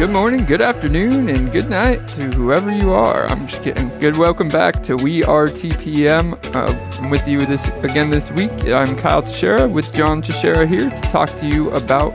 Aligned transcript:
Good 0.00 0.12
morning, 0.12 0.46
good 0.46 0.62
afternoon, 0.62 1.28
and 1.28 1.52
good 1.52 1.68
night 1.68 2.08
to 2.08 2.30
whoever 2.30 2.72
you 2.72 2.90
are. 2.90 3.26
I'm 3.26 3.46
just 3.46 3.62
kidding. 3.62 3.90
Good 3.98 4.16
welcome 4.16 4.48
back 4.48 4.82
to 4.84 4.96
We 4.96 5.22
Are 5.24 5.44
TPM. 5.44 6.42
Uh, 6.56 7.02
I'm 7.02 7.10
with 7.10 7.28
you 7.28 7.38
this 7.38 7.68
again 7.82 8.08
this 8.08 8.30
week. 8.30 8.50
I'm 8.66 8.96
Kyle 8.96 9.22
Teixeira 9.22 9.68
with 9.68 9.92
John 9.92 10.22
Teixeira 10.22 10.66
here 10.66 10.88
to 10.88 11.00
talk 11.02 11.28
to 11.40 11.46
you 11.46 11.70
about 11.72 12.12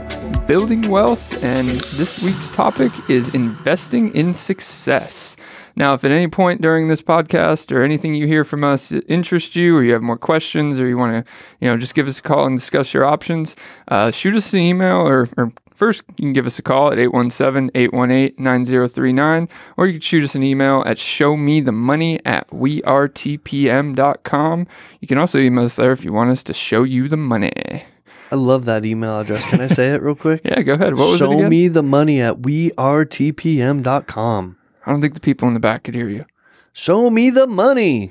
building 0.48 0.82
wealth. 0.90 1.44
And 1.44 1.68
this 1.68 2.20
week's 2.24 2.50
topic 2.50 2.90
is 3.08 3.36
investing 3.36 4.12
in 4.16 4.34
success. 4.34 5.36
Now, 5.76 5.94
if 5.94 6.02
at 6.02 6.10
any 6.10 6.26
point 6.26 6.60
during 6.60 6.88
this 6.88 7.02
podcast 7.02 7.70
or 7.70 7.84
anything 7.84 8.16
you 8.16 8.26
hear 8.26 8.42
from 8.42 8.64
us 8.64 8.90
interests 8.90 9.54
you, 9.54 9.76
or 9.76 9.84
you 9.84 9.92
have 9.92 10.02
more 10.02 10.18
questions, 10.18 10.80
or 10.80 10.88
you 10.88 10.98
want 10.98 11.24
to, 11.24 11.32
you 11.60 11.70
know, 11.70 11.76
just 11.76 11.94
give 11.94 12.08
us 12.08 12.18
a 12.18 12.22
call 12.22 12.46
and 12.46 12.58
discuss 12.58 12.92
your 12.92 13.04
options, 13.04 13.54
uh, 13.86 14.10
shoot 14.10 14.34
us 14.34 14.52
an 14.52 14.58
email 14.58 15.06
or, 15.06 15.28
or 15.36 15.52
First, 15.76 16.02
you 16.08 16.14
can 16.14 16.32
give 16.32 16.46
us 16.46 16.58
a 16.58 16.62
call 16.62 16.90
at 16.90 16.98
817 16.98 17.70
818 17.74 18.42
9039, 18.42 19.46
or 19.76 19.86
you 19.86 19.92
can 19.92 20.00
shoot 20.00 20.24
us 20.24 20.34
an 20.34 20.42
email 20.42 20.82
at 20.86 20.96
showmethemoney 20.96 22.22
at 22.24 22.48
wearetpm.com. 22.48 24.66
You 25.00 25.08
can 25.08 25.18
also 25.18 25.38
email 25.38 25.66
us 25.66 25.76
there 25.76 25.92
if 25.92 26.02
you 26.02 26.14
want 26.14 26.30
us 26.30 26.42
to 26.44 26.54
show 26.54 26.82
you 26.82 27.08
the 27.08 27.18
money. 27.18 27.84
I 28.32 28.36
love 28.36 28.64
that 28.64 28.86
email 28.86 29.20
address. 29.20 29.44
Can 29.44 29.60
I 29.60 29.66
say 29.66 29.92
it 29.92 30.00
real 30.02 30.14
quick? 30.14 30.40
yeah, 30.44 30.62
go 30.62 30.72
ahead. 30.72 30.94
What 30.94 31.10
was 31.10 31.18
Show 31.18 31.30
it 31.30 31.34
again? 31.36 31.50
me 31.50 31.68
the 31.68 31.82
money 31.82 32.22
at 32.22 32.36
wearetpm.com. 32.38 34.56
I 34.86 34.90
don't 34.90 35.00
think 35.02 35.12
the 35.14 35.20
people 35.20 35.46
in 35.48 35.54
the 35.54 35.60
back 35.60 35.84
could 35.84 35.94
hear 35.94 36.08
you. 36.08 36.24
Show 36.72 37.08
me 37.10 37.30
the 37.30 37.46
money. 37.46 38.10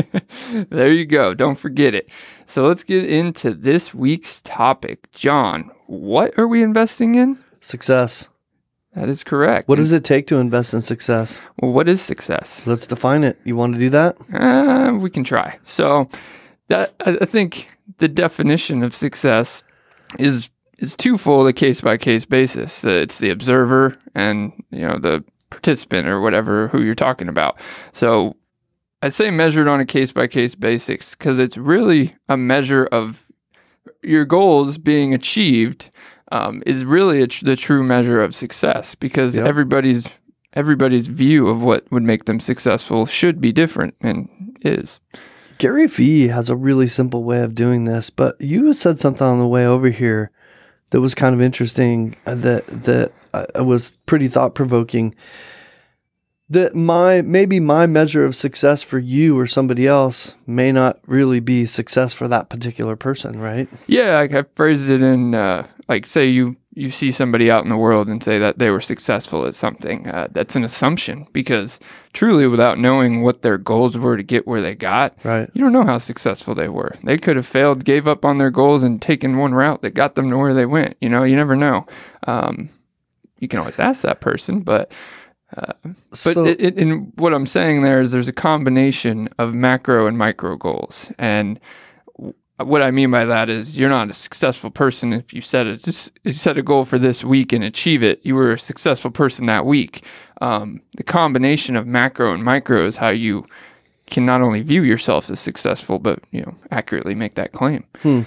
there 0.70 0.92
you 0.92 1.04
go. 1.04 1.34
Don't 1.34 1.58
forget 1.58 1.94
it. 1.94 2.08
So 2.46 2.62
let's 2.64 2.84
get 2.84 3.04
into 3.10 3.52
this 3.52 3.92
week's 3.92 4.40
topic. 4.42 5.10
John, 5.12 5.70
what 5.92 6.38
are 6.38 6.48
we 6.48 6.62
investing 6.62 7.14
in? 7.14 7.38
Success. 7.60 8.28
That 8.94 9.08
is 9.08 9.24
correct. 9.24 9.68
What 9.68 9.76
does 9.76 9.92
it 9.92 10.04
take 10.04 10.26
to 10.26 10.36
invest 10.36 10.74
in 10.74 10.80
success? 10.82 11.40
Well, 11.60 11.72
what 11.72 11.88
is 11.88 12.02
success? 12.02 12.66
Let's 12.66 12.86
define 12.86 13.24
it. 13.24 13.38
You 13.44 13.56
want 13.56 13.74
to 13.74 13.78
do 13.78 13.90
that? 13.90 14.16
Uh, 14.32 14.94
we 14.94 15.10
can 15.10 15.24
try. 15.24 15.58
So, 15.64 16.08
that 16.68 16.94
I 17.04 17.24
think 17.24 17.68
the 17.98 18.08
definition 18.08 18.82
of 18.82 18.94
success 18.94 19.62
is 20.18 20.50
is 20.78 20.96
twofold, 20.96 21.46
a 21.46 21.52
case 21.52 21.80
by 21.80 21.96
case 21.96 22.24
basis. 22.24 22.84
It's 22.84 23.18
the 23.18 23.30
observer 23.30 23.98
and 24.14 24.52
you 24.70 24.86
know 24.86 24.98
the 24.98 25.24
participant 25.50 26.08
or 26.08 26.20
whatever 26.20 26.68
who 26.68 26.82
you're 26.82 26.94
talking 26.94 27.28
about. 27.28 27.58
So 27.92 28.36
I 29.02 29.10
say 29.10 29.30
measured 29.30 29.68
on 29.68 29.80
a 29.80 29.86
case 29.86 30.12
by 30.12 30.26
case 30.26 30.54
basis 30.54 31.14
because 31.14 31.38
it's 31.38 31.56
really 31.56 32.16
a 32.28 32.36
measure 32.36 32.86
of 32.86 33.26
your 34.02 34.24
goals 34.24 34.78
being 34.78 35.14
achieved 35.14 35.90
um, 36.30 36.62
is 36.66 36.84
really 36.84 37.26
tr- 37.26 37.44
the 37.44 37.56
true 37.56 37.82
measure 37.82 38.22
of 38.22 38.34
success 38.34 38.94
because 38.94 39.36
yep. 39.36 39.46
everybody's 39.46 40.08
everybody's 40.54 41.06
view 41.06 41.48
of 41.48 41.62
what 41.62 41.90
would 41.90 42.02
make 42.02 42.26
them 42.26 42.38
successful 42.38 43.06
should 43.06 43.40
be 43.40 43.52
different 43.52 43.94
and 44.00 44.28
is. 44.62 45.00
Gary 45.58 45.86
Vee 45.86 46.28
has 46.28 46.50
a 46.50 46.56
really 46.56 46.88
simple 46.88 47.24
way 47.24 47.40
of 47.40 47.54
doing 47.54 47.84
this, 47.84 48.10
but 48.10 48.40
you 48.40 48.72
said 48.72 48.98
something 48.98 49.26
on 49.26 49.38
the 49.38 49.46
way 49.46 49.66
over 49.66 49.90
here 49.90 50.30
that 50.90 51.00
was 51.00 51.14
kind 51.14 51.34
of 51.34 51.40
interesting 51.40 52.16
uh, 52.26 52.34
that 52.34 52.66
that 52.66 53.12
uh, 53.32 53.64
was 53.64 53.96
pretty 54.06 54.28
thought 54.28 54.54
provoking. 54.54 55.14
That 56.52 56.74
my 56.74 57.22
maybe 57.22 57.60
my 57.60 57.86
measure 57.86 58.24
of 58.24 58.36
success 58.36 58.82
for 58.82 58.98
you 58.98 59.38
or 59.38 59.46
somebody 59.46 59.86
else 59.86 60.34
may 60.46 60.70
not 60.70 61.00
really 61.06 61.40
be 61.40 61.66
success 61.66 62.12
for 62.12 62.28
that 62.28 62.50
particular 62.50 62.96
person, 62.96 63.38
right? 63.40 63.68
Yeah, 63.86 64.18
I, 64.18 64.38
I 64.38 64.44
phrased 64.54 64.90
it 64.90 65.02
in 65.02 65.34
uh, 65.34 65.66
like 65.88 66.06
say 66.06 66.26
you 66.26 66.56
you 66.74 66.90
see 66.90 67.12
somebody 67.12 67.50
out 67.50 67.64
in 67.64 67.70
the 67.70 67.76
world 67.76 68.08
and 68.08 68.22
say 68.22 68.38
that 68.38 68.58
they 68.58 68.70
were 68.70 68.80
successful 68.80 69.46
at 69.46 69.54
something, 69.54 70.08
uh, 70.08 70.28
that's 70.30 70.56
an 70.56 70.64
assumption 70.64 71.26
because 71.32 71.78
truly, 72.14 72.46
without 72.46 72.78
knowing 72.78 73.22
what 73.22 73.42
their 73.42 73.58
goals 73.58 73.96
were 73.98 74.16
to 74.16 74.22
get 74.22 74.46
where 74.46 74.62
they 74.62 74.74
got, 74.74 75.14
right. 75.22 75.50
you 75.52 75.62
don't 75.62 75.72
know 75.72 75.84
how 75.84 75.98
successful 75.98 76.54
they 76.54 76.68
were. 76.68 76.94
They 77.04 77.18
could 77.18 77.36
have 77.36 77.46
failed, 77.46 77.84
gave 77.84 78.08
up 78.08 78.24
on 78.24 78.38
their 78.38 78.50
goals, 78.50 78.82
and 78.82 79.02
taken 79.02 79.36
one 79.36 79.52
route 79.52 79.82
that 79.82 79.90
got 79.90 80.14
them 80.14 80.30
to 80.30 80.38
where 80.38 80.54
they 80.54 80.66
went. 80.66 80.96
You 81.00 81.10
know, 81.10 81.24
you 81.24 81.36
never 81.36 81.56
know. 81.56 81.86
Um, 82.26 82.70
you 83.38 83.48
can 83.48 83.58
always 83.58 83.78
ask 83.78 84.02
that 84.02 84.20
person, 84.20 84.60
but. 84.60 84.92
Uh, 85.56 85.72
but 85.84 86.16
so, 86.16 86.46
it, 86.46 86.60
it, 86.60 86.78
in 86.78 87.12
what 87.16 87.34
I'm 87.34 87.46
saying 87.46 87.82
there 87.82 88.00
is 88.00 88.10
there's 88.10 88.28
a 88.28 88.32
combination 88.32 89.28
of 89.38 89.54
macro 89.54 90.06
and 90.06 90.16
micro 90.16 90.56
goals, 90.56 91.12
and 91.18 91.60
what 92.58 92.82
I 92.82 92.90
mean 92.90 93.10
by 93.10 93.24
that 93.24 93.48
is 93.48 93.76
you're 93.76 93.88
not 93.88 94.10
a 94.10 94.14
successful 94.14 94.70
person 94.70 95.12
if 95.12 95.32
you 95.32 95.40
set 95.40 95.66
a 95.66 95.76
just 95.76 96.12
you 96.24 96.32
set 96.32 96.58
a 96.58 96.62
goal 96.62 96.84
for 96.84 96.98
this 96.98 97.24
week 97.24 97.52
and 97.52 97.64
achieve 97.64 98.02
it. 98.02 98.20
You 98.22 98.34
were 98.34 98.52
a 98.52 98.58
successful 98.58 99.10
person 99.10 99.46
that 99.46 99.66
week. 99.66 100.04
Um, 100.40 100.80
the 100.96 101.02
combination 101.02 101.76
of 101.76 101.86
macro 101.86 102.32
and 102.32 102.42
micro 102.42 102.86
is 102.86 102.96
how 102.96 103.10
you 103.10 103.46
can 104.10 104.26
not 104.26 104.42
only 104.42 104.60
view 104.60 104.82
yourself 104.82 105.30
as 105.30 105.40
successful, 105.40 105.98
but 105.98 106.20
you 106.30 106.42
know 106.42 106.54
accurately 106.70 107.14
make 107.14 107.34
that 107.34 107.52
claim. 107.52 107.84
Hmm. 108.00 108.22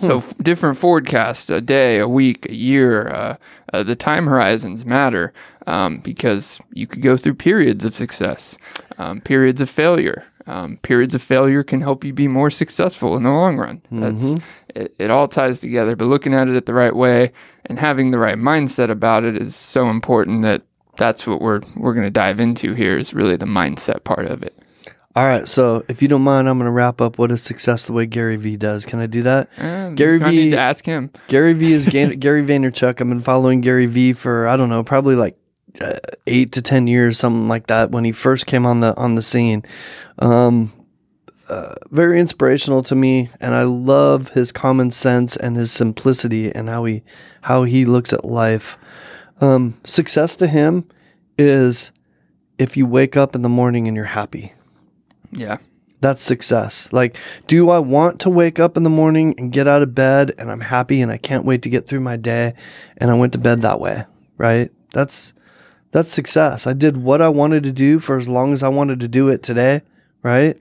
So 0.00 0.20
hmm. 0.20 0.42
different 0.42 0.78
forecasts, 0.78 1.48
a 1.50 1.60
day, 1.60 1.98
a 1.98 2.08
week, 2.08 2.46
a 2.46 2.54
year, 2.54 3.08
uh, 3.08 3.36
uh, 3.72 3.82
the 3.82 3.96
time 3.96 4.26
horizons 4.26 4.84
matter 4.84 5.32
um, 5.66 5.98
because 5.98 6.60
you 6.72 6.86
could 6.86 7.02
go 7.02 7.16
through 7.16 7.34
periods 7.34 7.84
of 7.84 7.94
success, 7.94 8.56
um, 8.98 9.20
periods 9.20 9.60
of 9.60 9.70
failure. 9.70 10.24
Um, 10.48 10.76
periods 10.76 11.14
of 11.14 11.22
failure 11.22 11.64
can 11.64 11.80
help 11.80 12.04
you 12.04 12.12
be 12.12 12.28
more 12.28 12.50
successful 12.50 13.16
in 13.16 13.24
the 13.24 13.30
long 13.30 13.56
run. 13.56 13.82
That's 13.90 14.22
mm-hmm. 14.22 14.42
it, 14.80 14.94
it 14.96 15.10
all 15.10 15.26
ties 15.26 15.58
together. 15.58 15.96
But 15.96 16.04
looking 16.04 16.34
at 16.34 16.46
it 16.46 16.54
at 16.54 16.66
the 16.66 16.74
right 16.74 16.94
way 16.94 17.32
and 17.64 17.80
having 17.80 18.12
the 18.12 18.18
right 18.18 18.38
mindset 18.38 18.88
about 18.88 19.24
it 19.24 19.36
is 19.36 19.56
so 19.56 19.90
important 19.90 20.42
that 20.42 20.62
that's 20.96 21.26
what 21.26 21.40
we're 21.40 21.62
we're 21.74 21.94
going 21.94 22.06
to 22.06 22.10
dive 22.10 22.38
into 22.38 22.74
here 22.74 22.96
is 22.96 23.12
really 23.12 23.36
the 23.36 23.46
mindset 23.46 24.04
part 24.04 24.26
of 24.26 24.42
it. 24.42 24.56
All 25.16 25.24
right, 25.24 25.48
so 25.48 25.82
if 25.88 26.02
you 26.02 26.08
don't 26.08 26.20
mind, 26.20 26.46
I'm 26.46 26.58
going 26.58 26.66
to 26.66 26.70
wrap 26.70 27.00
up 27.00 27.16
what 27.16 27.32
is 27.32 27.42
success 27.42 27.86
the 27.86 27.94
way 27.94 28.04
Gary 28.04 28.36
Vee 28.36 28.58
does. 28.58 28.84
Can 28.84 29.00
I 29.00 29.06
do 29.06 29.22
that? 29.22 29.48
Uh, 29.56 29.88
Gary 29.88 30.18
Vee. 30.18 30.36
need 30.36 30.50
to 30.50 30.58
ask 30.58 30.84
him. 30.84 31.10
Gary 31.28 31.54
Vee 31.54 31.72
is 31.72 31.86
Gary 31.90 32.14
Vaynerchuk. 32.18 33.00
I've 33.00 33.08
been 33.08 33.22
following 33.22 33.62
Gary 33.62 33.86
Vee 33.86 34.12
for 34.12 34.46
I 34.46 34.58
don't 34.58 34.68
know, 34.68 34.84
probably 34.84 35.16
like 35.16 35.38
uh, 35.80 35.94
eight 36.26 36.52
to 36.52 36.60
ten 36.60 36.86
years, 36.86 37.18
something 37.18 37.48
like 37.48 37.68
that. 37.68 37.90
When 37.90 38.04
he 38.04 38.12
first 38.12 38.44
came 38.44 38.66
on 38.66 38.80
the 38.80 38.94
on 38.98 39.14
the 39.14 39.22
scene, 39.22 39.64
um, 40.18 40.70
uh, 41.48 41.76
very 41.90 42.20
inspirational 42.20 42.82
to 42.82 42.94
me, 42.94 43.30
and 43.40 43.54
I 43.54 43.62
love 43.62 44.28
his 44.32 44.52
common 44.52 44.90
sense 44.90 45.34
and 45.34 45.56
his 45.56 45.72
simplicity 45.72 46.54
and 46.54 46.68
how 46.68 46.84
he 46.84 47.02
how 47.40 47.62
he 47.62 47.86
looks 47.86 48.12
at 48.12 48.26
life. 48.26 48.76
Um, 49.40 49.80
success 49.82 50.36
to 50.36 50.46
him 50.46 50.86
is 51.38 51.90
if 52.58 52.76
you 52.76 52.84
wake 52.84 53.16
up 53.16 53.34
in 53.34 53.40
the 53.40 53.48
morning 53.48 53.88
and 53.88 53.96
you're 53.96 54.04
happy. 54.04 54.52
Yeah. 55.36 55.58
That's 56.00 56.22
success. 56.22 56.88
Like, 56.92 57.16
do 57.46 57.70
I 57.70 57.78
want 57.78 58.20
to 58.20 58.30
wake 58.30 58.58
up 58.58 58.76
in 58.76 58.82
the 58.82 58.90
morning 58.90 59.34
and 59.38 59.52
get 59.52 59.66
out 59.66 59.82
of 59.82 59.94
bed 59.94 60.32
and 60.38 60.50
I'm 60.50 60.60
happy 60.60 61.00
and 61.00 61.10
I 61.10 61.16
can't 61.16 61.44
wait 61.44 61.62
to 61.62 61.70
get 61.70 61.86
through 61.86 62.00
my 62.00 62.16
day 62.16 62.54
and 62.98 63.10
I 63.10 63.14
went 63.14 63.32
to 63.32 63.38
bed 63.38 63.62
that 63.62 63.80
way, 63.80 64.04
right? 64.36 64.70
That's 64.92 65.32
that's 65.92 66.10
success. 66.10 66.66
I 66.66 66.74
did 66.74 66.98
what 66.98 67.22
I 67.22 67.28
wanted 67.28 67.62
to 67.62 67.72
do 67.72 67.98
for 67.98 68.18
as 68.18 68.28
long 68.28 68.52
as 68.52 68.62
I 68.62 68.68
wanted 68.68 69.00
to 69.00 69.08
do 69.08 69.28
it 69.28 69.42
today, 69.42 69.82
right? 70.22 70.60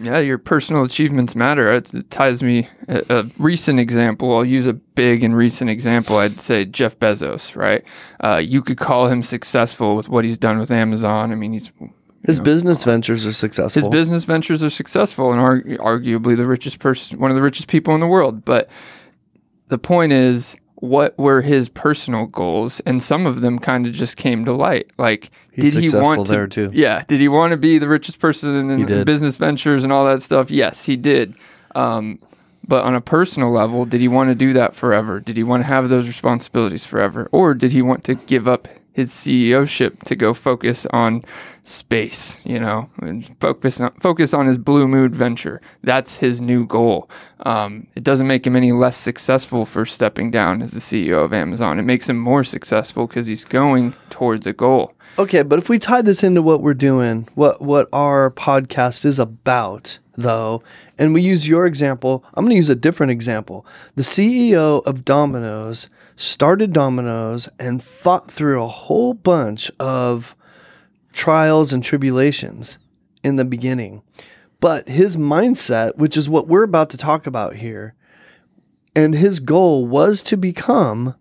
Yeah, 0.00 0.18
your 0.18 0.38
personal 0.38 0.82
achievements 0.82 1.36
matter. 1.36 1.72
It, 1.72 1.94
it 1.94 2.10
ties 2.10 2.42
me 2.42 2.68
a, 2.88 3.04
a, 3.08 3.24
recent 3.38 3.78
example. 3.78 4.36
I'll 4.36 4.44
use 4.44 4.66
a 4.66 4.72
big 4.72 5.22
and 5.22 5.36
recent 5.36 5.70
example. 5.70 6.16
I'd 6.16 6.40
say 6.40 6.64
Jeff 6.64 6.98
Bezos, 6.98 7.54
right? 7.54 7.84
Uh, 8.22 8.38
you 8.38 8.60
could 8.60 8.78
call 8.78 9.06
him 9.06 9.22
successful 9.22 9.94
with 9.94 10.08
what 10.08 10.24
he's 10.24 10.38
done 10.38 10.58
with 10.58 10.72
Amazon. 10.72 11.30
I 11.30 11.36
mean, 11.36 11.52
he's 11.52 11.70
his 12.24 12.38
know, 12.38 12.44
business 12.44 12.84
ventures 12.84 13.26
are 13.26 13.32
successful. 13.32 13.82
His 13.82 13.88
business 13.88 14.24
ventures 14.24 14.62
are 14.62 14.70
successful, 14.70 15.32
and 15.32 15.40
are 15.40 15.60
arguably 15.78 16.36
the 16.36 16.46
richest 16.46 16.78
person, 16.78 17.18
one 17.18 17.30
of 17.30 17.36
the 17.36 17.42
richest 17.42 17.68
people 17.68 17.94
in 17.94 18.00
the 18.00 18.06
world. 18.06 18.44
But 18.44 18.68
the 19.68 19.78
point 19.78 20.12
is, 20.12 20.56
what 20.76 21.18
were 21.18 21.40
his 21.40 21.68
personal 21.68 22.26
goals, 22.26 22.80
and 22.80 23.02
some 23.02 23.26
of 23.26 23.40
them 23.40 23.58
kind 23.58 23.86
of 23.86 23.92
just 23.92 24.16
came 24.16 24.44
to 24.44 24.52
light. 24.52 24.90
Like, 24.98 25.30
He's 25.52 25.74
did 25.74 25.84
he 25.84 25.96
want 25.96 26.26
to? 26.26 26.32
There 26.32 26.46
too. 26.46 26.70
Yeah, 26.74 27.04
did 27.06 27.20
he 27.20 27.28
want 27.28 27.52
to 27.52 27.56
be 27.56 27.78
the 27.78 27.88
richest 27.88 28.18
person 28.18 28.70
in, 28.70 28.88
in 28.88 29.04
business 29.04 29.36
ventures 29.36 29.84
and 29.84 29.92
all 29.92 30.04
that 30.06 30.20
stuff? 30.20 30.50
Yes, 30.50 30.84
he 30.84 30.96
did. 30.96 31.34
Um, 31.74 32.18
but 32.66 32.84
on 32.84 32.94
a 32.94 33.00
personal 33.00 33.50
level, 33.50 33.84
did 33.84 34.00
he 34.00 34.08
want 34.08 34.30
to 34.30 34.34
do 34.34 34.52
that 34.54 34.74
forever? 34.74 35.20
Did 35.20 35.36
he 35.36 35.42
want 35.42 35.62
to 35.62 35.66
have 35.66 35.88
those 35.88 36.06
responsibilities 36.06 36.84
forever, 36.84 37.28
or 37.32 37.54
did 37.54 37.72
he 37.72 37.82
want 37.82 38.04
to 38.04 38.14
give 38.14 38.48
up 38.48 38.68
his 38.94 39.10
CEO 39.10 39.68
ship 39.68 40.02
to 40.04 40.16
go 40.16 40.32
focus 40.32 40.86
on 40.90 41.22
space, 41.64 42.38
you 42.44 42.60
know, 42.60 42.88
focus 43.40 43.80
on, 43.80 43.90
focus 43.94 44.32
on 44.32 44.46
his 44.46 44.56
blue 44.56 44.86
mood 44.86 45.14
venture. 45.14 45.60
That's 45.82 46.16
his 46.16 46.40
new 46.40 46.64
goal. 46.64 47.10
Um, 47.40 47.88
it 47.96 48.04
doesn't 48.04 48.26
make 48.26 48.46
him 48.46 48.54
any 48.54 48.70
less 48.70 48.96
successful 48.96 49.66
for 49.66 49.84
stepping 49.84 50.30
down 50.30 50.62
as 50.62 50.70
the 50.70 50.80
CEO 50.80 51.24
of 51.24 51.32
Amazon. 51.32 51.78
It 51.78 51.82
makes 51.82 52.08
him 52.08 52.18
more 52.18 52.44
successful 52.44 53.06
because 53.06 53.26
he's 53.26 53.44
going 53.44 53.94
towards 54.10 54.46
a 54.46 54.52
goal. 54.52 54.94
Okay, 55.18 55.42
but 55.42 55.58
if 55.58 55.68
we 55.68 55.78
tie 55.78 56.02
this 56.02 56.22
into 56.22 56.42
what 56.42 56.62
we're 56.62 56.74
doing, 56.74 57.28
what 57.34 57.60
what 57.60 57.88
our 57.92 58.30
podcast 58.30 59.04
is 59.04 59.18
about, 59.18 59.98
though, 60.16 60.62
and 60.98 61.14
we 61.14 61.22
use 61.22 61.48
your 61.48 61.66
example, 61.66 62.24
I'm 62.34 62.44
going 62.44 62.50
to 62.50 62.56
use 62.56 62.68
a 62.68 62.74
different 62.74 63.12
example. 63.12 63.66
The 63.96 64.02
CEO 64.02 64.84
of 64.84 65.04
Domino's 65.04 65.88
started 66.16 66.72
Domino's 66.72 67.48
and 67.58 67.82
fought 67.82 68.30
through 68.30 68.62
a 68.62 68.68
whole 68.68 69.14
bunch 69.14 69.70
of 69.78 70.34
trials 71.12 71.72
and 71.72 71.82
tribulations 71.82 72.78
in 73.22 73.36
the 73.36 73.44
beginning. 73.44 74.02
But 74.60 74.88
his 74.88 75.16
mindset, 75.16 75.96
which 75.96 76.16
is 76.16 76.28
what 76.28 76.46
we're 76.46 76.62
about 76.62 76.90
to 76.90 76.96
talk 76.96 77.26
about 77.26 77.56
here, 77.56 77.94
and 78.94 79.14
his 79.14 79.40
goal 79.40 79.86
was 79.86 80.22
to 80.24 80.36
become 80.36 81.14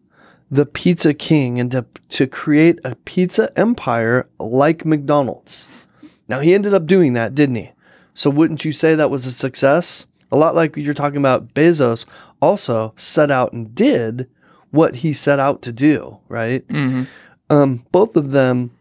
the 0.50 0.66
pizza 0.66 1.14
king 1.14 1.60
and 1.60 1.72
to, 1.72 1.86
to 2.10 2.28
create 2.28 2.80
a 2.84 2.96
pizza 2.96 3.52
empire 3.58 4.28
like 4.40 4.86
McDonald's. 4.86 5.66
Now, 6.28 6.40
he 6.40 6.54
ended 6.54 6.74
up 6.74 6.86
doing 6.86 7.14
that, 7.14 7.34
didn't 7.34 7.56
he? 7.56 7.72
So, 8.14 8.30
wouldn't 8.30 8.64
you 8.64 8.72
say 8.72 8.94
that 8.94 9.10
was 9.10 9.26
a 9.26 9.32
success? 9.32 10.06
A 10.32 10.38
lot 10.38 10.54
like 10.54 10.78
you're 10.78 10.94
talking 10.94 11.18
about 11.18 11.54
Bezos 11.56 12.06
also 12.42 12.94
set 12.96 13.32
out 13.32 13.54
and 13.54 13.74
did 13.74 14.30
what 14.74 14.96
he 14.98 15.14
set 15.14 15.40
out 15.40 15.62
to 15.62 15.72
do, 15.72 16.18
right? 16.28 16.68
Mm-hmm. 16.68 17.04
Um, 17.50 17.86
both 17.92 18.16
of 18.16 18.32
them 18.32 18.72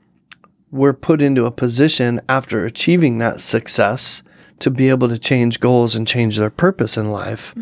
were 0.71 0.94
put 0.94 1.21
into 1.21 1.44
a 1.44 1.50
position 1.50 2.19
after 2.31 2.65
achieving 2.65 3.19
that 3.19 3.43
success 3.43 4.23
to 4.59 4.71
be 4.71 4.89
able 4.89 5.06
to 5.09 5.19
change 5.19 5.61
goals 5.61 5.94
and 5.94 6.09
change 6.09 6.39
their 6.39 6.49
purpose 6.49 6.97
in 6.97 7.12
life. 7.12 7.55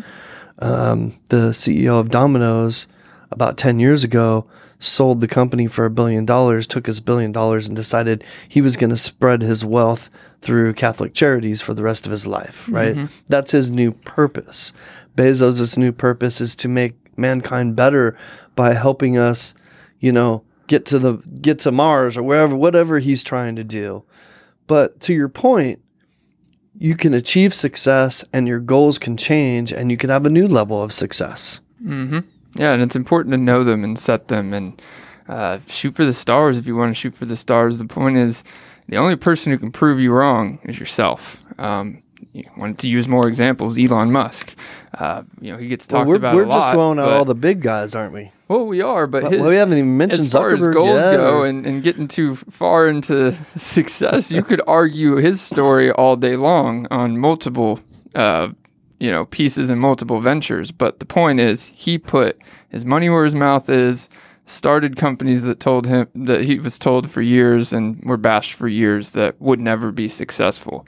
Um, 0.59 1.19
the 1.27 1.49
CEO 1.49 1.99
of 1.99 2.09
Domino's 2.09 2.87
about 3.31 3.57
10 3.57 3.79
years 3.79 4.05
ago 4.05 4.45
sold 4.79 5.19
the 5.19 5.27
company 5.27 5.67
for 5.67 5.83
a 5.83 5.89
billion 5.89 6.25
dollars, 6.25 6.65
took 6.65 6.85
his 6.87 7.01
billion 7.01 7.33
dollars, 7.33 7.67
and 7.67 7.75
decided 7.75 8.23
he 8.47 8.61
was 8.61 8.77
going 8.77 8.91
to 8.91 8.97
spread 8.97 9.41
his 9.41 9.65
wealth 9.65 10.09
through 10.39 10.73
Catholic 10.73 11.13
charities 11.13 11.61
for 11.61 11.73
the 11.73 11.83
rest 11.83 12.05
of 12.05 12.13
his 12.13 12.25
life, 12.25 12.65
right? 12.69 12.95
That's 13.27 13.51
his 13.51 13.69
new 13.69 13.91
purpose. 13.91 14.71
Bezos' 15.17 15.77
new 15.77 15.91
purpose 15.91 16.39
is 16.39 16.55
to 16.55 16.69
make 16.69 16.95
mankind 17.21 17.75
better 17.75 18.17
by 18.55 18.73
helping 18.73 19.17
us, 19.17 19.53
you 19.99 20.11
know, 20.11 20.43
get 20.67 20.85
to 20.87 20.99
the 20.99 21.13
get 21.41 21.59
to 21.59 21.71
Mars 21.71 22.17
or 22.17 22.23
wherever 22.23 22.55
whatever 22.55 22.99
he's 22.99 23.23
trying 23.23 23.55
to 23.55 23.63
do. 23.63 24.03
But 24.67 24.99
to 25.01 25.13
your 25.13 25.29
point, 25.29 25.81
you 26.77 26.95
can 26.95 27.13
achieve 27.13 27.53
success 27.53 28.23
and 28.33 28.47
your 28.47 28.59
goals 28.59 28.97
can 28.97 29.17
change 29.17 29.71
and 29.71 29.91
you 29.91 29.97
can 29.97 30.09
have 30.09 30.25
a 30.25 30.29
new 30.29 30.47
level 30.47 30.81
of 30.81 30.93
success. 30.93 31.59
Mm-hmm. 31.83 32.19
Yeah, 32.55 32.73
and 32.73 32.81
it's 32.81 32.95
important 32.95 33.33
to 33.33 33.37
know 33.37 33.63
them 33.63 33.83
and 33.83 33.97
set 33.97 34.27
them 34.27 34.53
and 34.53 34.81
uh, 35.27 35.59
shoot 35.67 35.95
for 35.95 36.05
the 36.05 36.13
stars 36.13 36.57
if 36.57 36.67
you 36.67 36.75
want 36.75 36.89
to 36.89 36.95
shoot 36.95 37.13
for 37.13 37.25
the 37.25 37.37
stars. 37.37 37.77
The 37.77 37.85
point 37.85 38.17
is, 38.17 38.43
the 38.87 38.97
only 38.97 39.15
person 39.15 39.51
who 39.51 39.57
can 39.57 39.71
prove 39.71 39.99
you 39.99 40.11
wrong 40.11 40.59
is 40.63 40.79
yourself. 40.79 41.37
Um, 41.57 42.03
you 42.33 42.43
wanted 42.57 42.77
to 42.79 42.87
use 42.87 43.07
more 43.07 43.27
examples, 43.27 43.77
Elon 43.77 44.11
Musk. 44.11 44.53
Uh, 44.93 45.23
you 45.39 45.51
know, 45.51 45.57
he 45.57 45.67
gets 45.67 45.87
talked 45.87 46.07
Well, 46.07 46.09
we're 46.09 46.15
about 46.15 46.35
we're 46.35 46.43
a 46.43 46.47
just 46.47 46.57
lot. 46.57 46.73
throwing 46.73 46.99
out 46.99 47.09
all 47.11 47.25
the 47.25 47.35
big 47.35 47.61
guys, 47.61 47.95
aren't 47.95 48.13
we? 48.13 48.31
well, 48.47 48.65
we 48.65 48.81
are, 48.81 49.07
but 49.07 49.23
But 49.23 49.31
his, 49.33 49.41
we 49.41 49.55
haven't 49.55 49.77
even 49.77 49.95
mentioned 49.97 50.25
as 50.27 50.31
far 50.33 50.53
as 50.53 50.59
goals 50.67 50.89
yet, 50.99 51.15
go 51.17 51.39
or- 51.39 51.45
and, 51.45 51.65
and 51.65 51.81
getting 51.83 52.07
too 52.07 52.35
far 52.35 52.87
into 52.87 53.33
success, 53.57 54.31
you 54.31 54.43
could 54.43 54.61
argue 54.67 55.15
his 55.15 55.39
story 55.41 55.91
all 55.91 56.15
day 56.17 56.35
long 56.35 56.87
on 56.91 57.17
multiple, 57.17 57.79
uh, 58.15 58.47
you 58.99 59.09
know, 59.11 59.25
pieces 59.25 59.69
and 59.69 59.79
multiple 59.79 60.19
ventures. 60.19 60.71
But 60.71 60.99
the 60.99 61.05
point 61.05 61.39
is, 61.39 61.67
he 61.67 61.97
put 61.97 62.37
his 62.69 62.83
money 62.85 63.09
where 63.09 63.25
his 63.25 63.35
mouth 63.35 63.69
is. 63.69 64.09
Started 64.47 64.97
companies 64.97 65.43
that 65.43 65.61
told 65.61 65.87
him 65.87 66.07
that 66.13 66.43
he 66.43 66.59
was 66.59 66.77
told 66.77 67.09
for 67.09 67.21
years 67.21 67.71
and 67.71 68.03
were 68.03 68.17
bashed 68.17 68.53
for 68.53 68.67
years 68.67 69.11
that 69.11 69.39
would 69.39 69.61
never 69.61 69.91
be 69.93 70.09
successful. 70.09 70.85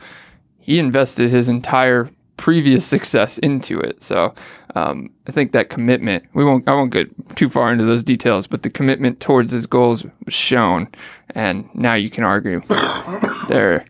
He 0.64 0.80
invested 0.80 1.30
his 1.30 1.50
entire 1.50 2.10
previous 2.38 2.86
success 2.86 3.38
into 3.38 3.80
it. 3.80 4.02
So 4.02 4.34
um, 4.76 5.12
I 5.28 5.32
think 5.32 5.52
that 5.52 5.70
commitment 5.70 6.26
we 6.34 6.44
won't 6.44 6.68
I 6.68 6.74
won't 6.74 6.92
get 6.92 7.36
too 7.36 7.50
far 7.50 7.72
into 7.72 7.86
those 7.86 8.04
details, 8.04 8.48
but 8.48 8.64
the 8.64 8.70
commitment 8.70 9.20
towards 9.20 9.52
his 9.52 9.66
goals 9.68 10.06
was 10.26 10.34
shown, 10.34 10.88
and 11.32 11.70
now 11.74 11.94
you 11.94 12.10
can 12.10 12.24
argue 12.24 12.62
they're 13.48 13.86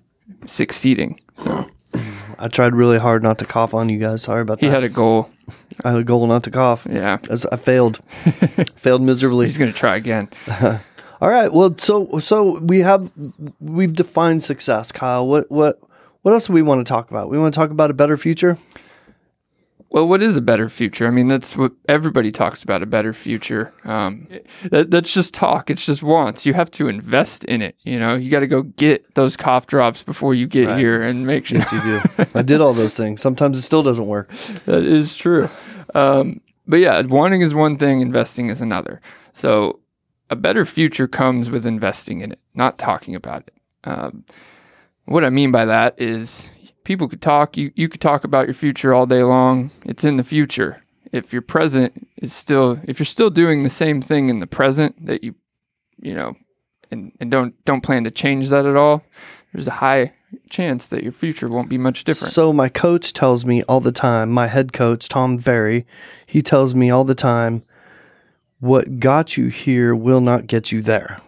succeeding. 0.46 1.22
So 1.38 1.70
I 2.40 2.48
tried 2.50 2.76
really 2.76 3.00
hard 3.00 3.24
not 3.24 3.38
to 3.40 3.46
cough 3.46 3.74
on 3.74 3.88
you 3.90 4.00
guys. 4.00 4.24
Sorry 4.24 4.42
about 4.42 4.60
he 4.60 4.66
that. 4.66 4.72
He 4.72 4.74
had 4.74 4.84
a 4.84 4.90
goal. 4.90 5.30
I 5.86 5.92
had 5.92 6.00
a 6.00 6.04
goal 6.04 6.28
not 6.28 6.44
to 6.44 6.52
cough. 6.52 6.86
Yeah, 6.90 7.18
As 7.30 7.46
I 7.46 7.56
failed. 7.58 8.02
failed 8.76 9.02
miserably. 9.02 9.46
he's 9.46 9.58
gonna 9.58 9.72
try 9.72 9.96
again. 9.96 10.30
All 11.22 11.30
right. 11.30 11.54
Well, 11.54 11.76
so 11.78 12.20
so 12.20 12.60
we 12.60 12.80
have 12.82 13.10
we've 13.62 13.94
defined 13.94 14.44
success, 14.44 14.92
Kyle. 14.92 15.26
What 15.28 15.50
what 15.50 15.80
what 16.24 16.34
else 16.34 16.48
do 16.48 16.54
we 16.54 16.62
want 16.62 16.86
to 16.86 16.90
talk 16.92 17.10
about? 17.12 17.30
We 17.30 17.38
want 17.38 17.54
to 17.54 17.58
talk 17.60 17.70
about 17.70 17.92
a 17.92 17.94
better 17.94 18.18
future. 18.18 18.58
Well, 19.90 20.08
what 20.08 20.24
is 20.24 20.36
a 20.36 20.42
better 20.42 20.70
future? 20.70 21.06
I 21.06 21.12
mean, 21.12 21.28
that's 21.28 21.56
what 21.56 21.72
everybody 21.88 22.32
talks 22.32 22.64
about 22.64 22.82
a 22.82 22.88
better 22.88 23.14
future. 23.14 23.72
Um, 23.84 24.28
that, 24.72 24.90
that's 24.90 25.14
just 25.14 25.36
talk. 25.36 25.70
It's 25.70 25.86
just 25.86 26.02
wants. 26.02 26.48
You 26.48 26.56
have 26.56 26.72
to 26.72 26.88
invest 26.88 27.44
in 27.44 27.62
it. 27.62 27.76
You 27.84 28.00
know, 28.00 28.16
you 28.16 28.32
got 28.32 28.40
to 28.40 28.48
go 28.48 28.64
get 28.64 29.14
those 29.14 29.38
cough 29.38 29.68
drops 29.68 30.02
before 30.02 30.34
you 30.34 30.48
get 30.48 30.68
Right. 30.68 30.80
here 30.80 31.00
and 31.04 31.28
make 31.28 31.46
sure 31.46 31.60
You 31.72 31.82
do. 31.82 32.26
I 32.34 32.42
did 32.42 32.60
all 32.60 32.74
those 32.74 32.96
things. 32.98 33.22
Sometimes 33.22 33.56
it 33.60 33.62
still 33.62 33.84
doesn't 33.84 34.08
work. 34.08 34.32
that 34.66 34.82
is 34.84 35.16
true. 35.16 35.48
Um, 35.94 36.42
but 36.66 36.78
yeah, 36.78 37.00
wanting 37.02 37.42
is 37.42 37.54
one 37.54 37.78
thing, 37.78 38.02
investing 38.02 38.50
is 38.50 38.62
another. 38.62 39.00
So 39.34 39.80
a 40.32 40.36
better 40.36 40.66
future 40.66 41.08
comes 41.08 41.52
with 41.52 41.68
investing 41.68 42.22
in 42.22 42.32
it, 42.32 42.40
not 42.56 42.80
talking 42.80 43.14
about 43.14 43.44
it. 43.46 43.54
Um, 43.84 44.26
what 45.06 45.24
I 45.24 45.30
mean 45.30 45.52
by 45.52 45.66
that 45.66 46.00
is 46.00 46.50
people 46.84 47.08
could 47.08 47.22
talk, 47.22 47.58
you, 47.58 47.72
you 47.76 47.90
could 47.90 48.02
talk 48.02 48.24
about 48.24 48.48
your 48.48 48.54
future 48.54 48.94
all 48.94 49.06
day 49.06 49.24
long. 49.24 49.72
It's 49.86 50.04
in 50.04 50.18
the 50.18 50.24
future. 50.24 50.84
If 51.12 51.32
your 51.32 51.42
present 51.42 52.08
is 52.18 52.34
still, 52.34 52.80
if 52.86 53.00
you're 53.00 53.06
still 53.06 53.30
doing 53.30 53.64
the 53.64 53.70
same 53.70 54.02
thing 54.02 54.30
in 54.30 54.40
the 54.40 54.48
present 54.48 55.06
that 55.06 55.24
you, 55.24 55.36
you 56.02 56.14
know, 56.14 56.36
and, 56.90 57.12
and 57.20 57.30
don't, 57.30 57.54
don't 57.66 57.82
plan 57.82 58.04
to 58.04 58.12
change 58.12 58.50
that 58.50 58.66
at 58.66 58.76
all, 58.76 59.04
there's 59.52 59.68
a 59.68 59.72
high 59.72 60.14
chance 60.50 60.88
that 60.88 61.04
your 61.04 61.12
future 61.12 61.48
won't 61.48 61.70
be 61.70 61.78
much 61.78 62.04
different. 62.04 62.34
So 62.34 62.52
my 62.52 62.70
coach 62.70 63.14
tells 63.14 63.46
me 63.46 63.62
all 63.64 63.80
the 63.80 63.92
time, 63.92 64.32
my 64.32 64.48
head 64.48 64.74
coach, 64.74 65.10
Tom 65.10 65.38
Ferry, 65.38 65.86
he 66.26 66.42
tells 66.42 66.74
me 66.74 66.90
all 66.90 67.04
the 67.04 67.16
time, 67.16 67.64
what 68.60 69.00
got 69.00 69.38
you 69.38 69.48
here 69.48 69.94
will 69.94 70.22
not 70.22 70.48
get 70.48 70.72
you 70.72 70.82
there. 70.82 71.20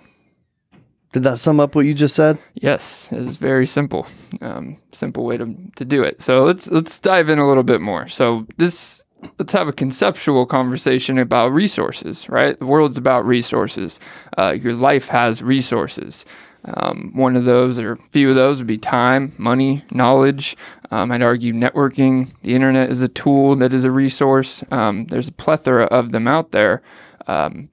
Did 1.16 1.24
that 1.24 1.40
sum 1.40 1.62
up 1.62 1.76
what 1.76 1.86
you 1.86 1.94
just 1.94 2.14
said? 2.14 2.38
Yes, 2.56 3.08
it 3.10 3.20
is 3.20 3.38
very 3.38 3.66
simple. 3.66 4.06
Um, 4.42 4.76
simple 4.92 5.24
way 5.24 5.38
to, 5.38 5.56
to 5.78 5.86
do 5.86 6.04
it. 6.04 6.22
So 6.22 6.44
let's 6.44 6.68
let's 6.68 7.00
dive 7.00 7.30
in 7.30 7.40
a 7.40 7.48
little 7.48 7.64
bit 7.64 7.80
more. 7.80 8.10
So 8.10 8.46
this 8.58 9.02
let's 9.40 9.54
have 9.54 9.70
a 9.70 9.72
conceptual 9.72 10.46
conversation 10.46 11.18
about 11.18 11.54
resources. 11.54 12.28
Right, 12.28 12.60
the 12.60 12.66
world's 12.66 12.98
about 12.98 13.26
resources. 13.26 13.98
Uh, 14.38 14.58
your 14.60 14.74
life 14.74 15.08
has 15.08 15.42
resources. 15.42 16.26
Um, 16.66 17.14
one 17.14 17.38
of 17.38 17.46
those, 17.46 17.80
or 17.80 17.94
a 17.94 17.98
few 18.12 18.28
of 18.28 18.36
those, 18.36 18.58
would 18.58 18.68
be 18.68 18.78
time, 18.78 19.32
money, 19.38 19.86
knowledge. 19.92 20.58
Um, 20.92 21.14
I'd 21.14 21.22
argue 21.22 21.54
networking. 21.54 22.34
The 22.42 22.56
internet 22.56 22.90
is 22.90 23.02
a 23.02 23.08
tool 23.08 23.56
that 23.56 23.74
is 23.74 23.86
a 23.86 23.92
resource. 23.92 24.66
Um, 24.70 25.06
there's 25.06 25.30
a 25.30 25.32
plethora 25.32 25.86
of 25.86 26.12
them 26.12 26.28
out 26.28 26.52
there. 26.52 26.82
Um, 27.26 27.70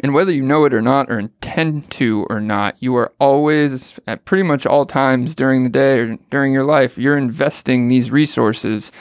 and 0.00 0.14
whether 0.14 0.32
you 0.32 0.42
know 0.42 0.64
it 0.64 0.74
or 0.74 0.82
not, 0.82 1.10
or 1.10 1.18
intend 1.18 1.90
to 1.92 2.26
or 2.30 2.40
not, 2.40 2.80
you 2.82 2.96
are 2.96 3.12
always, 3.18 3.94
at 4.06 4.24
pretty 4.24 4.42
much 4.42 4.66
all 4.66 4.86
times 4.86 5.34
during 5.34 5.64
the 5.64 5.70
day 5.70 6.00
or 6.00 6.18
during 6.30 6.52
your 6.52 6.64
life, 6.64 6.98
you're 6.98 7.18
investing 7.18 7.88
these 7.88 8.10
resources 8.10 8.92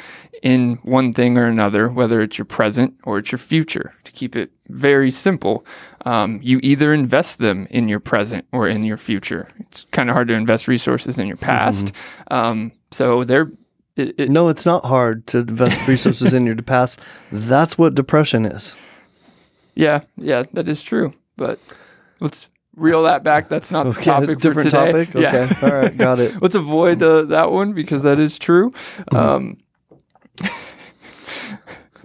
in 0.42 0.76
one 0.84 1.14
thing 1.14 1.38
or 1.38 1.46
another, 1.46 1.90
whether 1.90 2.22
it's 2.22 2.38
your 2.38 2.46
present 2.46 2.96
or 3.04 3.18
it's 3.18 3.32
your 3.32 3.40
future. 3.40 3.94
To 4.04 4.12
keep 4.12 4.36
it 4.36 4.52
very 4.70 5.12
simple, 5.12 5.66
um, 6.06 6.40
you 6.44 6.60
either 6.64 6.94
invest 6.94 7.40
them 7.40 7.68
in 7.70 7.88
your 7.88 8.00
present 8.00 8.46
or 8.52 8.68
in 8.68 8.84
your 8.84 8.98
future. 8.98 9.50
It's 9.60 9.86
kind 9.92 10.10
of 10.10 10.14
hard 10.14 10.28
to 10.30 10.34
invest 10.34 10.68
resources 10.68 11.18
in 11.18 11.28
your 11.28 11.38
past. 11.38 11.92
Um, 12.30 12.72
so 12.92 13.24
they're, 13.24 13.52
it, 13.96 14.16
it, 14.18 14.30
No, 14.30 14.50
it's 14.50 14.66
not 14.66 14.86
hard 14.86 15.26
to 15.28 15.40
invest 15.40 15.88
resources 15.88 16.34
in 16.34 16.46
your 16.46 16.56
past. 16.62 17.00
That's 17.32 17.78
what 17.78 17.96
depression 17.96 18.46
is. 18.46 18.76
Yeah, 19.78 20.02
yeah, 20.18 20.44
that 20.54 20.68
is 20.68 20.82
true. 20.82 21.14
But 21.38 21.60
let's 22.20 22.50
reel 22.76 23.04
that 23.04 23.24
back. 23.24 23.48
That's 23.48 23.72
not 23.72 23.84
the 23.94 24.02
topic 24.02 24.40
different 24.40 24.72
for 24.72 24.78
today. 24.78 25.06
topic. 25.06 25.16
Okay, 25.16 25.56
all 25.62 25.82
right, 25.82 25.98
got 25.98 26.20
it. 26.20 26.34
Let's 26.42 26.56
avoid 26.56 27.02
uh, 27.04 27.24
that 27.24 27.52
one 27.52 27.74
because 27.74 28.04
that 28.04 28.20
is 28.20 28.38
true. 28.40 28.74
Um, 29.12 29.58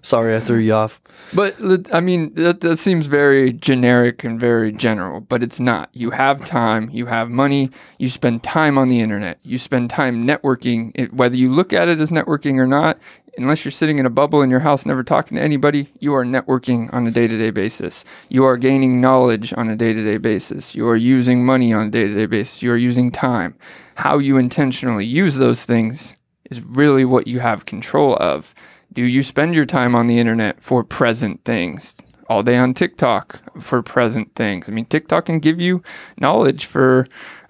Sorry, 0.04 0.34
I 0.34 0.40
threw 0.40 0.58
you 0.58 0.74
off. 0.74 1.00
but 1.32 1.56
I 1.94 2.00
mean, 2.00 2.34
that, 2.34 2.60
that 2.60 2.78
seems 2.78 3.06
very 3.06 3.52
generic 3.52 4.24
and 4.24 4.38
very 4.38 4.72
general, 4.72 5.20
but 5.20 5.44
it's 5.44 5.60
not. 5.60 5.90
You 5.92 6.10
have 6.10 6.44
time, 6.44 6.90
you 6.90 7.06
have 7.06 7.30
money, 7.30 7.70
you 7.98 8.10
spend 8.10 8.42
time 8.42 8.76
on 8.76 8.88
the 8.88 9.00
internet, 9.00 9.38
you 9.44 9.58
spend 9.58 9.90
time 9.90 10.26
networking. 10.26 10.90
It, 10.96 11.14
whether 11.14 11.36
you 11.36 11.52
look 11.52 11.72
at 11.72 11.88
it 11.88 12.00
as 12.00 12.10
networking 12.10 12.58
or 12.58 12.66
not, 12.66 12.98
unless 13.36 13.64
you're 13.64 13.72
sitting 13.72 13.98
in 13.98 14.06
a 14.06 14.10
bubble 14.10 14.42
in 14.42 14.50
your 14.50 14.60
house, 14.60 14.84
never 14.84 15.02
talking 15.02 15.36
to 15.36 15.42
anybody, 15.42 15.90
you 15.98 16.14
are 16.14 16.24
networking 16.24 16.92
on 16.92 17.06
a 17.06 17.10
day 17.10 17.26
to 17.26 17.38
day 17.38 17.50
basis. 17.50 18.04
You 18.28 18.44
are 18.44 18.56
gaining 18.56 19.00
knowledge 19.00 19.52
on 19.54 19.68
a 19.68 19.76
day 19.76 19.92
to 19.92 20.04
day 20.04 20.18
basis. 20.18 20.74
You 20.74 20.86
are 20.88 20.96
using 20.96 21.44
money 21.44 21.72
on 21.72 21.86
a 21.86 21.90
day 21.90 22.06
to 22.06 22.14
day 22.14 22.26
basis. 22.26 22.62
You 22.62 22.72
are 22.72 22.76
using 22.76 23.10
time. 23.10 23.54
How 23.96 24.18
you 24.18 24.36
intentionally 24.36 25.06
use 25.06 25.36
those 25.36 25.64
things 25.64 26.16
is 26.50 26.60
really 26.60 27.04
what 27.04 27.26
you 27.26 27.40
have 27.40 27.66
control 27.66 28.16
of. 28.16 28.54
Do 28.92 29.02
you 29.02 29.22
spend 29.22 29.54
your 29.54 29.66
time 29.66 29.94
on 29.96 30.06
the 30.06 30.18
internet 30.18 30.62
for 30.62 30.84
present 30.84 31.44
things? 31.44 31.96
all 32.28 32.42
day 32.42 32.56
on 32.56 32.72
TikTok 32.72 33.40
for 33.60 33.82
present 33.82 34.34
things. 34.34 34.66
I 34.66 34.72
mean, 34.72 34.86
TikTok 34.86 35.26
can 35.26 35.38
give 35.38 35.60
you 35.60 35.82
knowledge 36.18 36.64
for 36.64 37.06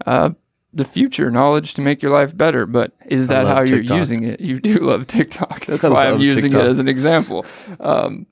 uh, 0.07 0.31
the 0.73 0.85
future, 0.85 1.31
knowledge 1.31 1.75
to 1.75 1.83
make 1.83 2.03
your 2.03 2.13
life 2.13 2.37
better. 2.37 2.67
But 2.67 2.93
is 3.07 3.29
that 3.29 3.47
how 3.47 3.61
you're 3.61 3.81
TikTok. 3.81 3.97
using 3.99 4.25
it? 4.25 4.41
You 4.41 4.61
do 4.61 4.75
love 4.79 5.07
TikTok. 5.07 5.67
That's 5.67 5.85
I 5.85 5.89
why 5.89 6.07
I'm 6.09 6.21
using 6.21 6.53
TikTok. 6.53 6.65
it 6.65 6.69
as 6.69 6.79
an 6.79 6.89
example. 6.89 7.45
Um, 7.81 8.27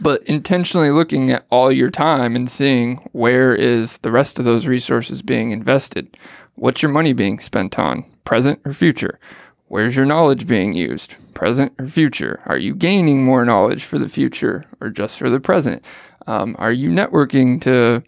but 0.00 0.22
intentionally 0.24 0.90
looking 0.90 1.30
at 1.30 1.46
all 1.50 1.70
your 1.70 1.90
time 1.90 2.34
and 2.34 2.50
seeing 2.50 2.96
where 3.12 3.54
is 3.54 3.98
the 3.98 4.10
rest 4.10 4.38
of 4.38 4.44
those 4.44 4.66
resources 4.66 5.22
being 5.22 5.50
invested. 5.50 6.16
What's 6.54 6.82
your 6.82 6.90
money 6.90 7.12
being 7.12 7.38
spent 7.38 7.78
on, 7.78 8.04
present 8.24 8.60
or 8.64 8.72
future? 8.72 9.20
Where's 9.68 9.94
your 9.94 10.06
knowledge 10.06 10.46
being 10.46 10.72
used, 10.72 11.14
present 11.34 11.72
or 11.78 11.86
future? 11.86 12.40
Are 12.46 12.58
you 12.58 12.74
gaining 12.74 13.22
more 13.24 13.44
knowledge 13.44 13.84
for 13.84 13.98
the 13.98 14.08
future 14.08 14.64
or 14.80 14.88
just 14.88 15.18
for 15.18 15.30
the 15.30 15.40
present? 15.40 15.84
Um, 16.26 16.56
are 16.58 16.72
you 16.72 16.90
networking 16.90 17.60
to, 17.62 18.02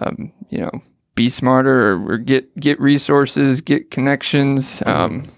um, 0.00 0.32
you 0.50 0.58
know, 0.58 0.82
be 1.14 1.28
smarter 1.28 1.92
or, 1.92 2.12
or 2.12 2.18
get 2.18 2.54
get 2.58 2.80
resources, 2.80 3.60
get 3.60 3.90
connections, 3.90 4.82
um, 4.86 5.30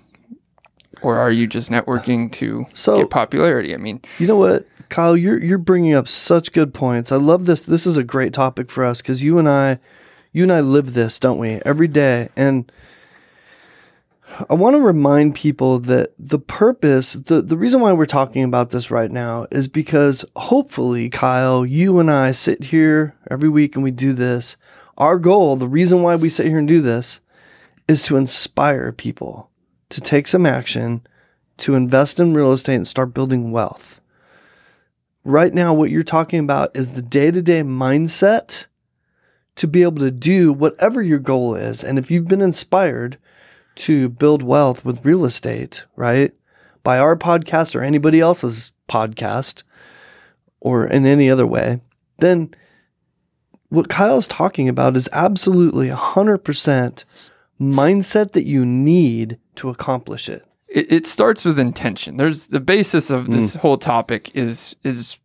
or 1.02 1.18
are 1.18 1.30
you 1.32 1.46
just 1.46 1.70
networking 1.70 2.30
to 2.32 2.66
So- 2.74 2.98
get 2.98 3.10
popularity? 3.10 3.74
I 3.74 3.78
mean, 3.78 4.00
You 4.18 4.26
know 4.26 4.36
what, 4.36 4.66
Kyle? 4.88 5.16
You're 5.16 5.42
you're 5.42 5.58
bringing 5.58 5.94
up 5.94 6.06
such 6.08 6.52
good 6.52 6.72
points. 6.74 7.10
I 7.10 7.16
love 7.16 7.46
this. 7.46 7.64
This 7.64 7.86
is 7.86 7.96
a 7.96 8.04
great 8.04 8.32
topic 8.32 8.70
for 8.70 8.84
us 8.84 9.00
because 9.02 9.22
you 9.22 9.38
and 9.38 9.48
I, 9.48 9.78
you 10.32 10.42
and 10.44 10.52
I 10.52 10.60
live 10.60 10.94
this, 10.94 11.18
don't 11.18 11.38
we, 11.38 11.60
every 11.64 11.88
day? 11.88 12.28
And 12.36 12.70
I 14.48 14.54
want 14.54 14.76
to 14.76 14.80
remind 14.80 15.34
people 15.34 15.78
that 15.80 16.12
the 16.18 16.38
purpose, 16.38 17.14
the 17.14 17.42
the 17.42 17.56
reason 17.56 17.80
why 17.80 17.92
we're 17.92 18.06
talking 18.06 18.44
about 18.44 18.70
this 18.70 18.90
right 18.90 19.10
now 19.10 19.46
is 19.50 19.68
because 19.68 20.24
hopefully, 20.36 21.10
Kyle, 21.10 21.66
you 21.66 21.98
and 21.98 22.10
I 22.10 22.30
sit 22.30 22.64
here 22.64 23.14
every 23.30 23.48
week 23.48 23.74
and 23.74 23.82
we 23.84 23.90
do 23.90 24.12
this. 24.12 24.56
Our 24.98 25.18
goal, 25.18 25.56
the 25.56 25.68
reason 25.68 26.02
why 26.02 26.16
we 26.16 26.28
sit 26.28 26.46
here 26.46 26.58
and 26.58 26.68
do 26.68 26.80
this, 26.80 27.20
is 27.88 28.02
to 28.04 28.16
inspire 28.16 28.92
people 28.92 29.50
to 29.88 30.00
take 30.00 30.26
some 30.26 30.46
action, 30.46 31.06
to 31.58 31.74
invest 31.74 32.18
in 32.18 32.34
real 32.34 32.52
estate 32.52 32.76
and 32.76 32.88
start 32.88 33.14
building 33.14 33.52
wealth. 33.52 34.00
Right 35.24 35.52
now 35.52 35.74
what 35.74 35.90
you're 35.90 36.02
talking 36.02 36.40
about 36.40 36.74
is 36.74 36.92
the 36.92 37.02
day-to-day 37.02 37.62
mindset 37.62 38.66
to 39.56 39.68
be 39.68 39.82
able 39.82 39.98
to 39.98 40.10
do 40.10 40.52
whatever 40.52 41.02
your 41.02 41.18
goal 41.18 41.54
is. 41.54 41.84
And 41.84 41.98
if 41.98 42.10
you've 42.10 42.28
been 42.28 42.40
inspired 42.40 43.18
to 43.74 44.08
build 44.08 44.42
wealth 44.42 44.84
with 44.84 45.04
real 45.04 45.24
estate 45.24 45.84
right 45.96 46.32
by 46.82 46.98
our 46.98 47.16
podcast 47.16 47.74
or 47.74 47.82
anybody 47.82 48.20
else's 48.20 48.72
podcast 48.88 49.62
or 50.60 50.86
in 50.86 51.06
any 51.06 51.30
other 51.30 51.46
way 51.46 51.80
then 52.18 52.54
what 53.72 53.88
Kyle's 53.88 54.28
talking 54.28 54.68
about 54.68 54.96
is 54.96 55.08
absolutely 55.12 55.88
100% 55.88 57.04
mindset 57.60 58.32
that 58.32 58.44
you 58.44 58.64
need 58.64 59.38
to 59.56 59.68
accomplish 59.68 60.28
it 60.28 60.44
it, 60.68 60.90
it 60.90 61.06
starts 61.06 61.44
with 61.44 61.58
intention. 61.58 62.16
There's 62.16 62.46
the 62.46 62.60
basis 62.60 63.10
of 63.10 63.26
Mm. 63.26 63.32
this 63.34 63.54
whole 63.54 63.78
topic 63.78 64.30
is 64.34 64.74
is 64.82 65.18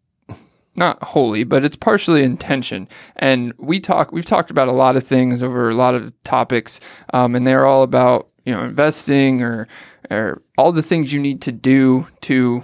not 0.75 1.01
wholly, 1.01 1.43
but 1.43 1.63
it's 1.63 1.75
partially 1.75 2.21
intention. 2.21 2.87
And 3.15 3.53
we 3.57 3.79
talk 3.79 4.11
we've 4.11 4.25
talked 4.25 4.51
about 4.51 4.67
a 4.67 4.73
lot 4.73 4.95
of 4.97 5.03
things 5.03 5.41
over 5.41 5.69
a 5.69 5.73
lot 5.73 5.95
of 5.95 6.11
topics, 6.23 6.79
um, 7.13 7.33
and 7.33 7.47
they're 7.47 7.65
all 7.65 7.81
about 7.83 8.27
you 8.45 8.53
know 8.53 8.63
investing 8.63 9.41
or 9.41 9.67
or 10.11 10.41
all 10.57 10.71
the 10.71 10.83
things 10.83 11.13
you 11.13 11.19
need 11.19 11.41
to 11.43 11.51
do 11.51 12.07
to 12.21 12.63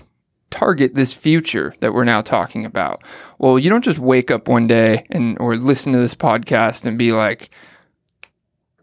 target 0.53 0.93
this 0.93 1.13
future 1.13 1.73
that 1.79 1.95
we're 1.95 2.03
now 2.03 2.21
talking 2.21 2.63
about. 2.63 3.03
Well, 3.39 3.57
you 3.57 3.71
don't 3.71 3.83
just 3.83 3.97
wake 3.97 4.29
up 4.29 4.47
one 4.47 4.67
day 4.67 5.07
and 5.09 5.35
or 5.39 5.57
listen 5.57 5.93
to 5.93 5.99
this 5.99 6.13
podcast 6.13 6.85
and 6.85 6.95
be 6.95 7.11
like, 7.11 7.49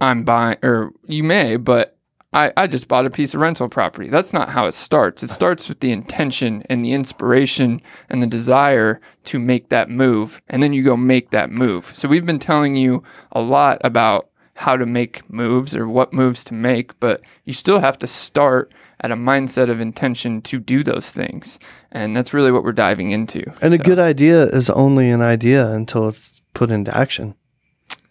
I'm 0.00 0.24
buying, 0.24 0.58
or 0.64 0.90
you 1.06 1.22
may, 1.22 1.56
but 1.56 1.96
I, 2.32 2.52
I 2.56 2.66
just 2.66 2.88
bought 2.88 3.06
a 3.06 3.10
piece 3.10 3.34
of 3.34 3.40
rental 3.40 3.68
property. 3.68 4.08
That's 4.08 4.32
not 4.32 4.48
how 4.48 4.66
it 4.66 4.74
starts. 4.74 5.22
It 5.22 5.30
starts 5.30 5.68
with 5.68 5.78
the 5.78 5.92
intention 5.92 6.64
and 6.68 6.84
the 6.84 6.92
inspiration 6.92 7.80
and 8.08 8.20
the 8.20 8.26
desire 8.26 9.00
to 9.26 9.38
make 9.38 9.68
that 9.68 9.88
move. 9.88 10.42
And 10.48 10.62
then 10.62 10.72
you 10.72 10.82
go 10.82 10.96
make 10.96 11.30
that 11.30 11.50
move. 11.50 11.92
So 11.94 12.08
we've 12.08 12.26
been 12.26 12.40
telling 12.40 12.74
you 12.74 13.04
a 13.30 13.40
lot 13.40 13.80
about 13.84 14.28
how 14.54 14.76
to 14.76 14.86
make 14.86 15.28
moves 15.30 15.76
or 15.76 15.88
what 15.88 16.12
moves 16.12 16.42
to 16.44 16.54
make, 16.54 16.98
but 16.98 17.22
you 17.44 17.52
still 17.52 17.78
have 17.78 17.98
to 18.00 18.06
start 18.08 18.72
at 19.00 19.10
a 19.10 19.16
mindset 19.16 19.70
of 19.70 19.80
intention 19.80 20.42
to 20.42 20.58
do 20.58 20.84
those 20.84 21.10
things. 21.10 21.58
And 21.90 22.16
that's 22.16 22.34
really 22.34 22.52
what 22.52 22.64
we're 22.64 22.72
diving 22.72 23.10
into. 23.10 23.42
and 23.62 23.74
a 23.74 23.78
good 23.78 23.98
idea 23.98 24.44
is 24.46 24.68
only 24.70 25.10
an 25.10 25.22
idea 25.22 25.68
until 25.68 26.08
it's 26.08 26.40
put 26.54 26.70
into 26.70 26.96
action 26.96 27.34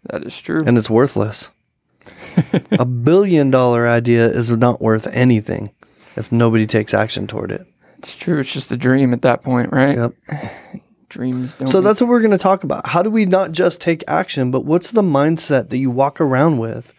that 0.05 0.23
is 0.23 0.39
true. 0.39 0.63
and 0.65 0.77
it's 0.77 0.89
worthless. 0.89 1.51
a 2.71 2.85
billion 2.85 3.51
dollar 3.51 3.87
idea 3.87 4.27
is 4.29 4.49
not 4.51 4.81
worth 4.81 5.07
anything 5.07 5.71
if 6.15 6.31
nobody 6.31 6.65
takes 6.65 6.93
action 6.93 7.27
toward 7.27 7.51
it. 7.51 7.67
it's 7.97 8.15
true. 8.15 8.39
It's 8.39 8.51
just 8.51 8.71
a 8.71 8.77
dream 8.77 9.13
at 9.13 9.21
that 9.21 9.43
point, 9.43 9.71
right? 9.71 9.97
Yep. 9.97 10.13
Dreams 11.09 11.55
don't 11.55 11.67
So 11.67 11.81
that's 11.81 11.99
what 11.99 12.07
we're 12.07 12.19
going 12.19 12.29
to 12.31 12.37
talk 12.37 12.63
about. 12.63 12.85
How 12.85 13.01
do 13.01 13.09
we 13.09 13.25
not 13.25 13.51
just 13.51 13.81
take 13.81 14.03
action, 14.07 14.51
but 14.51 14.63
what's 14.63 14.91
the 14.91 15.01
mindset 15.01 15.69
that 15.69 15.79
you 15.79 15.89
walk 15.89 16.21
around 16.21 16.59
with 16.59 16.93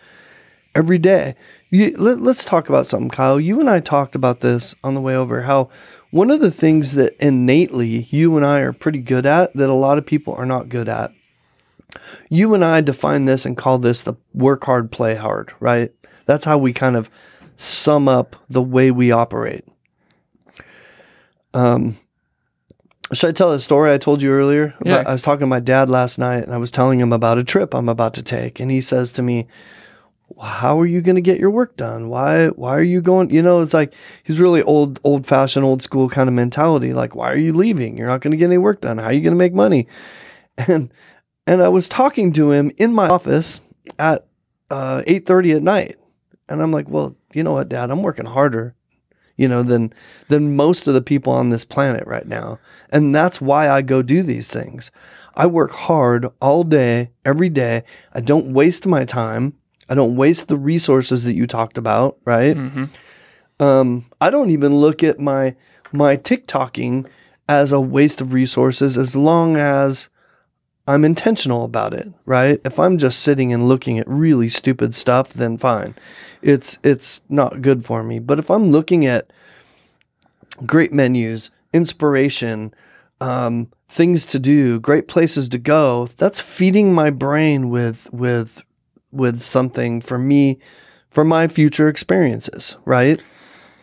every 0.74 0.98
day? 0.98 1.36
You, 1.70 1.94
let, 1.96 2.20
let's 2.20 2.44
talk 2.44 2.68
about 2.68 2.86
something, 2.86 3.10
Kyle. 3.10 3.40
You 3.40 3.60
and 3.60 3.70
I 3.70 3.80
talked 3.80 4.14
about 4.14 4.40
this 4.40 4.74
on 4.82 4.94
the 4.94 5.00
way 5.00 5.14
over. 5.14 5.42
How 5.42 5.70
one 6.10 6.30
of 6.30 6.40
the 6.40 6.50
things 6.50 6.94
that 6.94 7.16
innately 7.24 8.08
you 8.10 8.36
and 8.36 8.44
I 8.44 8.60
are 8.60 8.72
pretty 8.72 8.98
good 8.98 9.24
at 9.24 9.54
that 9.54 9.70
a 9.70 9.74
lot 9.74 9.96
of 9.96 10.06
people 10.06 10.34
are 10.34 10.46
not 10.46 10.68
good 10.68 10.88
at. 10.88 11.12
You 12.28 12.54
and 12.54 12.64
I 12.64 12.80
define 12.80 13.24
this 13.24 13.46
and 13.46 13.56
call 13.56 13.78
this 13.78 14.02
the 14.02 14.14
work 14.34 14.64
hard, 14.64 14.90
play 14.90 15.14
hard, 15.14 15.52
right? 15.60 15.92
That's 16.26 16.44
how 16.44 16.58
we 16.58 16.72
kind 16.72 16.96
of 16.96 17.08
sum 17.56 18.08
up 18.08 18.36
the 18.48 18.62
way 18.62 18.90
we 18.90 19.12
operate. 19.12 19.64
Um, 21.54 21.98
should 23.12 23.30
I 23.30 23.32
tell 23.32 23.52
a 23.52 23.60
story 23.60 23.92
I 23.92 23.98
told 23.98 24.22
you 24.22 24.30
earlier? 24.30 24.74
Yeah. 24.84 25.02
I 25.06 25.12
was 25.12 25.22
talking 25.22 25.40
to 25.40 25.46
my 25.46 25.60
dad 25.60 25.90
last 25.90 26.18
night 26.18 26.44
and 26.44 26.54
I 26.54 26.58
was 26.58 26.70
telling 26.70 27.00
him 27.00 27.12
about 27.12 27.38
a 27.38 27.44
trip 27.44 27.74
I'm 27.74 27.88
about 27.88 28.14
to 28.14 28.22
take. 28.22 28.60
And 28.60 28.70
he 28.70 28.80
says 28.80 29.12
to 29.12 29.22
me, 29.22 29.48
how 30.40 30.78
are 30.80 30.86
you 30.86 31.00
going 31.00 31.16
to 31.16 31.20
get 31.20 31.38
your 31.38 31.50
work 31.50 31.76
done? 31.76 32.08
Why, 32.08 32.48
why 32.48 32.76
are 32.76 32.82
you 32.82 33.00
going? 33.00 33.30
You 33.30 33.42
know, 33.42 33.60
it's 33.60 33.74
like 33.74 33.92
he's 34.22 34.38
really 34.38 34.62
old, 34.62 35.00
old 35.04 35.26
fashioned, 35.26 35.64
old 35.64 35.82
school 35.82 36.08
kind 36.08 36.28
of 36.28 36.34
mentality. 36.34 36.92
Like, 36.92 37.14
why 37.14 37.32
are 37.32 37.36
you 37.36 37.52
leaving? 37.52 37.96
You're 37.96 38.06
not 38.06 38.20
going 38.20 38.30
to 38.32 38.36
get 38.36 38.46
any 38.46 38.58
work 38.58 38.80
done. 38.80 38.98
How 38.98 39.06
are 39.06 39.12
you 39.12 39.20
going 39.20 39.32
to 39.34 39.38
make 39.38 39.54
money? 39.54 39.86
And, 40.56 40.92
and 41.46 41.62
I 41.62 41.68
was 41.68 41.88
talking 41.88 42.34
to 42.34 42.50
him 42.50 42.70
in 42.76 42.92
my 42.92 43.08
office 43.08 43.62
at 43.98 44.26
uh, 44.70 45.02
8.30 45.06 45.56
at 45.56 45.62
night. 45.62 45.96
And 46.50 46.60
I'm 46.60 46.70
like, 46.70 46.86
well, 46.86 47.16
you 47.32 47.42
know 47.42 47.54
what, 47.54 47.70
dad, 47.70 47.90
I'm 47.90 48.02
working 48.02 48.26
harder, 48.26 48.74
you 49.38 49.48
know, 49.48 49.62
than, 49.62 49.94
than 50.28 50.56
most 50.56 50.86
of 50.86 50.92
the 50.92 51.00
people 51.00 51.32
on 51.32 51.48
this 51.48 51.64
planet 51.64 52.06
right 52.06 52.26
now. 52.26 52.58
And 52.90 53.14
that's 53.14 53.40
why 53.40 53.70
I 53.70 53.80
go 53.80 54.02
do 54.02 54.22
these 54.22 54.48
things. 54.48 54.90
I 55.34 55.46
work 55.46 55.70
hard 55.70 56.26
all 56.42 56.62
day, 56.62 57.10
every 57.24 57.48
day. 57.48 57.84
I 58.12 58.20
don't 58.20 58.52
waste 58.52 58.86
my 58.86 59.06
time. 59.06 59.54
I 59.90 59.94
don't 59.94 60.16
waste 60.16 60.48
the 60.48 60.56
resources 60.56 61.24
that 61.24 61.34
you 61.34 61.46
talked 61.46 61.76
about, 61.76 62.16
right? 62.24 62.56
hmm 62.56 62.84
Um, 63.58 64.06
I 64.20 64.30
don't 64.30 64.50
even 64.50 64.76
look 64.76 65.02
at 65.04 65.18
my 65.20 65.54
my 65.92 66.16
TikToking 66.16 67.06
as 67.48 67.72
a 67.72 67.80
waste 67.80 68.20
of 68.20 68.32
resources 68.32 68.96
as 68.96 69.14
long 69.16 69.56
as 69.56 70.08
I'm 70.86 71.04
intentional 71.04 71.64
about 71.64 71.92
it, 71.92 72.08
right? 72.24 72.60
If 72.64 72.78
I'm 72.78 72.96
just 72.96 73.20
sitting 73.20 73.52
and 73.52 73.68
looking 73.68 73.98
at 73.98 74.08
really 74.08 74.48
stupid 74.48 74.94
stuff, 74.94 75.32
then 75.34 75.58
fine. 75.58 75.94
It's 76.42 76.78
it's 76.82 77.20
not 77.28 77.60
good 77.60 77.84
for 77.84 78.02
me. 78.02 78.18
But 78.18 78.38
if 78.38 78.50
I'm 78.50 78.70
looking 78.72 79.04
at 79.04 79.30
great 80.64 80.92
menus, 80.92 81.50
inspiration, 81.72 82.72
um, 83.20 83.68
things 83.88 84.24
to 84.26 84.38
do, 84.38 84.80
great 84.80 85.06
places 85.08 85.48
to 85.50 85.58
go, 85.58 86.08
that's 86.16 86.40
feeding 86.40 86.94
my 86.94 87.10
brain 87.10 87.68
with 87.68 88.08
with 88.12 88.62
with 89.12 89.42
something 89.42 90.00
for 90.00 90.18
me 90.18 90.58
for 91.10 91.24
my 91.24 91.48
future 91.48 91.88
experiences, 91.88 92.76
right? 92.84 93.22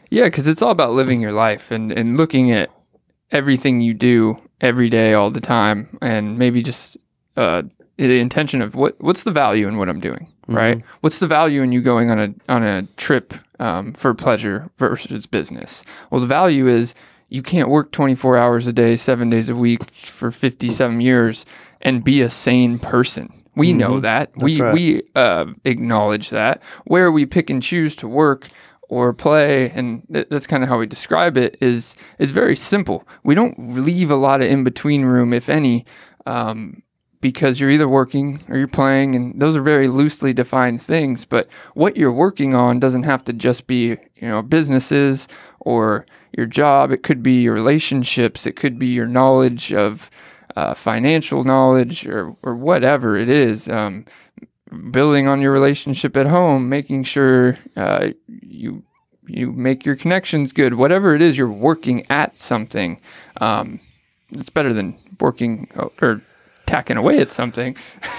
Yeah, 0.10 0.25
because 0.25 0.48
it's 0.48 0.62
all 0.62 0.72
about 0.72 0.93
living 0.93 1.22
your 1.22 1.34
life 1.34 1.72
and, 1.72 1.91
and 1.91 2.17
looking 2.17 2.51
at 2.51 2.69
everything 3.31 3.81
you 3.81 3.93
do 3.93 4.39
every 4.62 4.89
day, 4.89 5.13
all 5.13 5.29
the 5.29 5.41
time, 5.41 5.98
and 6.01 6.38
maybe 6.38 6.63
just 6.63 6.98
uh, 7.36 7.63
the 7.98 8.19
intention 8.19 8.62
of 8.62 8.75
what 8.75 9.00
what's 9.01 9.24
the 9.24 9.31
value 9.31 9.67
in 9.67 9.77
what 9.77 9.89
I'm 9.89 10.00
doing, 10.00 10.31
right? 10.48 10.84
What's 11.01 11.19
the 11.19 11.27
value 11.27 11.62
in 11.62 11.72
you 11.72 11.81
going 11.81 12.10
on 12.10 12.19
a 12.19 12.34
on 12.48 12.63
a 12.63 12.84
trip 12.96 13.34
um, 13.60 13.93
for 13.93 14.13
pleasure 14.13 14.69
versus 14.77 15.25
business? 15.25 15.84
Well, 16.10 16.22
the 16.22 16.27
value 16.27 16.67
is 16.67 16.96
you 17.29 17.41
can't 17.41 17.69
work 17.69 17.91
24 17.91 18.38
hours 18.38 18.67
a 18.67 18.74
day, 18.74 18.96
seven 18.96 19.29
days 19.29 19.50
a 19.50 19.55
week 19.55 19.91
for 19.91 20.31
57 20.31 21.01
years 21.01 21.46
and 21.81 22.03
be 22.03 22.22
a 22.22 22.29
sane 22.29 22.79
person. 22.79 23.43
We 23.58 23.74
know 23.74 24.00
that. 24.00 24.32
we 24.36 24.62
right. 24.62 24.74
we 24.74 25.02
uh, 25.16 25.46
acknowledge 25.66 26.30
that. 26.30 26.62
Where 26.86 27.12
we 27.12 27.26
pick 27.26 27.50
and 27.50 27.62
choose 27.62 27.96
to 27.98 28.08
work 28.08 28.50
or 28.90 29.14
play, 29.14 29.70
and 29.72 30.04
th- 30.12 30.28
that's 30.30 30.48
kind 30.48 30.64
of 30.64 30.70
how 30.70 30.80
we 30.80 30.86
describe 30.86 31.38
it. 31.38 31.58
Is 31.62 31.96
is 32.20 32.32
very 32.32 32.56
simple. 32.56 33.08
We 33.24 33.36
don't 33.36 33.56
leave 33.58 34.12
a 34.12 34.16
lot 34.16 34.42
of 34.42 34.50
in 34.50 34.64
between 34.64 35.04
room, 35.04 35.34
if 35.34 35.50
any, 35.50 35.86
um, 36.26 36.84
because 37.20 37.60
you're 37.60 37.70
either 37.70 37.90
working 37.90 38.44
or 38.48 38.58
you're 38.58 38.68
playing, 38.68 39.16
and 39.16 39.40
those 39.40 39.58
are 39.58 39.62
very 39.62 39.88
loosely 39.88 40.34
defined 40.34 40.82
things. 40.82 41.26
But 41.26 41.48
what 41.74 41.98
you're 41.98 42.12
working 42.12 42.56
on 42.56 42.80
doesn't 42.80 43.04
have 43.04 43.24
to 43.26 43.34
just 43.34 43.68
be 43.68 43.98
you 44.16 44.28
know 44.28 44.42
businesses 44.42 45.28
or 45.60 46.06
your 46.36 46.46
job. 46.46 46.92
It 46.92 47.04
could 47.04 47.22
be 47.22 47.42
your 47.42 47.54
relationships. 47.54 48.46
It 48.46 48.56
could 48.56 48.80
be 48.80 48.88
your 48.88 49.08
knowledge 49.08 49.74
of 49.74 50.10
uh, 50.58 50.74
financial 50.74 51.44
knowledge 51.44 52.08
or 52.08 52.36
or 52.42 52.56
whatever 52.56 53.16
it 53.16 53.30
is. 53.30 53.70
Um, 53.70 54.06
building 54.92 55.28
on 55.28 55.40
your 55.40 55.52
relationship 55.52 56.18
at 56.18 56.26
home, 56.26 56.68
making 56.68 57.04
sure 57.04 57.60
uh, 57.76 58.10
you 58.28 58.84
you 59.28 59.52
make 59.52 59.86
your 59.86 59.96
connections 59.96 60.52
good. 60.54 60.74
Whatever 60.74 61.14
it 61.14 61.22
is, 61.22 61.38
you're 61.38 61.48
working 61.48 62.08
at 62.10 62.36
something. 62.36 63.00
Um, 63.40 63.80
it's 64.32 64.50
better 64.50 64.74
than 64.74 64.98
working 65.20 65.70
or 66.02 66.24
tacking 66.68 66.98
away 66.98 67.20
at 67.20 67.32
something. 67.32 67.76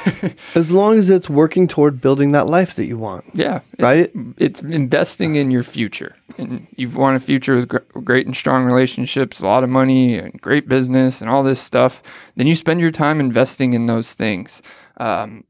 as 0.54 0.70
long 0.70 0.96
as 0.96 1.10
it's 1.10 1.30
working 1.30 1.68
toward 1.68 2.00
building 2.00 2.32
that 2.32 2.46
life 2.48 2.74
that 2.74 2.86
you 2.86 2.98
want. 2.98 3.24
Yeah. 3.34 3.60
It's, 3.72 3.82
right? 3.82 4.10
It's 4.36 4.60
investing 4.62 5.36
in 5.36 5.50
your 5.50 5.62
future. 5.62 6.16
And 6.36 6.66
you 6.76 6.90
want 6.90 7.16
a 7.16 7.20
future 7.20 7.54
with 7.56 7.68
gr- 7.68 8.00
great 8.02 8.26
and 8.26 8.34
strong 8.34 8.64
relationships, 8.64 9.40
a 9.40 9.46
lot 9.46 9.62
of 9.62 9.70
money, 9.70 10.18
and 10.18 10.40
great 10.40 10.68
business, 10.68 11.20
and 11.20 11.30
all 11.30 11.42
this 11.42 11.60
stuff. 11.60 12.02
Then 12.36 12.46
you 12.46 12.56
spend 12.56 12.80
your 12.80 12.90
time 12.90 13.20
investing 13.20 13.74
in 13.74 13.86
those 13.86 14.12
things. 14.12 14.62
Um, 14.96 15.44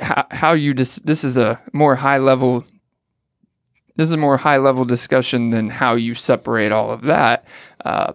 how, 0.00 0.26
how 0.30 0.52
you 0.52 0.74
just, 0.74 1.06
this 1.06 1.22
is 1.22 1.36
a 1.36 1.60
more 1.72 1.94
high 1.94 2.18
level 2.18 2.64
this 3.96 4.08
is 4.08 4.12
a 4.12 4.16
more 4.16 4.38
high 4.38 4.56
level 4.56 4.86
discussion 4.86 5.50
than 5.50 5.68
how 5.68 5.94
you 5.94 6.14
separate 6.14 6.72
all 6.72 6.90
of 6.90 7.02
that. 7.02 7.44
Uh, 7.84 8.14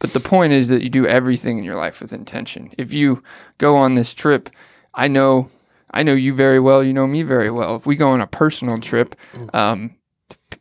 but 0.00 0.12
the 0.12 0.20
point 0.20 0.52
is 0.52 0.68
that 0.68 0.82
you 0.82 0.88
do 0.90 1.06
everything 1.06 1.58
in 1.58 1.64
your 1.64 1.76
life 1.76 2.00
with 2.00 2.12
intention. 2.12 2.70
If 2.76 2.92
you 2.92 3.22
go 3.58 3.76
on 3.76 3.94
this 3.94 4.12
trip, 4.12 4.50
I 4.94 5.06
know, 5.08 5.48
I 5.92 6.02
know 6.02 6.14
you 6.14 6.34
very 6.34 6.58
well. 6.58 6.82
You 6.82 6.92
know 6.92 7.06
me 7.06 7.22
very 7.22 7.50
well. 7.50 7.76
If 7.76 7.86
we 7.86 7.94
go 7.96 8.08
on 8.08 8.20
a 8.20 8.26
personal 8.26 8.80
trip, 8.80 9.14
um, 9.54 9.94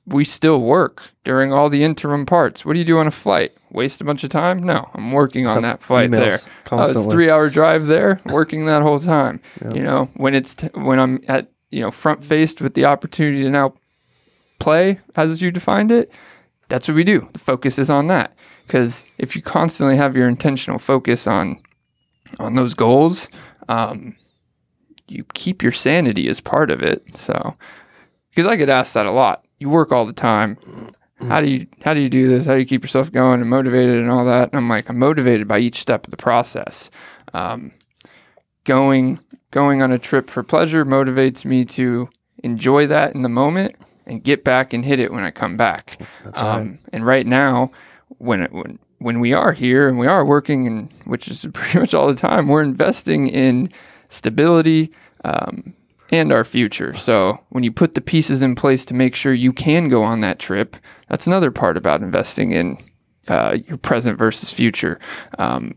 we 0.05 0.25
still 0.25 0.61
work 0.61 1.11
during 1.23 1.51
all 1.53 1.69
the 1.69 1.83
interim 1.83 2.25
parts. 2.25 2.65
What 2.65 2.73
do 2.73 2.79
you 2.79 2.85
do 2.85 2.99
on 2.99 3.07
a 3.07 3.11
flight? 3.11 3.51
Waste 3.71 4.01
a 4.01 4.03
bunch 4.03 4.23
of 4.23 4.29
time? 4.31 4.61
No, 4.63 4.89
I'm 4.93 5.11
working 5.11 5.45
on 5.47 5.61
that 5.63 5.81
flight 5.83 6.09
Emails 6.09 6.17
there. 6.19 6.39
Oh, 6.71 6.77
it's 6.83 6.93
three 7.11 7.29
hour 7.29 7.49
drive 7.49 7.85
there, 7.85 8.19
working 8.25 8.65
that 8.65 8.81
whole 8.81 8.99
time. 8.99 9.39
You 9.73 9.83
know, 9.83 10.09
when 10.15 10.33
it's 10.35 10.55
t- 10.55 10.69
when 10.73 10.99
I'm 10.99 11.23
at 11.27 11.51
you 11.69 11.81
know 11.81 11.91
front 11.91 12.25
faced 12.25 12.61
with 12.61 12.73
the 12.73 12.85
opportunity 12.85 13.43
to 13.43 13.49
now 13.49 13.75
play 14.59 14.99
as 15.15 15.41
you 15.41 15.51
defined 15.51 15.91
it, 15.91 16.11
that's 16.69 16.87
what 16.87 16.95
we 16.95 17.03
do. 17.03 17.27
The 17.33 17.39
focus 17.39 17.77
is 17.77 17.89
on 17.89 18.07
that. 18.07 18.33
Because 18.65 19.05
if 19.17 19.35
you 19.35 19.41
constantly 19.41 19.97
have 19.97 20.15
your 20.15 20.29
intentional 20.29 20.79
focus 20.79 21.27
on 21.27 21.59
on 22.39 22.55
those 22.55 22.75
goals, 22.75 23.29
um, 23.67 24.15
you 25.07 25.25
keep 25.33 25.63
your 25.63 25.71
sanity 25.71 26.29
as 26.29 26.39
part 26.39 26.69
of 26.69 26.81
it. 26.81 27.03
So, 27.17 27.55
because 28.29 28.45
I 28.45 28.55
get 28.55 28.69
asked 28.69 28.93
that 28.93 29.07
a 29.07 29.11
lot. 29.11 29.43
You 29.57 29.69
work 29.69 29.91
all 29.91 30.05
the 30.05 30.13
time. 30.13 30.57
How 31.27 31.41
do 31.41 31.49
you 31.49 31.67
how 31.83 31.95
do 31.95 31.99
you 31.99 32.09
do 32.09 32.27
this? 32.27 32.45
How 32.45 32.53
do 32.53 32.59
you 32.59 32.65
keep 32.65 32.83
yourself 32.83 33.11
going 33.11 33.41
and 33.41 33.49
motivated 33.49 33.97
and 33.97 34.11
all 34.11 34.23
that? 34.25 34.49
And 34.49 34.57
I'm 34.57 34.69
like, 34.69 34.87
I'm 34.87 34.99
motivated 34.99 35.47
by 35.47 35.59
each 35.59 35.81
step 35.81 36.05
of 36.05 36.11
the 36.11 36.17
process. 36.17 36.91
Um, 37.33 37.71
going 38.63 39.19
going 39.51 39.81
on 39.81 39.91
a 39.91 39.97
trip 39.97 40.29
for 40.29 40.43
pleasure 40.43 40.85
motivates 40.85 41.43
me 41.43 41.65
to 41.65 42.07
enjoy 42.43 42.85
that 42.85 43.15
in 43.15 43.23
the 43.23 43.29
moment 43.29 43.75
and 44.09 44.23
get 44.23 44.43
back 44.43 44.73
and 44.73 44.83
hit 44.83 44.99
it 44.99 45.13
when 45.13 45.23
I 45.23 45.31
come 45.31 45.55
back. 45.55 46.01
That's 46.23 46.41
um, 46.41 46.47
right. 46.47 46.79
And 46.93 47.05
right 47.05 47.25
now, 47.25 47.71
when 48.17 48.41
it, 48.41 48.51
when 48.51 48.79
when 48.97 49.21
we 49.21 49.31
are 49.31 49.53
here 49.53 49.87
and 49.87 49.97
we 49.97 50.07
are 50.07 50.25
working, 50.25 50.67
and 50.67 50.89
which 51.05 51.27
is 51.27 51.47
pretty 51.53 51.79
much 51.79 51.93
all 51.93 52.07
the 52.07 52.15
time, 52.15 52.47
we're 52.47 52.63
investing 52.63 53.27
in 53.27 53.71
stability 54.09 54.91
um, 55.23 55.73
and 56.11 56.31
our 56.31 56.43
future. 56.43 56.93
So 56.93 57.39
when 57.49 57.63
you 57.63 57.71
put 57.71 57.93
the 57.93 58.01
pieces 58.01 58.41
in 58.41 58.55
place 58.55 58.83
to 58.85 58.93
make 58.93 59.15
sure 59.15 59.31
you 59.31 59.53
can 59.53 59.87
go 59.87 60.03
on 60.03 60.21
that 60.21 60.39
trip, 60.39 60.75
that's 61.07 61.27
another 61.27 61.51
part 61.51 61.77
about 61.77 62.01
investing 62.01 62.51
in 62.51 62.77
uh, 63.27 63.57
your 63.67 63.77
present 63.77 64.17
versus 64.17 64.51
future. 64.51 64.99
Um, 65.37 65.75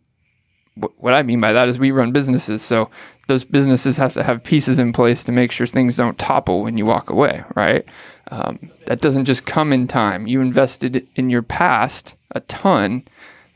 what 0.75 1.15
I 1.15 1.23
mean 1.23 1.41
by 1.41 1.53
that 1.53 1.69
is 1.69 1.79
we 1.79 1.91
run 1.91 2.13
businesses, 2.13 2.63
so 2.63 2.91
those 3.29 3.45
businesses 3.45 3.97
have 3.97 4.15
to 4.15 4.23
have 4.23 4.43
pieces 4.43 4.79
in 4.79 4.93
place 4.93 5.23
to 5.25 5.33
make 5.33 5.53
sure 5.53 5.67
things 5.67 5.97
don't 5.97 6.19
topple 6.19 6.63
when 6.63 6.77
you 6.77 6.87
walk 6.87 7.11
away, 7.11 7.45
right? 7.55 7.85
Um, 8.31 8.71
that 8.87 9.01
doesn't 9.01 9.27
just 9.27 9.45
come 9.45 9.73
in 9.73 9.87
time. 9.87 10.27
You 10.27 10.41
invested 10.41 11.07
in 11.15 11.31
your 11.31 11.43
past 11.43 12.15
a 12.31 12.41
ton 12.41 13.07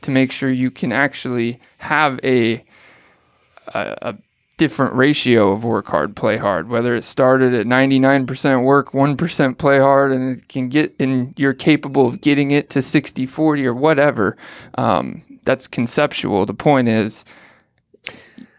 to 0.03 0.11
make 0.11 0.31
sure 0.31 0.49
you 0.49 0.71
can 0.71 0.91
actually 0.91 1.59
have 1.79 2.19
a, 2.23 2.63
a, 3.73 3.97
a 4.01 4.17
different 4.57 4.95
ratio 4.95 5.51
of 5.51 5.63
work 5.63 5.87
hard, 5.87 6.15
play 6.15 6.37
hard. 6.37 6.67
Whether 6.67 6.95
it 6.95 7.03
started 7.03 7.53
at 7.53 7.65
99% 7.65 8.63
work, 8.63 8.91
1% 8.91 9.57
play 9.57 9.79
hard, 9.79 10.11
and 10.11 10.37
it 10.37 10.47
can 10.49 10.69
get 10.69 10.95
and 10.99 11.33
you're 11.37 11.53
capable 11.53 12.07
of 12.07 12.21
getting 12.21 12.51
it 12.51 12.69
to 12.71 12.81
60 12.81 13.25
40 13.25 13.65
or 13.65 13.73
whatever. 13.73 14.35
Um, 14.75 15.21
that's 15.47 15.65
conceptual. 15.65 16.45
The 16.45 16.53
point 16.53 16.89
is, 16.89 17.23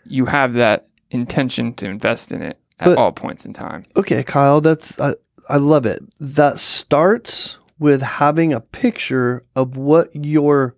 you 0.07 0.25
have 0.25 0.55
that 0.55 0.89
intention 1.11 1.75
to 1.75 1.87
invest 1.87 2.33
in 2.33 2.41
it 2.43 2.59
at 2.81 2.87
but, 2.87 2.99
all 2.99 3.13
points 3.13 3.45
in 3.45 3.53
time. 3.53 3.85
Okay, 3.95 4.23
Kyle, 4.25 4.63
that's 4.63 4.99
I, 4.99 5.15
I 5.51 5.59
love 5.59 5.85
it. 5.85 6.03
That 6.19 6.59
starts 6.59 7.59
with 7.79 8.01
having 8.01 8.55
a 8.55 8.61
picture 8.61 9.45
of 9.55 9.77
what 9.77 10.11
your 10.15 10.75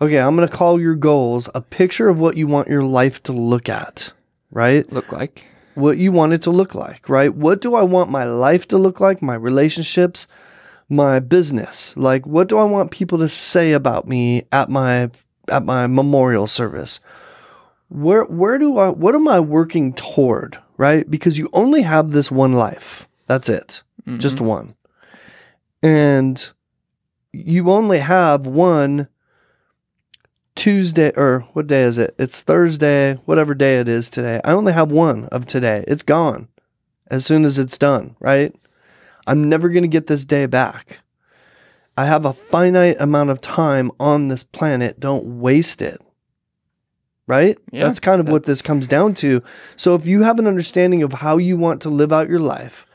okay, 0.00 0.18
I'm 0.18 0.34
going 0.34 0.48
to 0.48 0.54
call 0.54 0.80
your 0.80 0.96
goals 0.96 1.48
a 1.54 1.60
picture 1.60 2.08
of 2.08 2.18
what 2.18 2.36
you 2.38 2.46
want 2.46 2.68
your 2.68 2.82
life 2.82 3.22
to 3.24 3.32
look 3.32 3.68
at, 3.68 4.14
right? 4.50 4.90
Look 4.90 5.12
like 5.12 5.44
what 5.74 5.98
you 5.98 6.10
want 6.10 6.32
it 6.32 6.42
to 6.42 6.50
look 6.50 6.74
like, 6.74 7.08
right? 7.08 7.34
What 7.34 7.60
do 7.60 7.74
I 7.74 7.82
want 7.82 8.10
my 8.10 8.24
life 8.24 8.66
to 8.68 8.78
look 8.78 8.98
like? 8.98 9.20
My 9.20 9.34
relationships, 9.34 10.26
my 10.88 11.20
business. 11.20 11.94
Like 11.96 12.26
what 12.26 12.48
do 12.48 12.58
I 12.58 12.64
want 12.64 12.90
people 12.90 13.18
to 13.18 13.28
say 13.28 13.72
about 13.72 14.08
me 14.08 14.44
at 14.52 14.68
my 14.68 15.10
at 15.48 15.64
my 15.64 15.86
memorial 15.86 16.46
service? 16.46 17.00
where 17.88 18.24
where 18.24 18.58
do 18.58 18.78
I 18.78 18.90
what 18.90 19.14
am 19.14 19.28
I 19.28 19.40
working 19.40 19.92
toward, 19.92 20.58
right? 20.76 21.08
Because 21.08 21.38
you 21.38 21.48
only 21.52 21.82
have 21.82 22.10
this 22.10 22.30
one 22.30 22.52
life. 22.52 23.06
That's 23.26 23.48
it. 23.48 23.82
Mm-hmm. 24.06 24.18
Just 24.18 24.40
one. 24.40 24.74
And 25.82 26.50
you 27.32 27.70
only 27.70 27.98
have 27.98 28.46
one 28.46 29.08
Tuesday 30.56 31.12
or 31.16 31.40
what 31.52 31.66
day 31.66 31.82
is 31.82 31.98
it? 31.98 32.14
It's 32.18 32.42
Thursday, 32.42 33.14
whatever 33.26 33.54
day 33.54 33.78
it 33.78 33.88
is 33.88 34.10
today. 34.10 34.40
I 34.44 34.52
only 34.52 34.72
have 34.72 34.90
one 34.90 35.26
of 35.26 35.46
today. 35.46 35.84
It's 35.86 36.02
gone 36.02 36.48
as 37.08 37.24
soon 37.24 37.44
as 37.44 37.58
it's 37.58 37.78
done, 37.78 38.16
right? 38.18 38.54
I'm 39.26 39.48
never 39.48 39.68
going 39.68 39.82
to 39.82 39.88
get 39.88 40.06
this 40.06 40.24
day 40.24 40.46
back. 40.46 41.00
I 41.96 42.06
have 42.06 42.24
a 42.24 42.32
finite 42.32 42.96
amount 43.00 43.30
of 43.30 43.40
time 43.40 43.90
on 44.00 44.28
this 44.28 44.42
planet. 44.42 44.98
Don't 45.00 45.40
waste 45.40 45.80
it 45.80 46.00
right? 47.26 47.58
Yeah, 47.72 47.84
that's 47.84 48.00
kind 48.00 48.20
of 48.20 48.26
that's... 48.26 48.32
what 48.32 48.44
this 48.44 48.62
comes 48.62 48.86
down 48.86 49.14
to. 49.14 49.42
So 49.76 49.94
if 49.94 50.06
you 50.06 50.22
have 50.22 50.38
an 50.38 50.46
understanding 50.46 51.02
of 51.02 51.14
how 51.14 51.38
you 51.38 51.56
want 51.56 51.82
to 51.82 51.88
live 51.88 52.12
out 52.12 52.28
your 52.28 52.40
life, 52.40 52.86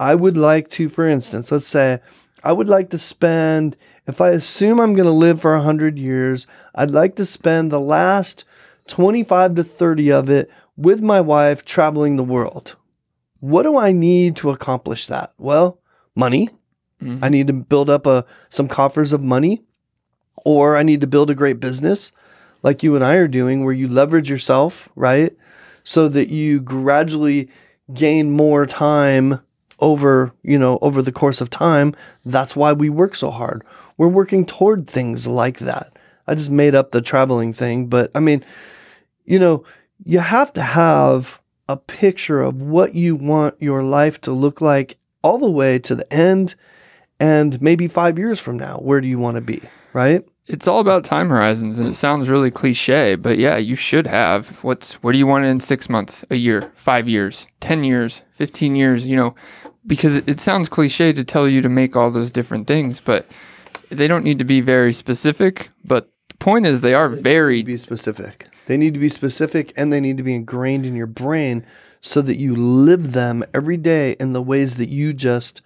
I 0.00 0.14
would 0.14 0.36
like 0.36 0.68
to, 0.70 0.88
for 0.88 1.06
instance, 1.06 1.50
let's 1.50 1.66
say 1.66 2.00
I 2.42 2.52
would 2.52 2.68
like 2.68 2.90
to 2.90 2.98
spend, 2.98 3.76
if 4.06 4.20
I 4.20 4.30
assume 4.30 4.80
I'm 4.80 4.94
going 4.94 5.06
to 5.06 5.12
live 5.12 5.40
for 5.40 5.54
100 5.54 5.98
years, 5.98 6.46
I'd 6.74 6.90
like 6.90 7.16
to 7.16 7.24
spend 7.24 7.70
the 7.70 7.80
last 7.80 8.44
25 8.86 9.56
to 9.56 9.64
30 9.64 10.12
of 10.12 10.30
it 10.30 10.50
with 10.76 11.00
my 11.00 11.20
wife 11.20 11.64
traveling 11.64 12.16
the 12.16 12.24
world. 12.24 12.76
What 13.40 13.64
do 13.64 13.76
I 13.76 13.92
need 13.92 14.36
to 14.36 14.50
accomplish 14.50 15.06
that? 15.08 15.32
Well, 15.38 15.80
money. 16.14 16.48
Mm-hmm. 17.02 17.24
I 17.24 17.28
need 17.28 17.46
to 17.46 17.52
build 17.52 17.90
up 17.90 18.06
a 18.06 18.24
some 18.48 18.68
coffers 18.68 19.12
of 19.12 19.22
money 19.22 19.62
or 20.36 20.76
I 20.76 20.82
need 20.82 21.00
to 21.00 21.06
build 21.06 21.30
a 21.30 21.34
great 21.34 21.60
business 21.60 22.12
like 22.62 22.82
you 22.82 22.94
and 22.94 23.04
I 23.04 23.14
are 23.14 23.28
doing, 23.28 23.64
where 23.64 23.74
you 23.74 23.88
leverage 23.88 24.28
yourself, 24.28 24.88
right? 24.96 25.36
So 25.84 26.08
that 26.08 26.28
you 26.28 26.60
gradually 26.60 27.48
gain 27.94 28.30
more 28.30 28.66
time 28.66 29.40
over, 29.80 30.32
you 30.42 30.58
know, 30.58 30.78
over 30.82 31.02
the 31.02 31.12
course 31.12 31.40
of 31.40 31.50
time. 31.50 31.94
That's 32.24 32.56
why 32.56 32.72
we 32.72 32.88
work 32.88 33.14
so 33.14 33.30
hard. 33.30 33.64
We're 33.96 34.08
working 34.08 34.44
toward 34.44 34.88
things 34.88 35.26
like 35.26 35.58
that. 35.60 35.96
I 36.26 36.34
just 36.34 36.50
made 36.50 36.74
up 36.74 36.90
the 36.90 37.00
traveling 37.00 37.52
thing, 37.52 37.86
but 37.86 38.10
I 38.14 38.20
mean, 38.20 38.44
you 39.24 39.38
know, 39.38 39.64
you 40.04 40.18
have 40.18 40.52
to 40.54 40.62
have 40.62 41.40
a 41.68 41.76
picture 41.76 42.42
of 42.42 42.60
what 42.60 42.94
you 42.94 43.14
want 43.14 43.54
your 43.60 43.82
life 43.82 44.20
to 44.22 44.32
look 44.32 44.60
like 44.60 44.98
all 45.22 45.38
the 45.38 45.50
way 45.50 45.78
to 45.78 45.94
the 45.94 46.12
end 46.12 46.54
and 47.20 47.60
maybe 47.60 47.88
5 47.88 48.18
years 48.18 48.38
from 48.38 48.56
now. 48.56 48.78
Where 48.78 49.00
do 49.00 49.08
you 49.08 49.18
want 49.18 49.36
to 49.36 49.40
be, 49.40 49.62
right? 49.92 50.26
it's 50.50 50.66
all 50.66 50.80
about 50.80 51.04
time 51.04 51.28
horizons 51.28 51.78
and 51.78 51.86
it 51.86 51.92
sounds 51.92 52.30
really 52.30 52.50
cliche 52.50 53.14
but 53.14 53.36
yeah 53.36 53.58
you 53.58 53.76
should 53.76 54.06
have 54.06 54.64
what's 54.64 54.94
what 55.02 55.12
do 55.12 55.18
you 55.18 55.26
want 55.26 55.44
in 55.44 55.60
six 55.60 55.90
months 55.90 56.24
a 56.30 56.36
year 56.36 56.72
five 56.74 57.06
years 57.06 57.46
ten 57.60 57.84
years 57.84 58.22
15 58.32 58.74
years 58.74 59.04
you 59.04 59.14
know 59.14 59.34
because 59.88 60.14
it, 60.14 60.28
it 60.28 60.38
sounds 60.38 60.68
cliche 60.68 61.12
to 61.12 61.24
tell 61.24 61.48
you 61.48 61.60
to 61.62 61.68
make 61.68 61.96
all 61.96 62.12
those 62.12 62.30
different 62.30 62.68
things, 62.68 63.00
but 63.00 63.26
they 63.90 64.06
don't 64.06 64.22
need 64.22 64.38
to 64.38 64.44
be 64.44 64.60
very 64.60 64.92
specific. 64.92 65.70
But 65.84 66.12
the 66.28 66.36
point 66.36 66.66
is, 66.66 66.82
they 66.82 66.94
are 66.94 67.08
very 67.08 67.62
be 67.62 67.76
specific. 67.76 68.48
They 68.66 68.76
need 68.76 68.94
to 68.94 69.00
be 69.00 69.08
specific 69.08 69.72
and 69.76 69.92
they 69.92 70.00
need 70.00 70.18
to 70.18 70.22
be 70.22 70.34
ingrained 70.34 70.86
in 70.86 70.94
your 70.94 71.06
brain 71.06 71.66
so 72.00 72.22
that 72.22 72.38
you 72.38 72.54
live 72.54 73.12
them 73.12 73.42
every 73.52 73.78
day 73.78 74.12
in 74.20 74.34
the 74.34 74.42
ways 74.42 74.76
that 74.76 74.90
you 74.90 75.12
just 75.12 75.62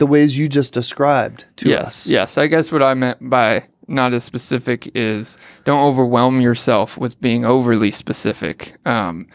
the 0.00 0.06
ways 0.06 0.36
you 0.36 0.48
just 0.48 0.72
described 0.72 1.44
to 1.56 1.68
yes, 1.68 1.86
us. 1.86 2.06
Yes, 2.06 2.38
I 2.38 2.46
guess 2.46 2.72
what 2.72 2.82
I 2.82 2.94
meant 2.94 3.18
by 3.28 3.64
not 3.86 4.14
as 4.14 4.24
specific 4.24 4.90
is 4.94 5.36
don't 5.64 5.82
overwhelm 5.82 6.40
yourself 6.40 6.96
with 6.96 7.20
being 7.20 7.44
overly 7.44 7.90
specific. 7.90 8.74
Um, 8.86 9.26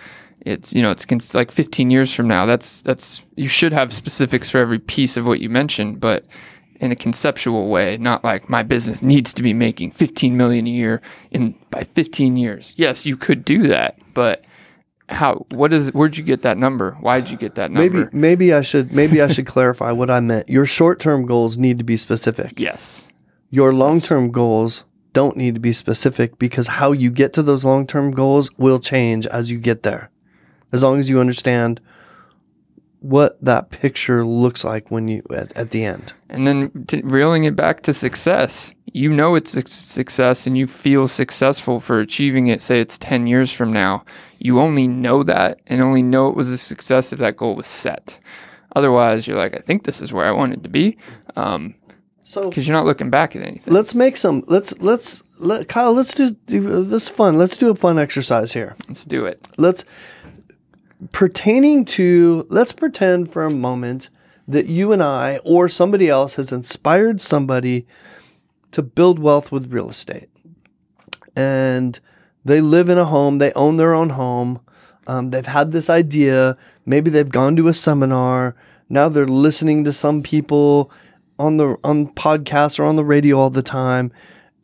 it's 0.41 0.73
you 0.73 0.81
know 0.81 0.89
it's 0.89 1.05
cons- 1.05 1.35
like 1.35 1.51
15 1.51 1.91
years 1.91 2.13
from 2.13 2.27
now. 2.27 2.47
That's 2.47 2.81
that's 2.81 3.21
you 3.35 3.47
should 3.47 3.73
have 3.73 3.93
specifics 3.93 4.49
for 4.49 4.57
every 4.57 4.79
piece 4.79 5.17
of 5.17 5.27
what 5.27 5.39
you 5.39 5.49
mentioned, 5.51 5.99
but 5.99 6.25
in 6.81 6.91
a 6.91 6.95
conceptual 6.95 7.69
way, 7.69 7.97
not 7.97 8.23
like 8.23 8.49
my 8.49 8.63
business 8.63 9.03
needs 9.03 9.35
to 9.35 9.43
be 9.43 9.53
making 9.53 9.91
15 9.91 10.35
million 10.35 10.65
a 10.65 10.71
year 10.71 10.99
in 11.29 11.53
by 11.69 11.83
15 11.83 12.37
years. 12.37 12.73
Yes, 12.75 13.05
you 13.05 13.15
could 13.15 13.45
do 13.45 13.67
that, 13.67 13.99
but 14.15 14.43
how 15.09 15.45
what 15.51 15.71
is 15.71 15.93
where'd 15.93 16.17
you 16.17 16.23
get 16.23 16.41
that 16.41 16.57
number 16.57 16.97
why 16.99 17.19
did 17.21 17.29
you 17.29 17.37
get 17.37 17.55
that 17.55 17.69
number 17.71 18.05
Maybe 18.05 18.09
maybe 18.17 18.53
I 18.53 18.61
should 18.61 18.91
maybe 18.91 19.21
I 19.21 19.27
should 19.31 19.45
clarify 19.55 19.91
what 19.91 20.09
I 20.09 20.19
meant. 20.19 20.49
Your 20.49 20.65
short-term 20.65 21.25
goals 21.25 21.57
need 21.57 21.77
to 21.77 21.83
be 21.83 21.95
specific. 21.97 22.53
yes 22.59 23.09
Your 23.51 23.71
long-term 23.73 24.31
goals 24.31 24.83
don't 25.13 25.37
need 25.37 25.53
to 25.53 25.61
be 25.61 25.71
specific 25.73 26.37
because 26.39 26.67
how 26.67 26.91
you 26.91 27.09
get 27.11 27.33
to 27.33 27.43
those 27.43 27.63
long-term 27.63 28.11
goals 28.11 28.49
will 28.57 28.79
change 28.79 29.25
as 29.27 29.49
you 29.51 29.57
get 29.59 29.83
there. 29.83 30.09
As 30.73 30.83
long 30.83 30.99
as 30.99 31.09
you 31.09 31.19
understand 31.21 31.79
what 32.99 33.37
that 33.41 33.69
picture 33.69 34.25
looks 34.25 34.63
like 34.63 34.89
when 34.89 35.07
you 35.07 35.21
at, 35.31 35.55
at 35.55 35.69
the 35.69 35.85
end. 35.85 36.13
and 36.29 36.47
then 36.47 36.85
t- 36.87 37.01
reeling 37.03 37.43
it 37.43 37.55
back 37.55 37.81
to 37.83 37.93
success 37.93 38.73
you 38.95 39.11
know 39.11 39.35
it's 39.35 39.53
a 39.57 39.67
success 39.67 40.47
and 40.47 40.57
you 40.57 40.65
feel 40.65 41.05
successful 41.05 41.81
for 41.81 41.99
achieving 41.99 42.47
it 42.47 42.61
say 42.61 42.79
it's 42.79 42.97
10 42.97 43.27
years 43.27 43.51
from 43.51 43.73
now 43.73 44.05
you 44.39 44.61
only 44.61 44.87
know 44.87 45.21
that 45.21 45.59
and 45.67 45.81
only 45.81 46.01
know 46.01 46.29
it 46.29 46.35
was 46.35 46.49
a 46.49 46.57
success 46.57 47.11
if 47.11 47.19
that 47.19 47.35
goal 47.35 47.55
was 47.55 47.67
set 47.67 48.17
otherwise 48.73 49.27
you're 49.27 49.37
like 49.37 49.53
i 49.53 49.59
think 49.59 49.83
this 49.83 50.01
is 50.01 50.13
where 50.13 50.25
i 50.25 50.31
wanted 50.31 50.63
to 50.63 50.69
be 50.69 50.97
um, 51.35 51.75
So 52.23 52.47
because 52.49 52.65
you're 52.65 52.75
not 52.75 52.85
looking 52.85 53.09
back 53.09 53.35
at 53.35 53.41
anything 53.41 53.73
let's 53.73 53.93
make 53.93 54.15
some 54.15 54.43
let's 54.47 54.71
let's 54.79 55.21
let 55.37 55.67
Kyle, 55.67 55.91
let's 55.91 56.13
do, 56.13 56.31
do 56.45 56.81
this 56.85 57.09
fun. 57.09 57.37
Let's 57.37 57.57
do 57.57 57.69
a 57.69 57.75
fun 57.75 57.99
exercise 57.99 58.53
here. 58.53 58.77
let's 58.87 59.03
do 59.03 59.25
it 59.25 59.45
let's 59.57 59.83
pertaining 61.11 61.83
to 61.83 62.47
let's 62.49 62.71
pretend 62.71 63.33
for 63.33 63.43
a 63.43 63.49
moment 63.49 64.07
that 64.47 64.67
you 64.67 64.93
and 64.93 65.03
I 65.03 65.39
or 65.43 65.67
somebody 65.67 66.07
else 66.07 66.35
has 66.35 66.53
inspired 66.53 67.19
somebody 67.19 67.85
to 68.71 68.81
build 68.81 69.19
wealth 69.19 69.51
with 69.51 69.71
real 69.71 69.89
estate. 69.89 70.29
And 71.35 71.99
they 72.43 72.61
live 72.61 72.89
in 72.89 72.97
a 72.97 73.05
home, 73.05 73.37
they 73.37 73.53
own 73.53 73.77
their 73.77 73.93
own 73.93 74.09
home. 74.09 74.61
Um, 75.07 75.29
they've 75.29 75.45
had 75.45 75.71
this 75.71 75.89
idea. 75.89 76.57
Maybe 76.85 77.11
they've 77.11 77.29
gone 77.29 77.55
to 77.57 77.67
a 77.67 77.73
seminar. 77.73 78.55
Now 78.89 79.07
they're 79.09 79.27
listening 79.27 79.83
to 79.83 79.93
some 79.93 80.23
people 80.23 80.91
on 81.37 81.57
the 81.57 81.77
on 81.83 82.07
podcasts 82.07 82.79
or 82.79 82.85
on 82.85 82.95
the 82.95 83.03
radio 83.03 83.37
all 83.37 83.49
the 83.49 83.61
time 83.61 84.11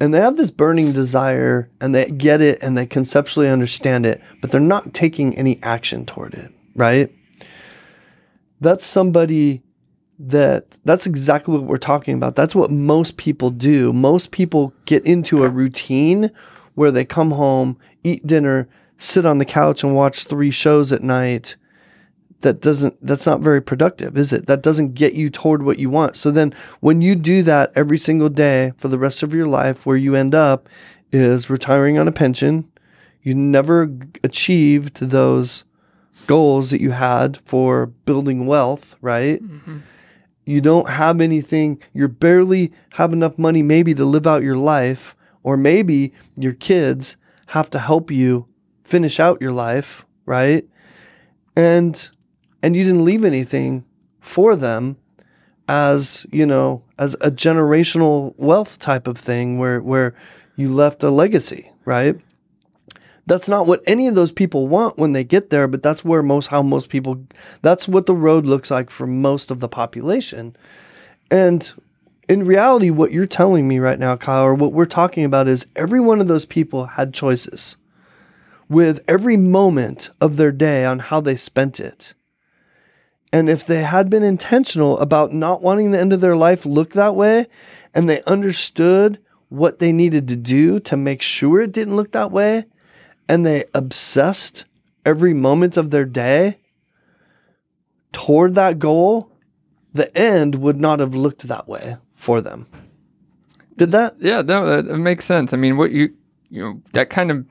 and 0.01 0.11
they 0.11 0.19
have 0.19 0.35
this 0.35 0.49
burning 0.49 0.93
desire 0.93 1.69
and 1.79 1.93
they 1.93 2.09
get 2.09 2.41
it 2.41 2.57
and 2.63 2.75
they 2.75 2.87
conceptually 2.87 3.47
understand 3.47 4.03
it, 4.03 4.19
but 4.41 4.49
they're 4.49 4.59
not 4.59 4.95
taking 4.95 5.37
any 5.37 5.61
action 5.61 6.07
toward 6.07 6.33
it, 6.33 6.51
right? 6.75 7.13
That's 8.59 8.83
somebody 8.83 9.61
that 10.29 10.77
that's 10.85 11.05
exactly 11.05 11.57
what 11.57 11.63
we're 11.63 11.77
talking 11.77 12.15
about. 12.15 12.35
That's 12.35 12.55
what 12.55 12.71
most 12.71 13.17
people 13.17 13.49
do. 13.49 13.91
Most 13.91 14.31
people 14.31 14.73
get 14.85 15.05
into 15.05 15.43
a 15.43 15.49
routine 15.49 16.31
where 16.75 16.91
they 16.91 17.05
come 17.05 17.31
home, 17.31 17.77
eat 18.03 18.25
dinner, 18.25 18.67
sit 18.97 19.25
on 19.25 19.39
the 19.39 19.45
couch 19.45 19.83
and 19.83 19.95
watch 19.95 20.25
three 20.25 20.51
shows 20.51 20.91
at 20.91 21.01
night 21.01 21.55
that 22.41 22.59
doesn't 22.59 22.97
that's 23.05 23.25
not 23.25 23.41
very 23.41 23.61
productive 23.61 24.17
is 24.17 24.33
it? 24.33 24.47
That 24.47 24.61
doesn't 24.61 24.93
get 24.93 25.13
you 25.13 25.29
toward 25.29 25.63
what 25.63 25.79
you 25.79 25.89
want. 25.89 26.15
So 26.15 26.31
then 26.31 26.53
when 26.79 27.01
you 27.01 27.15
do 27.15 27.43
that 27.43 27.71
every 27.75 27.97
single 27.97 28.29
day 28.29 28.73
for 28.77 28.87
the 28.87 28.99
rest 28.99 29.23
of 29.23 29.33
your 29.33 29.45
life 29.45 29.85
where 29.85 29.97
you 29.97 30.15
end 30.15 30.35
up 30.35 30.67
is 31.11 31.49
retiring 31.49 31.97
on 31.97 32.07
a 32.07 32.11
pension. 32.11 32.67
You 33.23 33.35
never 33.35 33.95
achieved 34.23 34.99
those 34.99 35.63
goals 36.25 36.71
that 36.71 36.81
you 36.81 36.91
had 36.91 37.37
for 37.45 37.87
building 37.87 38.47
wealth 38.47 38.95
right 39.01 39.43
mm-hmm. 39.43 39.79
You 40.45 40.61
don't 40.61 40.89
have 40.89 41.21
anything 41.21 41.81
you're 41.93 42.07
barely 42.07 42.71
have 42.91 43.13
enough 43.13 43.37
money 43.37 43.61
maybe 43.61 43.93
to 43.93 44.05
live 44.05 44.25
out 44.25 44.43
your 44.43 44.57
life 44.57 45.15
or 45.43 45.55
maybe 45.57 46.13
your 46.37 46.53
kids 46.53 47.17
have 47.47 47.69
to 47.69 47.79
help 47.79 48.11
you 48.11 48.47
finish 48.83 49.19
out 49.19 49.41
your 49.41 49.51
life 49.51 50.05
right? 50.25 50.65
And 51.55 52.09
and 52.63 52.75
you 52.75 52.83
didn't 52.83 53.05
leave 53.05 53.25
anything 53.25 53.85
for 54.19 54.55
them 54.55 54.97
as 55.67 56.25
you 56.31 56.45
know 56.45 56.83
as 56.97 57.15
a 57.15 57.31
generational 57.31 58.33
wealth 58.37 58.79
type 58.79 59.07
of 59.07 59.17
thing 59.17 59.57
where 59.57 59.81
where 59.81 60.15
you 60.55 60.73
left 60.73 61.03
a 61.03 61.09
legacy 61.09 61.71
right 61.85 62.19
that's 63.25 63.47
not 63.47 63.67
what 63.67 63.81
any 63.85 64.07
of 64.07 64.15
those 64.15 64.31
people 64.31 64.67
want 64.67 64.97
when 64.97 65.13
they 65.13 65.23
get 65.23 65.49
there 65.49 65.67
but 65.67 65.83
that's 65.83 66.03
where 66.03 66.23
most 66.23 66.47
how 66.47 66.61
most 66.61 66.89
people 66.89 67.23
that's 67.61 67.87
what 67.87 68.05
the 68.05 68.15
road 68.15 68.45
looks 68.45 68.71
like 68.71 68.89
for 68.89 69.05
most 69.07 69.51
of 69.51 69.59
the 69.59 69.69
population 69.69 70.55
and 71.29 71.73
in 72.27 72.45
reality 72.45 72.89
what 72.89 73.11
you're 73.11 73.25
telling 73.25 73.67
me 73.67 73.79
right 73.79 73.99
now 73.99 74.15
Kyle 74.15 74.43
or 74.43 74.55
what 74.55 74.73
we're 74.73 74.85
talking 74.85 75.23
about 75.23 75.47
is 75.47 75.67
every 75.75 75.99
one 75.99 76.19
of 76.19 76.27
those 76.27 76.45
people 76.45 76.85
had 76.85 77.13
choices 77.13 77.77
with 78.71 79.03
every 79.05 79.35
moment 79.35 80.09
of 80.21 80.37
their 80.37 80.51
day 80.51 80.85
on 80.85 80.97
how 80.97 81.19
they 81.19 81.35
spent 81.35 81.77
it. 81.77 82.13
And 83.33 83.49
if 83.49 83.65
they 83.65 83.83
had 83.83 84.09
been 84.09 84.23
intentional 84.23 84.97
about 84.99 85.33
not 85.33 85.61
wanting 85.61 85.91
the 85.91 85.99
end 85.99 86.13
of 86.13 86.21
their 86.21 86.37
life 86.37 86.65
look 86.65 86.91
that 86.91 87.13
way, 87.13 87.47
and 87.93 88.09
they 88.09 88.21
understood 88.23 89.19
what 89.49 89.79
they 89.79 89.91
needed 89.91 90.29
to 90.29 90.37
do 90.37 90.79
to 90.79 90.95
make 90.95 91.21
sure 91.21 91.59
it 91.59 91.73
didn't 91.73 91.97
look 91.97 92.13
that 92.13 92.31
way, 92.31 92.63
and 93.31 93.45
they 93.45 93.63
obsessed 93.73 94.65
every 95.05 95.33
moment 95.33 95.77
of 95.77 95.89
their 95.89 96.03
day 96.03 96.59
toward 98.11 98.55
that 98.55 98.77
goal, 98.77 99.31
the 99.93 100.15
end 100.17 100.55
would 100.55 100.81
not 100.81 100.99
have 100.99 101.15
looked 101.15 101.47
that 101.47 101.65
way 101.65 101.95
for 102.13 102.41
them. 102.41 102.67
Did 103.77 103.93
that? 103.93 104.17
yeah 104.19 104.41
no 104.41 104.65
that, 104.65 104.85
that 104.85 104.97
makes 104.97 105.25
sense 105.25 105.53
i 105.53 105.57
mean 105.57 105.75
what 105.75 105.91
you 105.91 106.13
you 106.49 106.61
know 106.61 106.81
that 106.91 107.09
kind 107.09 107.31
of 107.31 107.45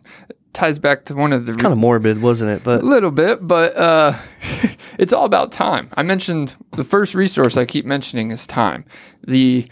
ties 0.53 0.79
back 0.79 1.07
to 1.07 1.15
one 1.15 1.33
of 1.33 1.47
the 1.47 1.53
It's 1.53 1.61
kind 1.61 1.73
of 1.73 1.79
morbid, 1.79 2.21
wasn't 2.21 2.51
it? 2.51 2.63
But 2.63 2.83
A 2.83 2.87
little 2.87 3.11
bit, 3.11 3.47
but 3.47 3.77
uh, 3.77 4.19
it's 4.99 5.13
all 5.13 5.25
about 5.25 5.51
time. 5.53 5.89
I 5.95 6.03
mentioned 6.03 6.55
the 6.73 6.85
first 6.85 7.15
resource 7.15 7.57
I 7.57 7.65
keep 7.65 7.85
mentioning 7.85 8.31
is 8.31 8.47
time. 8.47 8.85
The 9.27 9.67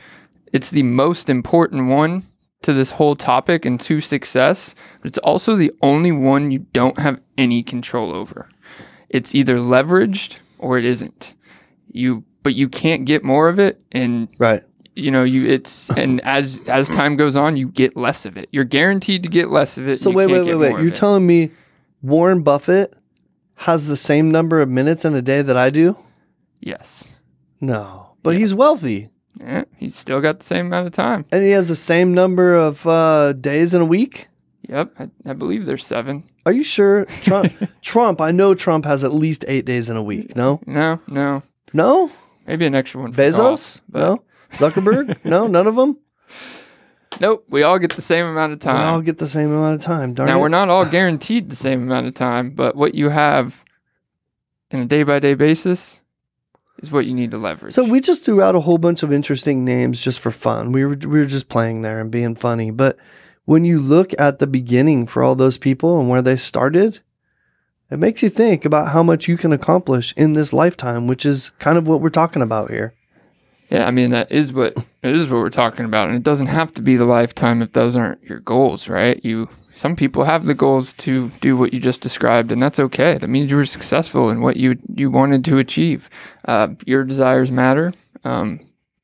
it's 0.52 0.70
the 0.70 0.84
most 0.84 1.28
important 1.28 1.88
one 1.88 2.26
to 2.62 2.72
this 2.72 2.92
whole 2.92 3.16
topic 3.16 3.64
and 3.64 3.80
to 3.80 4.00
success, 4.00 4.74
but 5.00 5.08
it's 5.08 5.18
also 5.18 5.54
the 5.54 5.72
only 5.82 6.12
one 6.12 6.50
you 6.50 6.60
don't 6.72 6.98
have 6.98 7.20
any 7.36 7.62
control 7.62 8.14
over. 8.14 8.48
It's 9.08 9.34
either 9.34 9.56
leveraged 9.56 10.38
or 10.58 10.78
it 10.78 10.84
isn't. 10.84 11.34
You 11.90 12.24
but 12.42 12.54
you 12.54 12.68
can't 12.68 13.04
get 13.04 13.24
more 13.24 13.48
of 13.48 13.58
it 13.58 13.80
and 13.92 14.28
right. 14.38 14.62
you 14.94 15.10
know 15.10 15.24
you 15.24 15.46
it's 15.46 15.90
and 15.90 16.20
as 16.22 16.60
as 16.68 16.88
time 16.88 17.16
goes 17.16 17.36
on 17.36 17.56
you 17.56 17.68
get 17.68 17.96
less 17.96 18.26
of 18.26 18.36
it. 18.36 18.48
You're 18.52 18.64
guaranteed 18.64 19.22
to 19.22 19.28
get 19.28 19.50
less 19.50 19.78
of 19.78 19.88
it. 19.88 20.00
So 20.00 20.10
wait, 20.10 20.26
wait, 20.26 20.44
wait, 20.44 20.54
wait. 20.54 20.82
You're 20.82 20.90
telling 20.90 21.26
me 21.26 21.50
Warren 22.02 22.42
Buffett 22.42 22.94
has 23.56 23.88
the 23.88 23.96
same 23.96 24.30
number 24.30 24.60
of 24.60 24.68
minutes 24.68 25.04
in 25.04 25.14
a 25.14 25.22
day 25.22 25.42
that 25.42 25.56
I 25.56 25.70
do? 25.70 25.96
Yes. 26.60 27.18
No. 27.60 28.12
But 28.22 28.36
he's 28.36 28.54
wealthy. 28.54 29.08
Yeah, 29.40 29.64
he's 29.76 29.94
still 29.94 30.20
got 30.20 30.40
the 30.40 30.44
same 30.44 30.66
amount 30.66 30.86
of 30.88 30.92
time. 30.92 31.24
And 31.30 31.42
he 31.44 31.50
has 31.50 31.68
the 31.68 31.76
same 31.76 32.12
number 32.12 32.54
of 32.56 32.86
uh, 32.86 33.32
days 33.34 33.72
in 33.74 33.80
a 33.80 33.84
week? 33.84 34.28
Yep, 34.68 34.92
I, 34.98 35.08
I 35.30 35.32
believe 35.32 35.64
there's 35.64 35.86
seven. 35.86 36.24
Are 36.44 36.52
you 36.52 36.64
sure? 36.64 37.04
Trump 37.22 37.52
Trump, 37.80 38.20
I 38.20 38.30
know 38.32 38.54
Trump 38.54 38.84
has 38.84 39.04
at 39.04 39.14
least 39.14 39.44
eight 39.48 39.64
days 39.64 39.88
in 39.88 39.96
a 39.96 40.02
week. 40.02 40.34
No? 40.36 40.60
No, 40.66 41.00
no, 41.06 41.42
No? 41.72 42.10
maybe 42.46 42.66
an 42.66 42.74
extra 42.74 43.00
one. 43.00 43.12
Bezos? 43.12 43.36
golf, 43.36 43.80
no? 43.92 44.22
Zuckerberg? 44.58 45.16
no, 45.24 45.46
none 45.46 45.66
of 45.66 45.76
them? 45.76 45.98
Nope, 47.20 47.44
we 47.48 47.62
all 47.62 47.78
get 47.78 47.92
the 47.92 48.02
same 48.02 48.26
amount 48.26 48.52
of 48.52 48.60
time. 48.60 48.76
We 48.78 48.82
all 48.84 49.00
get 49.00 49.18
the 49.18 49.26
same 49.28 49.52
amount 49.52 49.76
of 49.76 49.80
time. 49.82 50.14
Darn 50.14 50.28
now 50.28 50.38
it. 50.38 50.40
we're 50.42 50.48
not 50.48 50.68
all 50.68 50.84
guaranteed 50.90 51.48
the 51.48 51.56
same 51.56 51.82
amount 51.82 52.06
of 52.06 52.14
time, 52.14 52.50
but 52.50 52.76
what 52.76 52.94
you 52.94 53.08
have 53.08 53.64
in 54.70 54.80
a 54.80 54.84
day 54.86 55.02
by 55.02 55.18
day 55.18 55.34
basis 55.34 56.02
is 56.78 56.90
what 56.90 57.06
you 57.06 57.14
need 57.14 57.30
to 57.32 57.38
leverage. 57.38 57.74
So 57.74 57.84
we 57.84 58.00
just 58.00 58.24
threw 58.24 58.42
out 58.42 58.54
a 58.54 58.60
whole 58.60 58.78
bunch 58.78 59.02
of 59.02 59.12
interesting 59.12 59.64
names 59.64 60.02
just 60.02 60.20
for 60.20 60.30
fun. 60.30 60.72
We 60.72 60.84
were 60.84 60.96
we 60.96 61.18
were 61.20 61.26
just 61.26 61.48
playing 61.48 61.82
there 61.82 62.00
and 62.00 62.10
being 62.10 62.34
funny. 62.34 62.70
But 62.70 62.96
when 63.44 63.64
you 63.64 63.78
look 63.78 64.12
at 64.18 64.38
the 64.38 64.46
beginning 64.46 65.06
for 65.06 65.22
all 65.22 65.34
those 65.34 65.58
people 65.58 65.98
and 65.98 66.08
where 66.08 66.22
they 66.22 66.36
started, 66.36 67.00
it 67.90 67.98
makes 67.98 68.22
you 68.22 68.28
think 68.28 68.64
about 68.64 68.92
how 68.92 69.02
much 69.02 69.28
you 69.28 69.36
can 69.36 69.52
accomplish 69.52 70.12
in 70.16 70.34
this 70.34 70.52
lifetime, 70.52 71.06
which 71.06 71.24
is 71.24 71.50
kind 71.58 71.78
of 71.78 71.88
what 71.88 72.00
we're 72.00 72.10
talking 72.10 72.42
about 72.42 72.70
here. 72.70 72.94
Yeah, 73.70 73.86
I 73.86 73.90
mean 73.90 74.10
that 74.10 74.30
is 74.30 74.52
what 74.52 74.76
it 75.02 75.14
is 75.14 75.26
what 75.28 75.38
we're 75.38 75.50
talking 75.50 75.84
about, 75.84 76.08
and 76.08 76.16
it 76.16 76.22
doesn't 76.22 76.46
have 76.46 76.72
to 76.74 76.82
be 76.82 76.96
the 76.96 77.04
lifetime 77.04 77.62
if 77.62 77.72
those 77.72 77.96
aren't 77.96 78.22
your 78.22 78.40
goals, 78.40 78.88
right? 78.88 79.22
You 79.24 79.48
some 79.78 79.94
people 79.94 80.24
have 80.24 80.44
the 80.44 80.54
goals 80.54 80.92
to 80.94 81.28
do 81.40 81.56
what 81.56 81.72
you 81.72 81.78
just 81.78 82.00
described, 82.00 82.50
and 82.50 82.60
that's 82.60 82.80
okay. 82.80 83.16
That 83.16 83.28
means 83.28 83.48
you 83.48 83.56
were 83.56 83.64
successful 83.64 84.28
in 84.28 84.40
what 84.40 84.56
you 84.56 84.76
you 84.92 85.08
wanted 85.08 85.44
to 85.44 85.58
achieve. 85.58 86.10
Uh, 86.46 86.70
your 86.84 87.04
desires 87.04 87.52
matter, 87.52 87.94
um, 88.24 88.58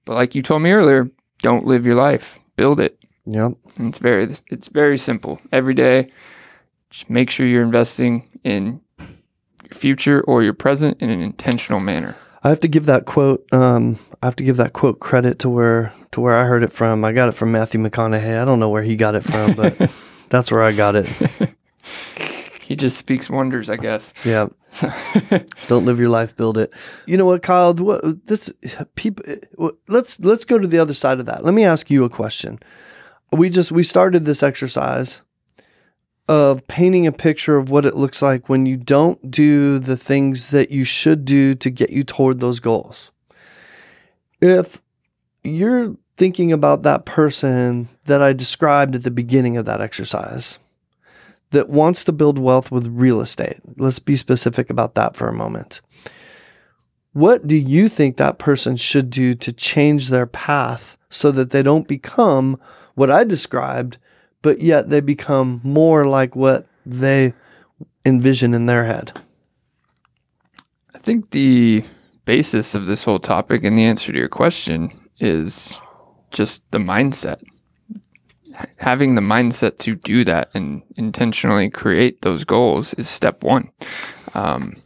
but 0.05 0.15
like 0.15 0.35
you 0.35 0.43
told 0.43 0.63
me 0.63 0.73
earlier, 0.73 1.09
don't 1.43 1.65
live 1.65 1.87
your 1.87 1.95
life, 1.95 2.41
build 2.57 2.81
it. 2.81 2.99
Yep. 3.25 3.53
And 3.77 3.89
it's 3.89 4.01
very 4.01 4.25
it's 4.49 4.67
very 4.67 4.99
simple. 4.99 5.41
Every 5.53 5.75
day, 5.75 6.11
just 6.91 7.09
make 7.09 7.31
sure 7.31 7.47
you're 7.47 7.63
investing 7.63 8.29
in 8.43 8.81
your 8.99 9.75
future 9.75 10.23
or 10.23 10.43
your 10.43 10.55
present 10.55 11.01
in 11.01 11.09
an 11.09 11.21
intentional 11.21 11.79
manner. 11.79 12.17
I 12.43 12.49
have 12.49 12.61
to 12.61 12.69
give 12.69 12.87
that 12.87 13.07
quote. 13.07 13.47
Um, 13.53 14.01
I 14.21 14.27
have 14.27 14.37
to 14.37 14.45
give 14.45 14.57
that 14.57 14.73
quote 14.73 14.99
credit 14.99 15.39
to 15.39 15.49
where 15.49 15.93
to 16.11 16.21
where 16.21 16.37
I 16.37 16.47
heard 16.47 16.65
it 16.65 16.73
from. 16.73 17.05
I 17.05 17.13
got 17.13 17.29
it 17.29 17.37
from 17.37 17.53
Matthew 17.53 17.81
McConaughey. 17.81 18.43
I 18.43 18.45
don't 18.45 18.59
know 18.59 18.71
where 18.71 18.83
he 18.83 18.97
got 18.97 19.15
it 19.15 19.23
from, 19.23 19.55
but 19.55 19.89
that's 20.29 20.51
where 20.51 20.63
I 20.63 20.73
got 20.73 20.97
it. 20.97 21.07
he 22.63 22.77
just 22.77 22.97
speaks 22.97 23.29
wonders, 23.29 23.71
I 23.71 23.77
guess. 23.77 24.15
Yeah. 24.25 24.49
don't 25.69 25.85
live 25.85 26.01
your 26.01 26.09
life, 26.09 26.35
build 26.37 26.59
it. 26.59 26.73
You 27.07 27.17
know 27.17 27.27
what, 27.27 27.43
Kyle? 27.43 27.75
What, 27.75 28.27
this 28.27 28.53
people. 28.95 29.25
Let's 29.89 30.19
let's 30.21 30.45
go 30.45 30.59
to 30.59 30.67
the 30.67 30.79
other 30.79 30.95
side 30.95 31.21
of 31.21 31.27
that. 31.27 31.45
Let 31.45 31.55
me 31.55 31.65
ask 31.65 31.91
you 31.91 32.05
a 32.05 32.11
question. 32.11 32.59
We 33.33 33.51
just 33.51 33.71
we 33.71 33.83
started 33.83 34.25
this 34.25 34.43
exercise 34.43 35.23
of 36.29 36.67
painting 36.67 37.07
a 37.07 37.13
picture 37.13 37.57
of 37.57 37.69
what 37.69 37.85
it 37.85 37.97
looks 37.97 38.23
like 38.23 38.49
when 38.49 38.65
you 38.67 38.77
don't 38.77 39.31
do 39.31 39.79
the 39.79 39.97
things 39.97 40.51
that 40.51 40.71
you 40.71 40.85
should 40.85 41.25
do 41.25 41.55
to 41.55 41.71
get 41.71 41.91
you 41.91 42.03
toward 42.03 42.41
those 42.41 42.61
goals. 42.61 43.11
If 44.41 44.81
you're 45.43 45.97
thinking 46.17 46.53
about 46.53 46.83
that 46.83 47.05
person 47.05 47.89
that 48.05 48.23
I 48.23 48.33
described 48.33 48.95
at 48.95 49.03
the 49.03 49.11
beginning 49.11 49.57
of 49.57 49.65
that 49.67 49.81
exercise 49.81 50.59
that 51.51 51.69
wants 51.69 52.05
to 52.05 52.13
build 52.13 52.39
wealth 52.39 52.71
with 52.71 52.87
real 52.87 53.21
estate, 53.21 53.59
let's 53.77 53.99
be 53.99 54.17
specific 54.17 54.71
about 54.71 54.95
that 54.95 55.15
for 55.15 55.29
a 55.29 55.33
moment. 55.33 55.81
What 57.13 57.47
do 57.47 57.57
you 57.57 57.89
think 57.89 58.17
that 58.17 58.39
person 58.39 58.77
should 58.77 59.09
do 59.11 59.35
to 59.37 59.53
change 59.53 60.09
their 60.09 60.27
path 60.27 60.97
so 61.11 61.31
that 61.31 61.51
they 61.51 61.63
don't 61.63 61.87
become 61.87 62.59
what 62.95 63.11
I 63.11 63.23
described 63.23 63.99
but 64.45 64.61
yet 64.61 64.91
they 64.91 65.01
become 65.01 65.59
more 65.65 66.07
like 66.07 66.37
what 66.37 66.67
they 66.85 67.33
envision 68.05 68.53
in 68.53 68.67
their 68.67 68.85
head. 68.85 69.19
I 70.95 70.99
think 70.99 71.31
the 71.31 71.83
basis 72.27 72.75
of 72.75 72.85
this 72.85 73.05
whole 73.05 73.19
topic 73.19 73.65
and 73.65 73.77
the 73.77 73.85
answer 73.85 74.13
to 74.13 74.19
your 74.19 74.29
question 74.29 75.09
is 75.19 75.81
just 76.35 76.63
the 76.71 76.79
mindset. 76.79 77.43
Having 78.77 79.15
the 79.15 79.23
mindset 79.23 79.79
to 79.79 79.97
do 79.97 80.25
that 80.25 80.51
and 80.55 80.83
intentionally 80.97 81.71
create 81.71 82.23
those 82.23 82.45
goals 82.45 82.95
is 82.95 83.09
step 83.09 83.43
one. 83.43 83.71
Um, 84.35 84.77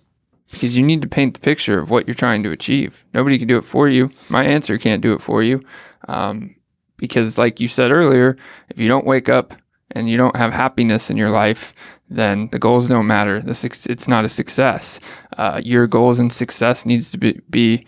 because 0.50 0.76
you 0.76 0.82
need 0.82 1.02
to 1.02 1.08
paint 1.08 1.34
the 1.34 1.40
picture 1.40 1.78
of 1.78 1.90
what 1.90 2.06
you're 2.06 2.14
trying 2.14 2.42
to 2.42 2.52
achieve. 2.52 3.04
Nobody 3.12 3.38
can 3.38 3.48
do 3.48 3.58
it 3.58 3.64
for 3.64 3.88
you. 3.88 4.10
My 4.30 4.44
answer 4.44 4.78
can't 4.78 5.02
do 5.02 5.12
it 5.12 5.20
for 5.20 5.42
you. 5.42 5.62
Um, 6.08 6.54
because 6.96 7.36
like 7.36 7.60
you 7.60 7.68
said 7.68 7.90
earlier, 7.90 8.36
if 8.70 8.78
you 8.78 8.88
don't 8.88 9.06
wake 9.06 9.28
up 9.28 9.54
and 9.90 10.08
you 10.08 10.16
don't 10.16 10.36
have 10.36 10.52
happiness 10.52 11.10
in 11.10 11.16
your 11.16 11.30
life, 11.30 11.74
then 12.08 12.48
the 12.50 12.58
goals 12.58 12.88
don't 12.88 13.06
matter. 13.06 13.42
The 13.42 13.86
it's 13.90 14.08
not 14.08 14.24
a 14.24 14.28
success. 14.28 15.00
Uh, 15.36 15.60
your 15.62 15.86
goals 15.86 16.18
and 16.18 16.32
success 16.32 16.86
needs 16.86 17.10
to 17.10 17.18
be, 17.18 17.40
be 17.50 17.86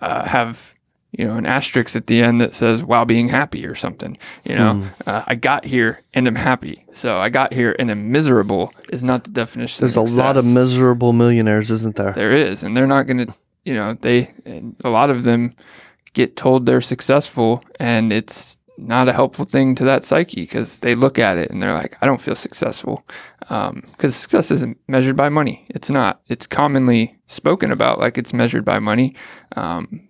uh, 0.00 0.24
have 0.26 0.75
you 1.16 1.26
know 1.26 1.36
an 1.36 1.46
asterisk 1.46 1.96
at 1.96 2.06
the 2.06 2.22
end 2.22 2.40
that 2.40 2.52
says 2.52 2.82
while 2.82 3.06
being 3.06 3.28
happy 3.28 3.66
or 3.66 3.74
something. 3.74 4.18
You 4.44 4.56
know, 4.56 4.74
hmm. 4.74 4.86
uh, 5.06 5.24
I 5.26 5.34
got 5.34 5.64
here 5.64 6.02
and 6.12 6.28
I'm 6.28 6.34
happy. 6.34 6.84
So 6.92 7.18
I 7.18 7.30
got 7.30 7.52
here 7.52 7.74
and 7.78 7.90
I'm 7.90 8.12
miserable 8.12 8.72
is 8.90 9.02
not 9.02 9.24
the 9.24 9.30
definition. 9.30 9.80
There's 9.80 9.96
a 9.96 10.02
lot 10.02 10.36
of 10.36 10.44
miserable 10.44 11.12
millionaires, 11.12 11.70
isn't 11.70 11.96
there? 11.96 12.12
There 12.12 12.32
is, 12.32 12.62
and 12.62 12.76
they're 12.76 12.86
not 12.86 13.06
going 13.06 13.26
to. 13.26 13.34
You 13.64 13.74
know, 13.74 13.94
they 13.94 14.32
a 14.84 14.90
lot 14.90 15.10
of 15.10 15.24
them 15.24 15.56
get 16.12 16.36
told 16.36 16.66
they're 16.66 16.80
successful 16.80 17.64
and 17.80 18.12
it's 18.12 18.58
not 18.78 19.08
a 19.08 19.12
helpful 19.12 19.44
thing 19.44 19.74
to 19.74 19.84
that 19.84 20.04
psyche 20.04 20.42
because 20.42 20.78
they 20.78 20.94
look 20.94 21.18
at 21.18 21.36
it 21.36 21.50
and 21.50 21.62
they're 21.62 21.72
like, 21.72 21.96
I 22.00 22.06
don't 22.06 22.20
feel 22.20 22.34
successful. 22.34 23.04
Because 23.40 23.70
um, 23.70 24.10
success 24.10 24.50
isn't 24.50 24.78
measured 24.86 25.16
by 25.16 25.30
money. 25.30 25.66
It's 25.70 25.90
not. 25.90 26.20
It's 26.28 26.46
commonly 26.46 27.16
spoken 27.26 27.72
about 27.72 27.98
like 27.98 28.18
it's 28.18 28.32
measured 28.32 28.64
by 28.64 28.78
money. 28.78 29.14
Um, 29.56 30.08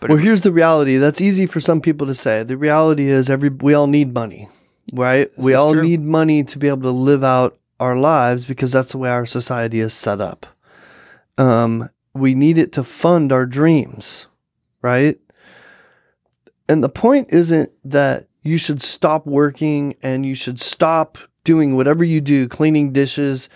but 0.00 0.10
well, 0.10 0.18
here's 0.18 0.42
the 0.42 0.52
reality. 0.52 0.96
That's 0.96 1.20
easy 1.20 1.46
for 1.46 1.60
some 1.60 1.80
people 1.80 2.06
to 2.06 2.14
say. 2.14 2.42
The 2.42 2.56
reality 2.56 3.08
is, 3.08 3.30
every 3.30 3.48
we 3.48 3.74
all 3.74 3.86
need 3.86 4.12
money, 4.14 4.48
right? 4.92 5.30
We 5.36 5.54
all 5.54 5.72
true. 5.72 5.82
need 5.82 6.02
money 6.02 6.44
to 6.44 6.58
be 6.58 6.68
able 6.68 6.82
to 6.82 6.90
live 6.90 7.24
out 7.24 7.58
our 7.80 7.96
lives 7.96 8.46
because 8.46 8.72
that's 8.72 8.92
the 8.92 8.98
way 8.98 9.10
our 9.10 9.26
society 9.26 9.80
is 9.80 9.92
set 9.94 10.20
up. 10.20 10.46
Um, 11.38 11.90
we 12.14 12.34
need 12.34 12.56
it 12.56 12.72
to 12.72 12.84
fund 12.84 13.32
our 13.32 13.44
dreams 13.44 14.26
right? 14.86 15.18
And 16.68 16.82
the 16.82 16.88
point 16.88 17.28
isn't 17.30 17.72
that 17.84 18.28
you 18.42 18.56
should 18.56 18.80
stop 18.80 19.26
working 19.26 19.96
and 20.00 20.24
you 20.24 20.36
should 20.36 20.60
stop 20.60 21.18
doing 21.42 21.74
whatever 21.74 22.04
you 22.04 22.20
do, 22.20 22.46
cleaning 22.46 22.92
dishes, 22.92 23.48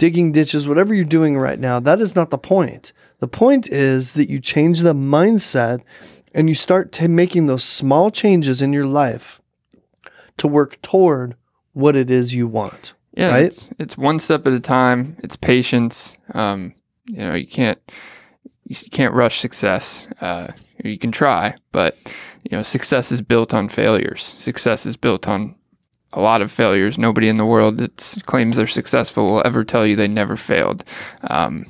digging 0.00 0.32
ditches, 0.32 0.66
whatever 0.66 0.94
you're 0.94 1.04
doing 1.04 1.36
right 1.36 1.60
now. 1.60 1.78
That 1.78 2.00
is 2.00 2.16
not 2.16 2.30
the 2.30 2.38
point. 2.38 2.94
The 3.18 3.28
point 3.28 3.68
is 3.68 4.12
that 4.14 4.30
you 4.30 4.40
change 4.40 4.80
the 4.80 4.94
mindset 4.94 5.82
and 6.34 6.48
you 6.48 6.54
start 6.54 6.90
t- 6.90 7.06
making 7.06 7.46
those 7.46 7.62
small 7.62 8.10
changes 8.10 8.62
in 8.62 8.72
your 8.72 8.86
life 8.86 9.42
to 10.38 10.48
work 10.48 10.80
toward 10.80 11.36
what 11.74 11.96
it 11.96 12.10
is 12.10 12.34
you 12.34 12.48
want. 12.48 12.94
Yeah, 13.12 13.30
right? 13.30 13.44
it's, 13.44 13.68
it's 13.78 13.98
one 13.98 14.18
step 14.18 14.46
at 14.46 14.54
a 14.54 14.60
time. 14.60 15.18
It's 15.22 15.36
patience. 15.36 16.16
Um, 16.32 16.72
you 17.04 17.18
know, 17.18 17.34
you 17.34 17.46
can't 17.46 17.78
you 18.64 18.76
can't 18.90 19.12
rush 19.12 19.40
success. 19.40 20.06
Uh, 20.20 20.48
you 20.82 20.96
can 20.96 21.12
try, 21.12 21.56
but 21.72 21.98
you 22.48 22.56
know, 22.56 22.62
success 22.62 23.12
is 23.12 23.20
built 23.20 23.52
on 23.52 23.68
failures. 23.68 24.22
Success 24.22 24.86
is 24.86 24.96
built 24.96 25.28
on 25.28 25.56
a 26.12 26.20
lot 26.20 26.42
of 26.42 26.50
failures. 26.50 26.98
Nobody 26.98 27.28
in 27.28 27.36
the 27.36 27.46
world 27.46 27.78
that 27.78 28.22
claims 28.26 28.56
they're 28.56 28.66
successful 28.66 29.32
will 29.32 29.42
ever 29.44 29.64
tell 29.64 29.86
you 29.86 29.96
they 29.96 30.08
never 30.08 30.36
failed. 30.36 30.84
Um, 31.22 31.66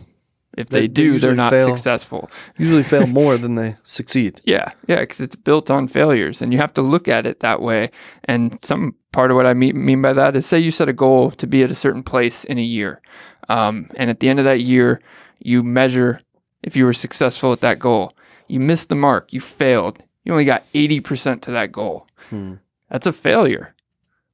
if 0.57 0.69
they, 0.69 0.83
they 0.83 0.89
do, 0.89 1.19
they 1.19 1.29
are 1.29 1.35
not 1.35 1.53
fail, 1.53 1.69
successful. 1.69 2.31
Usually 2.59 2.83
fail 2.83 3.07
more 3.21 3.39
than 3.39 3.55
they 3.55 3.77
succeed. 3.85 4.41
Yeah, 4.45 4.73
yeah, 4.87 5.01
because 5.01 5.21
it's 5.21 5.37
built 5.37 5.71
on 5.71 5.89
failures, 5.89 6.43
and 6.43 6.53
you 6.53 6.59
have 6.59 6.75
to 6.75 6.83
look 6.83 7.09
at 7.09 7.25
it 7.25 7.41
that 7.41 7.63
way. 7.63 7.91
And 8.25 8.59
some 8.63 8.97
part 9.13 9.31
of 9.31 9.37
what 9.37 9.47
I 9.47 9.55
mean, 9.55 9.83
mean 9.85 10.03
by 10.03 10.13
that 10.13 10.37
is, 10.37 10.47
say 10.47 10.59
you 10.59 10.71
set 10.71 10.89
a 10.89 10.93
goal 10.93 11.31
to 11.33 11.47
be 11.47 11.63
at 11.63 11.71
a 11.71 11.75
certain 11.75 12.03
place 12.03 12.45
in 12.45 12.59
a 12.59 12.63
year, 12.63 13.01
um, 13.49 13.91
and 13.95 14.11
at 14.11 14.21
the 14.21 14.29
end 14.29 14.39
of 14.39 14.45
that 14.45 14.61
year, 14.61 15.01
you 15.39 15.63
measure 15.63 16.21
if 16.63 16.77
you 16.77 16.85
were 16.85 16.93
successful 16.93 17.53
at 17.53 17.61
that 17.61 17.79
goal. 17.79 18.15
You 18.49 18.61
missed 18.61 18.89
the 18.89 18.97
mark. 18.97 19.33
You 19.33 19.41
failed. 19.41 20.03
You 20.25 20.33
only 20.33 20.45
got 20.45 20.71
80% 20.73 21.43
to 21.43 21.53
that 21.53 21.73
goal. 21.73 22.07
Hmm. 22.29 22.55
That's 22.91 23.07
a 23.07 23.13
failure. 23.13 23.75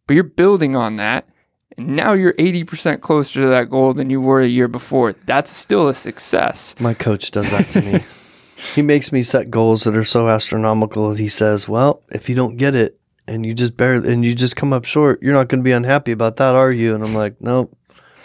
But 0.07 0.15
you're 0.15 0.25
building 0.25 0.77
on 0.77 0.97
that. 0.97 1.29
And 1.77 1.95
now 1.95 2.13
you're 2.15 2.33
80% 2.35 3.01
closer 3.01 3.43
to 3.43 3.49
that 3.49 3.69
goal 3.69 3.93
than 3.93 4.09
you 4.09 4.21
were 4.21 4.41
a 4.41 4.47
year 4.47 4.69
before. 4.69 5.13
That's 5.13 5.51
still 5.51 5.89
a 5.89 5.95
success. 5.95 6.75
My 6.79 6.95
coach 6.95 7.31
does 7.31 7.51
that 7.51 7.69
to 7.71 7.83
me. 7.83 8.05
he 8.75 8.83
makes 8.83 9.13
me 9.13 9.23
set 9.23 9.51
goals 9.51 9.85
that 9.85 9.97
are 9.97 10.05
so 10.05 10.29
astronomical. 10.29 11.15
He 11.15 11.29
says, 11.29 11.69
"Well, 11.69 12.03
if 12.11 12.29
you 12.29 12.35
don't 12.35 12.57
get 12.57 12.75
it 12.75 12.99
and 13.27 13.45
you 13.45 13.53
just 13.53 13.77
barely 13.77 14.11
and 14.11 14.25
you 14.25 14.35
just 14.35 14.57
come 14.57 14.73
up 14.73 14.85
short, 14.85 15.23
you're 15.23 15.35
not 15.35 15.49
going 15.49 15.61
to 15.61 15.65
be 15.65 15.73
unhappy 15.73 16.13
about 16.13 16.37
that, 16.37 16.55
are 16.55 16.73
you?" 16.73 16.95
And 16.95 17.05
I'm 17.05 17.15
like, 17.15 17.35
"Nope, 17.41 17.77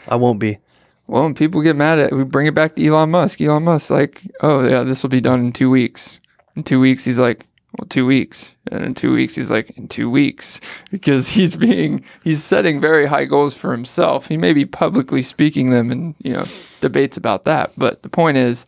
I 0.08 0.16
won't 0.16 0.40
be." 0.40 0.60
Well, 1.08 1.24
when 1.24 1.34
people 1.34 1.62
get 1.62 1.76
mad 1.76 2.00
at, 2.00 2.14
we 2.14 2.24
bring 2.24 2.48
it 2.48 2.54
back 2.54 2.76
to 2.76 2.86
Elon 2.86 3.12
Musk. 3.12 3.42
Elon 3.42 3.64
Musk, 3.64 3.90
like, 3.90 4.22
oh 4.42 4.66
yeah, 4.66 4.84
this 4.84 5.04
will 5.04 5.10
be 5.10 5.20
done 5.20 5.42
in 5.42 5.52
two 5.52 5.70
weeks. 5.70 6.20
In 6.56 6.64
two 6.64 6.80
weeks, 6.80 7.04
he's 7.04 7.20
like, 7.20 7.48
well, 7.78 7.88
two 7.88 8.06
weeks. 8.06 8.54
And 8.72 8.84
in 8.84 8.94
two 8.94 9.14
weeks, 9.14 9.36
he's 9.36 9.50
like, 9.50 9.72
in 9.78 9.88
two 9.88 10.10
weeks. 10.10 10.60
Because 10.90 11.30
he's 11.30 11.56
being, 11.56 12.04
he's 12.24 12.44
setting 12.44 12.82
very 12.82 13.06
high 13.06 13.26
goals 13.26 13.56
for 13.56 13.72
himself. 13.72 14.28
He 14.28 14.38
may 14.38 14.54
be 14.54 14.66
publicly 14.66 15.24
speaking 15.24 15.70
them 15.70 15.92
and, 15.92 16.16
you 16.20 16.34
know, 16.34 16.46
debates 16.82 17.18
about 17.18 17.46
that. 17.46 17.72
But 17.78 18.04
the 18.04 18.10
point 18.10 18.38
is, 18.38 18.66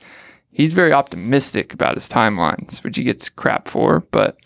he's 0.52 0.74
very 0.74 0.94
optimistic 0.94 1.74
about 1.74 1.96
his 1.96 2.08
timelines, 2.08 2.84
which 2.84 2.98
he 2.98 3.04
gets 3.04 3.30
crap 3.30 3.68
for. 3.68 4.02
But, 4.12 4.38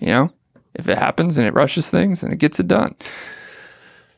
you 0.00 0.08
know, 0.08 0.32
if 0.74 0.88
it 0.88 0.98
happens 0.98 1.36
and 1.36 1.46
it 1.46 1.54
rushes 1.54 1.88
things 1.88 2.22
and 2.22 2.32
it 2.32 2.38
gets 2.38 2.58
it 2.60 2.68
done. 2.68 2.94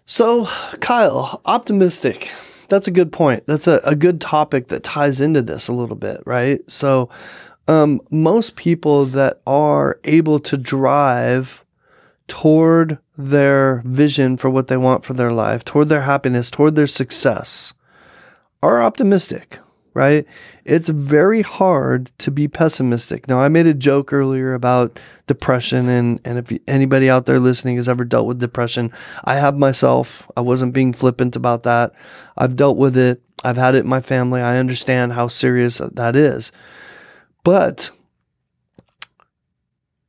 So, 0.06 0.48
Kyle, 0.80 1.40
optimistic 1.44 2.30
that's 2.70 2.88
a 2.88 2.92
good 2.92 3.12
point. 3.12 3.44
That's 3.46 3.66
a, 3.66 3.80
a 3.84 3.94
good 3.94 4.20
topic 4.20 4.68
that 4.68 4.82
ties 4.82 5.20
into 5.20 5.42
this 5.42 5.68
a 5.68 5.72
little 5.72 5.96
bit, 5.96 6.22
right? 6.24 6.60
So, 6.70 7.10
um, 7.70 8.00
most 8.10 8.56
people 8.56 9.04
that 9.06 9.40
are 9.46 10.00
able 10.02 10.40
to 10.40 10.56
drive 10.56 11.64
toward 12.26 12.98
their 13.16 13.82
vision 13.84 14.36
for 14.36 14.50
what 14.50 14.66
they 14.66 14.76
want 14.76 15.04
for 15.04 15.14
their 15.14 15.30
life, 15.30 15.64
toward 15.64 15.88
their 15.88 16.00
happiness, 16.00 16.50
toward 16.50 16.74
their 16.74 16.88
success, 16.88 17.72
are 18.60 18.82
optimistic, 18.82 19.60
right? 19.94 20.26
It's 20.64 20.88
very 20.88 21.42
hard 21.42 22.10
to 22.18 22.32
be 22.32 22.48
pessimistic. 22.48 23.28
Now, 23.28 23.38
I 23.38 23.46
made 23.46 23.68
a 23.68 23.74
joke 23.74 24.12
earlier 24.12 24.52
about 24.52 24.98
depression, 25.28 25.88
and, 25.88 26.20
and 26.24 26.38
if 26.38 26.58
anybody 26.66 27.08
out 27.08 27.26
there 27.26 27.38
listening 27.38 27.76
has 27.76 27.88
ever 27.88 28.04
dealt 28.04 28.26
with 28.26 28.40
depression, 28.40 28.92
I 29.22 29.36
have 29.36 29.56
myself. 29.56 30.28
I 30.36 30.40
wasn't 30.40 30.74
being 30.74 30.92
flippant 30.92 31.36
about 31.36 31.62
that. 31.62 31.92
I've 32.36 32.56
dealt 32.56 32.78
with 32.78 32.96
it, 32.96 33.22
I've 33.44 33.56
had 33.56 33.76
it 33.76 33.84
in 33.84 33.88
my 33.88 34.00
family. 34.00 34.40
I 34.40 34.58
understand 34.58 35.12
how 35.12 35.28
serious 35.28 35.78
that 35.78 36.16
is. 36.16 36.50
But 37.42 37.90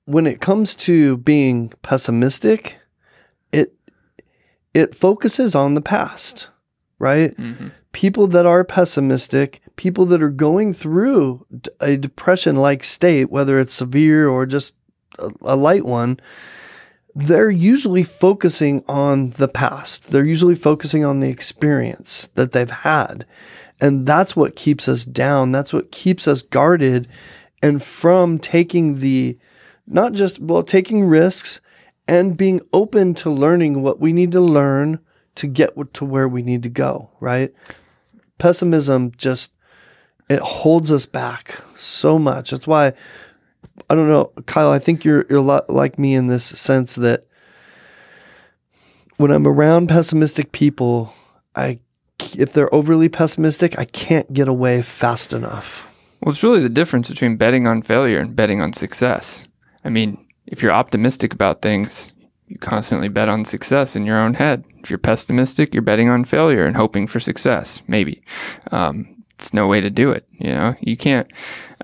when 0.05 0.27
it 0.27 0.41
comes 0.41 0.75
to 0.75 1.17
being 1.17 1.73
pessimistic, 1.81 2.77
it 3.51 3.73
it 4.73 4.95
focuses 4.95 5.55
on 5.55 5.73
the 5.73 5.81
past, 5.81 6.49
right? 6.99 7.35
Mm-hmm. 7.37 7.69
People 7.91 8.27
that 8.27 8.45
are 8.45 8.63
pessimistic, 8.63 9.61
people 9.75 10.05
that 10.07 10.21
are 10.21 10.29
going 10.29 10.73
through 10.73 11.45
a 11.79 11.97
depression 11.97 12.55
like 12.55 12.83
state, 12.83 13.29
whether 13.29 13.59
it's 13.59 13.73
severe 13.73 14.29
or 14.29 14.45
just 14.45 14.75
a, 15.19 15.29
a 15.41 15.55
light 15.55 15.85
one, 15.85 16.19
they're 17.13 17.49
usually 17.49 18.03
focusing 18.03 18.83
on 18.87 19.31
the 19.31 19.49
past. 19.49 20.11
They're 20.11 20.25
usually 20.25 20.55
focusing 20.55 21.03
on 21.03 21.19
the 21.19 21.29
experience 21.29 22.29
that 22.35 22.53
they've 22.53 22.69
had. 22.69 23.25
And 23.81 24.05
that's 24.05 24.35
what 24.35 24.55
keeps 24.55 24.87
us 24.87 25.03
down. 25.03 25.51
That's 25.51 25.73
what 25.73 25.91
keeps 25.91 26.27
us 26.27 26.43
guarded 26.43 27.07
and 27.61 27.81
from 27.81 28.39
taking 28.39 28.99
the 28.99 29.37
not 29.87 30.13
just, 30.13 30.39
well, 30.39 30.63
taking 30.63 31.05
risks 31.05 31.59
and 32.07 32.37
being 32.37 32.61
open 32.71 33.13
to 33.15 33.29
learning 33.29 33.81
what 33.81 33.99
we 33.99 34.13
need 34.13 34.31
to 34.31 34.41
learn 34.41 34.99
to 35.35 35.47
get 35.47 35.73
to 35.93 36.05
where 36.05 36.27
we 36.27 36.41
need 36.41 36.63
to 36.63 36.69
go, 36.69 37.09
right? 37.19 37.53
Pessimism 38.37 39.11
just, 39.17 39.53
it 40.29 40.39
holds 40.39 40.91
us 40.91 41.05
back 41.05 41.61
so 41.75 42.17
much. 42.19 42.51
That's 42.51 42.67
why, 42.67 42.93
I 43.89 43.95
don't 43.95 44.09
know, 44.09 44.31
Kyle, 44.45 44.71
I 44.71 44.79
think 44.79 45.03
you're, 45.03 45.25
you're 45.29 45.39
a 45.39 45.43
lot 45.43 45.69
like 45.69 45.99
me 45.99 46.15
in 46.15 46.27
this 46.27 46.45
sense 46.45 46.95
that 46.95 47.25
when 49.17 49.31
I'm 49.31 49.47
around 49.47 49.87
pessimistic 49.87 50.51
people, 50.51 51.13
I, 51.55 51.79
if 52.37 52.53
they're 52.53 52.73
overly 52.73 53.09
pessimistic, 53.09 53.77
I 53.77 53.85
can't 53.85 54.31
get 54.33 54.47
away 54.47 54.81
fast 54.81 55.33
enough. 55.33 55.85
Well, 56.21 56.31
it's 56.31 56.43
really 56.43 56.61
the 56.61 56.69
difference 56.69 57.09
between 57.09 57.37
betting 57.37 57.67
on 57.67 57.81
failure 57.81 58.19
and 58.19 58.35
betting 58.35 58.61
on 58.61 58.73
success. 58.73 59.45
I 59.83 59.89
mean, 59.89 60.23
if 60.45 60.61
you're 60.61 60.71
optimistic 60.71 61.33
about 61.33 61.61
things, 61.61 62.11
you 62.47 62.57
constantly 62.57 63.07
bet 63.07 63.29
on 63.29 63.45
success 63.45 63.95
in 63.95 64.05
your 64.05 64.19
own 64.19 64.33
head. 64.33 64.63
If 64.83 64.89
you're 64.89 64.99
pessimistic, 64.99 65.73
you're 65.73 65.81
betting 65.81 66.09
on 66.09 66.25
failure 66.25 66.65
and 66.65 66.75
hoping 66.75 67.07
for 67.07 67.19
success. 67.19 67.81
Maybe 67.87 68.21
um, 68.71 69.23
it's 69.39 69.53
no 69.53 69.67
way 69.67 69.81
to 69.81 69.89
do 69.89 70.11
it. 70.11 70.27
You 70.33 70.51
know, 70.51 70.75
you 70.81 70.97
can't. 70.97 71.31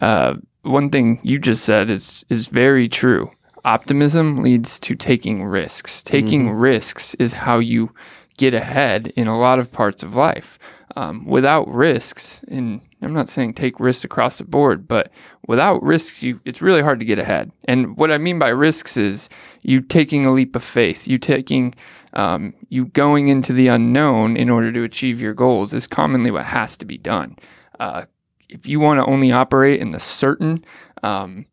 Uh, 0.01 0.35
one 0.63 0.89
thing 0.89 1.19
you 1.23 1.39
just 1.39 1.63
said 1.63 1.89
is 1.89 2.25
is 2.29 2.47
very 2.47 2.89
true. 2.89 3.31
Optimism 3.65 4.43
leads 4.43 4.79
to 4.81 4.95
taking 4.95 5.43
risks. 5.43 6.03
Taking 6.03 6.45
mm-hmm. 6.45 6.59
risks 6.59 7.15
is 7.15 7.33
how 7.33 7.59
you 7.59 7.91
get 8.37 8.53
ahead 8.53 9.07
in 9.15 9.27
a 9.27 9.37
lot 9.37 9.59
of 9.59 9.71
parts 9.71 10.03
of 10.03 10.15
life. 10.15 10.57
Um, 10.95 11.25
without 11.25 11.67
risks, 11.67 12.41
and 12.47 12.81
I'm 13.03 13.13
not 13.13 13.29
saying 13.29 13.53
take 13.53 13.79
risks 13.79 14.03
across 14.03 14.39
the 14.39 14.45
board, 14.45 14.87
but 14.87 15.11
without 15.47 15.83
risks, 15.83 16.23
you, 16.23 16.39
it's 16.43 16.61
really 16.61 16.81
hard 16.81 16.99
to 16.99 17.05
get 17.05 17.19
ahead. 17.19 17.51
And 17.65 17.95
what 17.97 18.09
I 18.09 18.17
mean 18.17 18.39
by 18.39 18.49
risks 18.49 18.97
is 18.97 19.29
you 19.61 19.81
taking 19.81 20.25
a 20.25 20.33
leap 20.33 20.55
of 20.55 20.63
faith, 20.63 21.07
you 21.07 21.19
taking, 21.19 21.75
um, 22.13 22.53
you 22.69 22.85
going 22.85 23.27
into 23.27 23.53
the 23.53 23.67
unknown 23.67 24.37
in 24.37 24.49
order 24.49 24.71
to 24.71 24.83
achieve 24.83 25.21
your 25.21 25.35
goals 25.35 25.73
is 25.73 25.85
commonly 25.85 26.31
what 26.31 26.45
has 26.45 26.77
to 26.77 26.85
be 26.85 26.97
done. 26.97 27.37
Uh, 27.79 28.05
if 28.49 28.65
you 28.65 28.79
want 28.79 28.99
to 28.99 29.05
only 29.05 29.31
operate 29.31 29.79
in 29.79 29.91
the 29.91 29.99
certain, 29.99 30.63
um, 31.03 31.45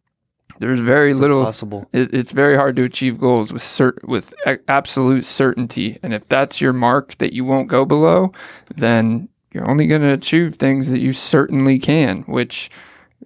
there's 0.61 0.81
very 0.81 1.13
it's 1.13 1.21
little 1.21 1.45
possible. 1.45 1.89
It, 1.93 2.13
it's 2.15 2.33
very 2.33 2.57
hard 2.57 2.77
to 2.77 2.85
achieve 2.85 3.19
goals 3.19 3.53
with 3.53 3.63
cert, 3.63 4.03
with 4.05 4.35
a- 4.47 4.59
absolute 4.69 5.27
certainty. 5.27 5.99
And 6.03 6.15
if 6.15 6.29
that's 6.29 6.61
your 6.61 6.73
mark 6.73 7.17
that 7.19 7.33
you 7.33 7.45
won't 7.45 7.69
go 7.69 7.85
below, 7.85 8.33
then 8.75 9.29
you're 9.53 9.69
only 9.69 9.87
going 9.87 10.03
to 10.03 10.13
achieve 10.13 10.57
things 10.57 10.91
that 10.91 10.99
you 10.99 11.13
certainly 11.13 11.79
can, 11.79 12.23
which 12.23 12.71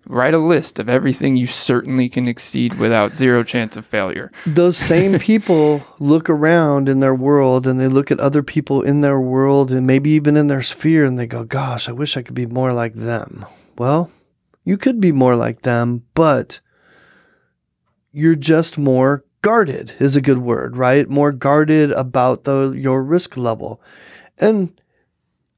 write 0.06 0.34
a 0.34 0.38
list 0.38 0.78
of 0.78 0.88
everything 0.88 1.36
you 1.36 1.46
certainly 1.46 2.08
can 2.08 2.26
exceed 2.26 2.74
without 2.74 3.16
zero 3.16 3.42
chance 3.42 3.76
of 3.76 3.84
failure. 3.84 4.30
Those 4.46 4.76
same 4.76 5.18
people 5.18 5.82
look 5.98 6.30
around 6.30 6.88
in 6.88 7.00
their 7.00 7.14
world 7.14 7.66
and 7.66 7.78
they 7.78 7.88
look 7.88 8.10
at 8.10 8.20
other 8.20 8.42
people 8.42 8.82
in 8.82 9.02
their 9.02 9.20
world 9.20 9.70
and 9.70 9.86
maybe 9.86 10.10
even 10.10 10.36
in 10.36 10.48
their 10.48 10.62
sphere 10.62 11.04
and 11.04 11.18
they 11.18 11.26
go, 11.26 11.44
Gosh, 11.44 11.88
I 11.88 11.92
wish 11.92 12.16
I 12.16 12.22
could 12.22 12.34
be 12.34 12.46
more 12.46 12.72
like 12.72 12.94
them. 12.94 13.44
Well, 13.76 14.10
you 14.64 14.76
could 14.76 15.00
be 15.00 15.12
more 15.12 15.36
like 15.36 15.62
them, 15.62 16.04
but 16.14 16.60
you're 18.18 18.34
just 18.34 18.76
more 18.76 19.24
guarded, 19.42 19.94
is 20.00 20.16
a 20.16 20.20
good 20.20 20.38
word, 20.38 20.76
right? 20.76 21.08
More 21.08 21.32
guarded 21.32 21.92
about 21.92 22.44
the, 22.44 22.72
your 22.72 23.02
risk 23.02 23.36
level. 23.36 23.80
And 24.38 24.80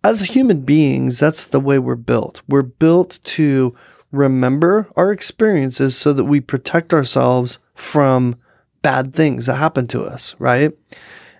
as 0.04 0.22
human 0.22 0.60
beings, 0.60 1.18
that's 1.18 1.46
the 1.46 1.60
way 1.60 1.78
we're 1.78 1.96
built. 1.96 2.42
We're 2.46 2.62
built 2.62 3.18
to 3.24 3.74
remember 4.12 4.88
our 4.96 5.12
experiences 5.12 5.96
so 5.96 6.12
that 6.12 6.24
we 6.24 6.40
protect 6.40 6.92
ourselves 6.92 7.58
from 7.74 8.36
bad 8.82 9.14
things 9.14 9.46
that 9.46 9.56
happen 9.56 9.86
to 9.88 10.02
us, 10.02 10.34
right? 10.38 10.72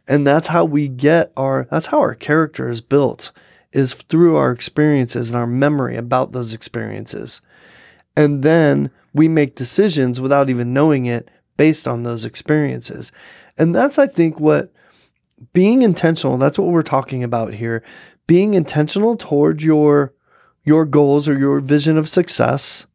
And 0.07 0.27
that's 0.27 0.49
how 0.49 0.65
we 0.65 0.89
get 0.89 1.33
our 1.37 1.67
that's 1.71 1.87
how 1.87 2.01
our 2.01 2.15
character 2.15 2.69
is 2.69 2.81
built 2.81 3.33
is 3.73 3.95
through 3.95 4.37
our 4.37 4.51
experiences 4.51 5.31
and 5.31 5.39
our 5.39 5.47
memory 5.47 5.97
about 5.97 6.33
those 6.33 6.53
experiences. 6.53 7.41
And 8.17 8.43
then 8.43 8.91
we 9.13 9.29
make 9.29 9.55
decisions 9.55 10.21
without 10.21 10.51
even 10.51 10.73
knowing 10.73 11.07
it 11.07 11.31
based 11.57 11.87
on 11.87 12.03
those 12.03 12.25
experiences. 12.25 13.13
And 13.59 13.75
that's 13.75 13.99
I 13.99 14.07
think 14.07 14.41
what 14.41 14.73
being 15.53 15.83
intentional, 15.83 16.39
that's 16.39 16.59
what 16.59 16.69
we're 16.69 16.83
talking 16.83 17.25
about 17.25 17.55
here 17.55 17.83
being 18.31 18.55
intentional 18.55 19.17
towards 19.17 19.65
your 19.65 20.15
your 20.65 20.85
goals 20.85 21.27
or 21.27 21.37
your 21.37 21.59
vision 21.59 21.99
of 21.99 22.09
success 22.09 22.87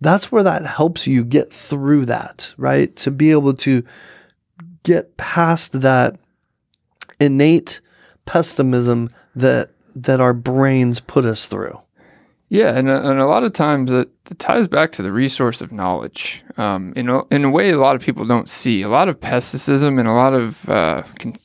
that's 0.00 0.30
where 0.30 0.44
that 0.44 0.64
helps 0.64 1.08
you 1.08 1.24
get 1.24 1.52
through 1.52 2.06
that 2.06 2.54
right 2.56 2.94
to 2.94 3.10
be 3.10 3.32
able 3.32 3.52
to 3.52 3.82
get 4.84 5.16
past 5.16 5.80
that 5.80 6.16
innate 7.18 7.80
pessimism 8.26 9.10
that 9.34 9.70
that 9.96 10.20
our 10.20 10.32
brains 10.32 11.00
put 11.00 11.24
us 11.24 11.46
through 11.46 11.80
yeah, 12.50 12.76
and 12.76 12.88
a, 12.88 13.08
and 13.08 13.20
a 13.20 13.26
lot 13.26 13.44
of 13.44 13.52
times 13.52 13.92
it, 13.92 14.10
it 14.28 14.38
ties 14.40 14.66
back 14.66 14.90
to 14.92 15.02
the 15.02 15.12
resource 15.12 15.60
of 15.60 15.70
knowledge. 15.70 16.42
Um, 16.56 16.92
in 16.96 17.08
a, 17.08 17.24
in 17.28 17.44
a 17.44 17.50
way, 17.50 17.70
a 17.70 17.78
lot 17.78 17.94
of 17.94 18.02
people 18.02 18.26
don't 18.26 18.48
see 18.48 18.82
a 18.82 18.88
lot 18.88 19.08
of 19.08 19.20
pessimism 19.20 20.00
and 20.00 20.08
a 20.08 20.12
lot 20.12 20.34
of 20.34 20.68
uh, 20.68 21.04
con- 21.20 21.36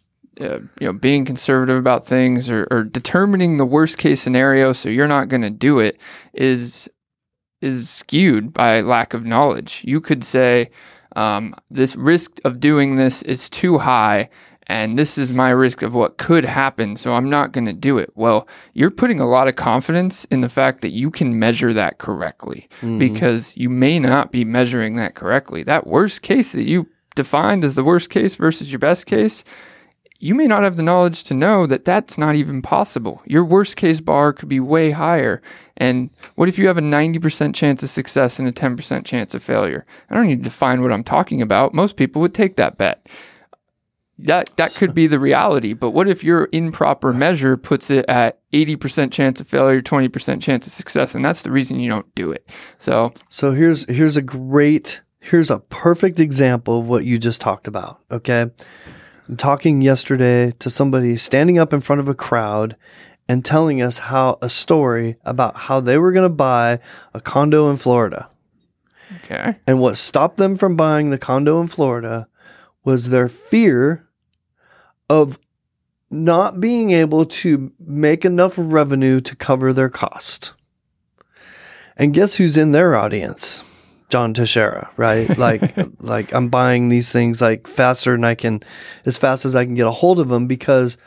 uh, 0.41 0.59
you 0.79 0.87
know 0.87 0.93
being 0.93 1.23
conservative 1.23 1.77
about 1.77 2.07
things 2.07 2.49
or, 2.49 2.67
or 2.71 2.83
determining 2.83 3.57
the 3.57 3.65
worst 3.65 3.97
case 3.97 4.21
scenario 4.21 4.73
so 4.73 4.89
you're 4.89 5.07
not 5.07 5.29
going 5.29 5.41
to 5.41 5.49
do 5.49 5.79
it 5.79 5.97
is 6.33 6.89
is 7.61 7.89
skewed 7.89 8.51
by 8.51 8.81
lack 8.81 9.13
of 9.13 9.23
knowledge 9.23 9.81
you 9.85 10.01
could 10.01 10.25
say 10.25 10.69
um, 11.15 11.55
this 11.71 11.95
risk 11.95 12.41
of 12.43 12.59
doing 12.59 12.97
this 12.97 13.21
is 13.21 13.49
too 13.49 13.77
high 13.77 14.29
and 14.67 14.97
this 14.97 15.17
is 15.17 15.31
my 15.31 15.49
risk 15.49 15.81
of 15.81 15.93
what 15.93 16.17
could 16.17 16.43
happen 16.43 16.95
so 16.95 17.13
i'm 17.13 17.29
not 17.29 17.51
going 17.51 17.65
to 17.65 17.73
do 17.73 17.97
it 17.97 18.11
well 18.15 18.47
you're 18.73 18.91
putting 18.91 19.19
a 19.19 19.27
lot 19.27 19.47
of 19.47 19.55
confidence 19.55 20.25
in 20.25 20.41
the 20.41 20.49
fact 20.49 20.81
that 20.81 20.93
you 20.93 21.09
can 21.09 21.37
measure 21.37 21.73
that 21.73 21.97
correctly 21.97 22.67
mm-hmm. 22.77 22.97
because 22.97 23.55
you 23.55 23.69
may 23.69 23.99
not 23.99 24.31
be 24.31 24.43
measuring 24.43 24.95
that 24.95 25.15
correctly 25.15 25.63
that 25.63 25.87
worst 25.87 26.21
case 26.21 26.51
that 26.51 26.67
you 26.67 26.87
defined 27.15 27.63
as 27.63 27.75
the 27.75 27.83
worst 27.83 28.09
case 28.09 28.35
versus 28.35 28.71
your 28.71 28.79
best 28.79 29.05
case 29.05 29.43
you 30.19 30.33
may 30.33 30.47
not 30.47 30.63
have 30.63 30.77
the 30.77 30.83
knowledge 30.83 31.23
to 31.25 31.33
know 31.33 31.67
that 31.67 31.85
that's 31.85 32.17
not 32.17 32.35
even 32.35 32.61
possible. 32.61 33.21
Your 33.25 33.43
worst 33.43 33.75
case 33.75 33.99
bar 33.99 34.33
could 34.33 34.49
be 34.49 34.59
way 34.59 34.91
higher. 34.91 35.41
And 35.77 36.09
what 36.35 36.47
if 36.47 36.57
you 36.57 36.67
have 36.67 36.77
a 36.77 36.81
90% 36.81 37.53
chance 37.53 37.83
of 37.83 37.89
success 37.89 38.39
and 38.39 38.47
a 38.47 38.51
10% 38.51 39.05
chance 39.05 39.35
of 39.35 39.43
failure? 39.43 39.85
I 40.09 40.15
don't 40.15 40.27
need 40.27 40.43
to 40.43 40.49
define 40.49 40.81
what 40.81 40.91
I'm 40.91 41.03
talking 41.03 41.41
about. 41.41 41.73
Most 41.73 41.97
people 41.97 42.21
would 42.21 42.33
take 42.33 42.55
that 42.55 42.77
bet. 42.77 43.05
That 44.17 44.55
that 44.55 44.73
could 44.75 44.93
be 44.93 45.07
the 45.07 45.19
reality, 45.19 45.73
but 45.73 45.91
what 45.91 46.07
if 46.07 46.23
your 46.23 46.47
improper 46.53 47.11
measure 47.11 47.57
puts 47.57 47.89
it 47.89 48.05
at 48.07 48.39
80% 48.53 49.11
chance 49.11 49.41
of 49.41 49.47
failure, 49.47 49.81
20% 49.81 50.41
chance 50.41 50.65
of 50.65 50.71
success 50.71 51.15
and 51.15 51.25
that's 51.25 51.41
the 51.41 51.51
reason 51.51 51.81
you 51.81 51.89
don't 51.89 52.13
do 52.15 52.31
it. 52.31 52.49
So 52.77 53.13
So 53.29 53.51
here's 53.51 53.85
here's 53.89 54.15
a 54.15 54.21
great 54.21 55.01
here's 55.19 55.49
a 55.49 55.59
perfect 55.59 56.19
example 56.19 56.79
of 56.79 56.87
what 56.87 57.03
you 57.03 57.17
just 57.17 57.41
talked 57.41 57.67
about, 57.67 57.99
okay? 58.09 58.45
I'm 59.27 59.37
talking 59.37 59.81
yesterday 59.81 60.51
to 60.59 60.69
somebody 60.69 61.17
standing 61.17 61.57
up 61.57 61.73
in 61.73 61.81
front 61.81 61.99
of 61.99 62.07
a 62.07 62.13
crowd 62.13 62.75
and 63.27 63.43
telling 63.43 63.81
us 63.81 63.97
how 63.97 64.37
a 64.41 64.49
story 64.49 65.17
about 65.25 65.55
how 65.55 65.79
they 65.79 65.97
were 65.97 66.11
going 66.11 66.29
to 66.29 66.29
buy 66.29 66.79
a 67.13 67.19
condo 67.19 67.69
in 67.71 67.77
Florida. 67.77 68.29
Okay. 69.17 69.57
And 69.65 69.79
what 69.79 69.97
stopped 69.97 70.37
them 70.37 70.55
from 70.55 70.75
buying 70.75 71.09
the 71.09 71.17
condo 71.17 71.59
in 71.59 71.67
Florida 71.67 72.27
was 72.83 73.09
their 73.09 73.27
fear 73.27 74.04
of 75.09 75.39
not 76.09 76.59
being 76.59 76.91
able 76.91 77.25
to 77.25 77.71
make 77.79 78.25
enough 78.25 78.53
revenue 78.57 79.19
to 79.21 79.35
cover 79.35 79.73
their 79.73 79.89
cost. 79.89 80.53
And 81.97 82.13
guess 82.13 82.35
who's 82.35 82.57
in 82.57 82.71
their 82.71 82.95
audience? 82.95 83.63
John 84.09 84.33
Teixeira, 84.33 84.91
right? 84.97 85.29
Like, 85.37 85.75
like 86.01 86.33
I'm 86.33 86.49
buying 86.49 86.89
these 86.89 87.11
things 87.11 87.41
like 87.41 87.67
faster 87.67 88.11
than 88.11 88.23
I 88.23 88.35
can, 88.35 88.61
as 89.05 89.17
fast 89.17 89.45
as 89.45 89.55
I 89.55 89.65
can 89.65 89.75
get 89.75 89.87
a 89.87 89.91
hold 89.91 90.19
of 90.19 90.29
them 90.29 90.47
because 90.47 90.97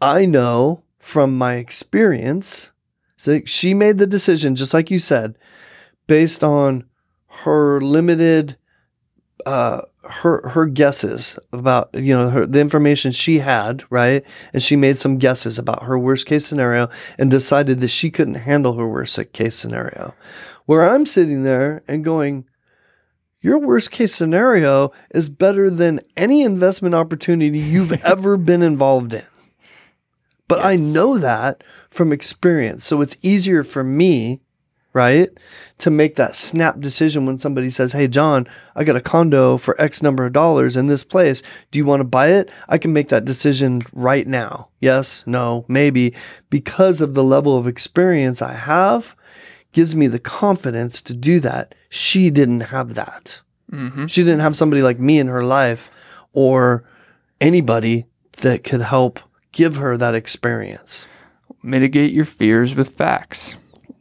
I 0.00 0.26
know 0.26 0.82
from 0.98 1.36
my 1.36 1.56
experience. 1.56 2.72
So 3.16 3.40
she 3.44 3.74
made 3.74 3.98
the 3.98 4.06
decision, 4.06 4.56
just 4.56 4.74
like 4.74 4.90
you 4.90 4.98
said, 4.98 5.38
based 6.06 6.42
on 6.44 6.84
her 7.44 7.80
limited, 7.80 8.56
uh, 9.44 9.82
her 10.08 10.48
her 10.48 10.66
guesses 10.66 11.38
about 11.52 11.90
you 11.94 12.16
know 12.16 12.28
her, 12.30 12.46
the 12.46 12.60
information 12.60 13.12
she 13.12 13.38
had, 13.38 13.84
right? 13.90 14.24
And 14.52 14.62
she 14.62 14.76
made 14.76 14.98
some 14.98 15.18
guesses 15.18 15.58
about 15.58 15.84
her 15.84 15.98
worst 15.98 16.26
case 16.26 16.46
scenario 16.46 16.88
and 17.18 17.30
decided 17.30 17.80
that 17.80 17.88
she 17.88 18.10
couldn't 18.10 18.34
handle 18.34 18.74
her 18.74 18.88
worst 18.88 19.32
case 19.32 19.56
scenario. 19.56 20.14
Where 20.66 20.88
I'm 20.88 21.06
sitting 21.06 21.44
there 21.44 21.82
and 21.86 22.04
going, 22.04 22.46
your 23.40 23.58
worst 23.58 23.90
case 23.90 24.14
scenario 24.14 24.92
is 25.10 25.28
better 25.28 25.70
than 25.70 26.00
any 26.16 26.42
investment 26.42 26.94
opportunity 26.94 27.58
you've 27.58 27.92
ever 28.04 28.36
been 28.36 28.62
involved 28.62 29.14
in. 29.14 29.24
But 30.48 30.64
I 30.64 30.76
know 30.76 31.18
that 31.18 31.62
from 31.90 32.12
experience. 32.12 32.84
So 32.84 33.00
it's 33.00 33.16
easier 33.22 33.64
for 33.64 33.82
me, 33.82 34.40
right, 34.92 35.30
to 35.78 35.90
make 35.90 36.16
that 36.16 36.34
snap 36.34 36.80
decision 36.80 37.26
when 37.26 37.38
somebody 37.38 37.68
says, 37.68 37.92
Hey, 37.92 38.08
John, 38.08 38.48
I 38.74 38.84
got 38.84 38.96
a 38.96 39.00
condo 39.00 39.58
for 39.58 39.80
X 39.80 40.02
number 40.02 40.26
of 40.26 40.32
dollars 40.32 40.76
in 40.76 40.86
this 40.86 41.04
place. 41.04 41.42
Do 41.70 41.78
you 41.78 41.84
want 41.84 42.00
to 42.00 42.04
buy 42.04 42.28
it? 42.28 42.50
I 42.68 42.78
can 42.78 42.92
make 42.92 43.08
that 43.08 43.24
decision 43.24 43.82
right 43.92 44.26
now. 44.26 44.68
Yes, 44.80 45.24
no, 45.26 45.64
maybe, 45.68 46.14
because 46.48 47.00
of 47.00 47.14
the 47.14 47.24
level 47.24 47.58
of 47.58 47.66
experience 47.66 48.40
I 48.40 48.54
have 48.54 49.14
gives 49.72 49.94
me 49.94 50.06
the 50.06 50.18
confidence 50.18 51.02
to 51.02 51.14
do 51.14 51.40
that. 51.40 51.74
She 51.90 52.30
didn't 52.30 52.60
have 52.60 52.94
that. 52.94 53.42
Mm-hmm. 53.70 54.06
She 54.06 54.22
didn't 54.22 54.40
have 54.40 54.56
somebody 54.56 54.82
like 54.82 54.98
me 54.98 55.18
in 55.18 55.26
her 55.26 55.44
life 55.44 55.90
or 56.32 56.84
anybody 57.40 58.06
that 58.38 58.64
could 58.64 58.80
help 58.80 59.20
give 59.52 59.76
her 59.76 59.96
that 59.96 60.14
experience. 60.14 61.06
Mitigate 61.62 62.12
your 62.12 62.24
fears 62.24 62.74
with 62.74 62.96
facts, 62.96 63.56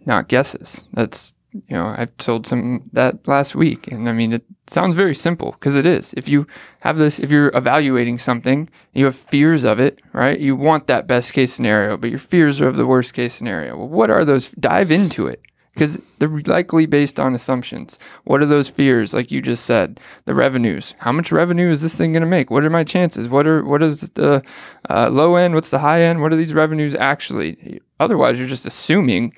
not 0.06 0.28
guesses. 0.28 0.86
That's 0.94 1.34
you 1.68 1.76
know 1.76 1.94
I've 1.98 2.16
told 2.18 2.48
some 2.48 2.90
that 2.94 3.28
last 3.28 3.56
week, 3.56 3.88
and 3.88 4.08
I 4.10 4.14
mean 4.14 4.34
it 4.34 4.44
sounds 4.68 4.96
very 4.96 5.16
simple 5.16 5.52
because 5.52 5.76
it 5.76 5.86
is. 5.86 6.14
If 6.18 6.28
you 6.28 6.48
have 6.82 6.98
this, 6.98 7.20
if 7.20 7.32
you're 7.32 7.52
evaluating 7.56 8.20
something, 8.20 8.70
you 8.94 9.06
have 9.06 9.16
fears 9.16 9.64
of 9.64 9.80
it, 9.80 10.02
right? 10.14 10.40
You 10.40 10.56
want 10.56 10.88
that 10.88 11.08
best 11.08 11.34
case 11.34 11.54
scenario, 11.54 11.98
but 11.98 12.10
your 12.10 12.20
fears 12.20 12.62
are 12.62 12.68
of 12.68 12.78
the 12.78 12.86
worst 12.86 13.14
case 13.14 13.34
scenario. 13.34 13.78
Well, 13.78 13.88
what 13.88 14.10
are 14.10 14.26
those? 14.26 14.50
Dive 14.50 14.92
into 14.92 15.28
it 15.28 15.42
because 15.76 16.02
they're 16.20 16.30
likely 16.30 16.86
based 16.86 17.20
on 17.20 17.36
assumptions. 17.36 18.00
What 18.24 18.42
are 18.42 18.46
those 18.46 18.70
fears? 18.70 19.14
Like 19.14 19.30
you 19.32 19.42
just 19.42 19.66
said, 19.66 20.00
the 20.24 20.34
revenues. 20.34 20.96
How 21.00 21.12
much 21.12 21.34
revenue 21.34 21.70
is 21.70 21.82
this 21.82 21.94
thing 21.94 22.14
going 22.14 22.22
to 22.22 22.28
make? 22.28 22.50
What 22.50 22.64
are 22.64 22.70
my 22.70 22.86
chances? 22.86 23.28
What 23.28 23.46
are 23.46 23.64
what 23.64 23.84
is 23.84 24.02
the 24.02 24.42
uh, 24.90 25.10
low 25.10 25.36
end? 25.36 25.54
What's 25.54 25.70
the 25.70 25.80
high 25.80 26.02
end? 26.02 26.22
What 26.22 26.32
are 26.32 26.38
these 26.38 26.54
revenues 26.54 26.96
actually? 26.96 27.82
Otherwise, 28.00 28.40
you're 28.40 28.48
just 28.48 28.66
assuming, 28.66 29.34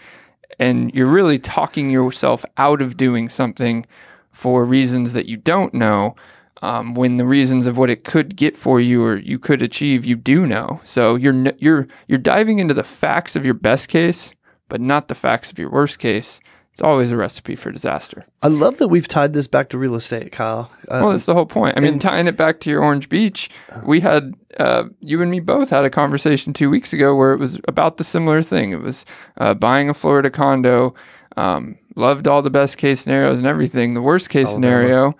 and 0.59 0.93
you're 0.93 1.07
really 1.07 1.39
talking 1.39 1.89
yourself 1.89 2.45
out 2.57 2.81
of 2.81 2.97
doing 2.97 3.29
something 3.29 3.85
for 4.31 4.65
reasons 4.65 5.13
that 5.13 5.27
you 5.27 5.37
don't 5.37 5.73
know. 5.73 6.15
Um, 6.63 6.95
when 6.95 7.17
the 7.17 7.25
reasons 7.25 7.67
of 7.67 7.77
what 7.77 7.91
it 7.91 8.03
could 8.03 8.35
get 8.35 8.57
for 8.57 8.79
you 8.79 9.03
or 9.03 9.17
you 9.17 9.37
could 9.37 9.61
achieve, 9.61 10.05
you 10.05 10.15
do 10.15 10.47
know. 10.47 10.81
So 10.83 11.15
you're 11.15 11.53
you're 11.59 11.87
you're 12.07 12.17
diving 12.17 12.57
into 12.57 12.73
the 12.73 12.83
facts 12.83 13.35
of 13.35 13.45
your 13.45 13.53
best 13.53 13.89
case, 13.89 14.33
but 14.67 14.81
not 14.81 15.07
the 15.07 15.15
facts 15.15 15.51
of 15.51 15.59
your 15.59 15.69
worst 15.69 15.99
case. 15.99 16.39
It's 16.77 16.83
always 16.83 17.09
a 17.11 17.17
recipe 17.17 17.55
for 17.55 17.71
disaster. 17.71 18.27
I 18.43 18.49
love 18.49 18.77
that 18.77 18.89
we've 18.89 19.07
tied 19.07 19.33
this 19.33 19.47
back 19.47 19.69
to 19.69 19.79
real 19.79 19.95
estate, 19.95 20.31
Kyle. 20.31 20.71
Uh, 20.87 20.99
Well, 21.01 21.09
that's 21.09 21.25
the 21.25 21.33
whole 21.33 21.47
point. 21.47 21.75
I 21.75 21.79
mean, 21.79 21.93
and- 21.93 22.01
tying 22.01 22.27
it 22.27 22.37
back 22.37 22.59
to 22.59 22.69
your 22.69 22.83
Orange 22.83 23.09
Beach, 23.09 23.49
we 23.83 23.99
had 24.01 24.35
uh, 24.59 24.83
you 24.99 25.19
and 25.23 25.31
me 25.31 25.39
both 25.39 25.71
had 25.71 25.85
a 25.85 25.89
conversation 25.89 26.53
two 26.53 26.69
weeks 26.69 26.93
ago 26.93 27.15
where 27.15 27.33
it 27.33 27.39
was 27.39 27.59
about 27.67 27.97
the 27.97 28.03
similar 28.03 28.43
thing. 28.43 28.73
It 28.73 28.81
was 28.81 29.05
uh, 29.37 29.55
buying 29.55 29.89
a 29.89 29.95
Florida 29.95 30.29
condo. 30.29 30.93
Um, 31.35 31.79
loved 31.95 32.27
all 32.27 32.43
the 32.43 32.51
best 32.51 32.77
case 32.77 32.99
scenarios 33.01 33.39
and 33.39 33.47
everything. 33.47 33.95
The 33.95 34.01
worst 34.03 34.29
case 34.29 34.49
Alabama. 34.49 34.53
scenario. 34.67 35.17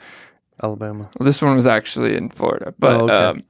Alabama. 0.62 1.10
Well, 1.18 1.26
this 1.26 1.42
one 1.42 1.56
was 1.56 1.66
actually 1.66 2.16
in 2.16 2.30
Florida, 2.30 2.72
but 2.78 3.02
Oh, 3.02 3.04
okay. 3.06 3.14
um, 3.16 3.44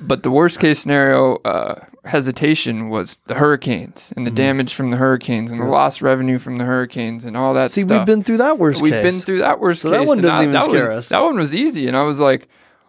but 0.00 0.22
the 0.22 0.30
worst 0.30 0.58
case 0.58 0.78
scenario 0.78 1.34
uh, 1.44 1.84
hesitation 2.04 2.88
was 2.88 3.18
the 3.26 3.34
hurricanes 3.34 4.12
and 4.16 4.26
the 4.26 4.30
mm-hmm. 4.30 4.36
damage 4.36 4.74
from 4.74 4.90
the 4.90 4.96
hurricanes 4.96 5.50
and 5.50 5.60
the 5.60 5.66
lost 5.66 6.00
revenue 6.00 6.38
from 6.38 6.56
the 6.56 6.64
hurricanes 6.64 7.24
and 7.24 7.36
all 7.36 7.54
that 7.54 7.70
See, 7.70 7.82
stuff. 7.82 7.98
we've 7.98 8.06
been 8.06 8.24
through 8.24 8.38
that 8.38 8.58
worst 8.58 8.80
We've 8.80 8.92
case. 8.92 9.02
been 9.02 9.20
through 9.20 9.38
that 9.38 9.60
worst 9.60 9.82
So 9.82 9.90
case. 9.90 10.00
that 10.00 10.06
one 10.06 10.20
doesn't 10.20 10.48
even 10.48 10.60
scare 10.62 10.88
one, 10.88 10.96
us. 10.96 11.08
That 11.10 11.22
one 11.22 11.36
was 11.36 11.54
easy, 11.54 11.86
and 11.88 11.96
I 11.96 12.02
was 12.02 12.18
like, 12.18 12.48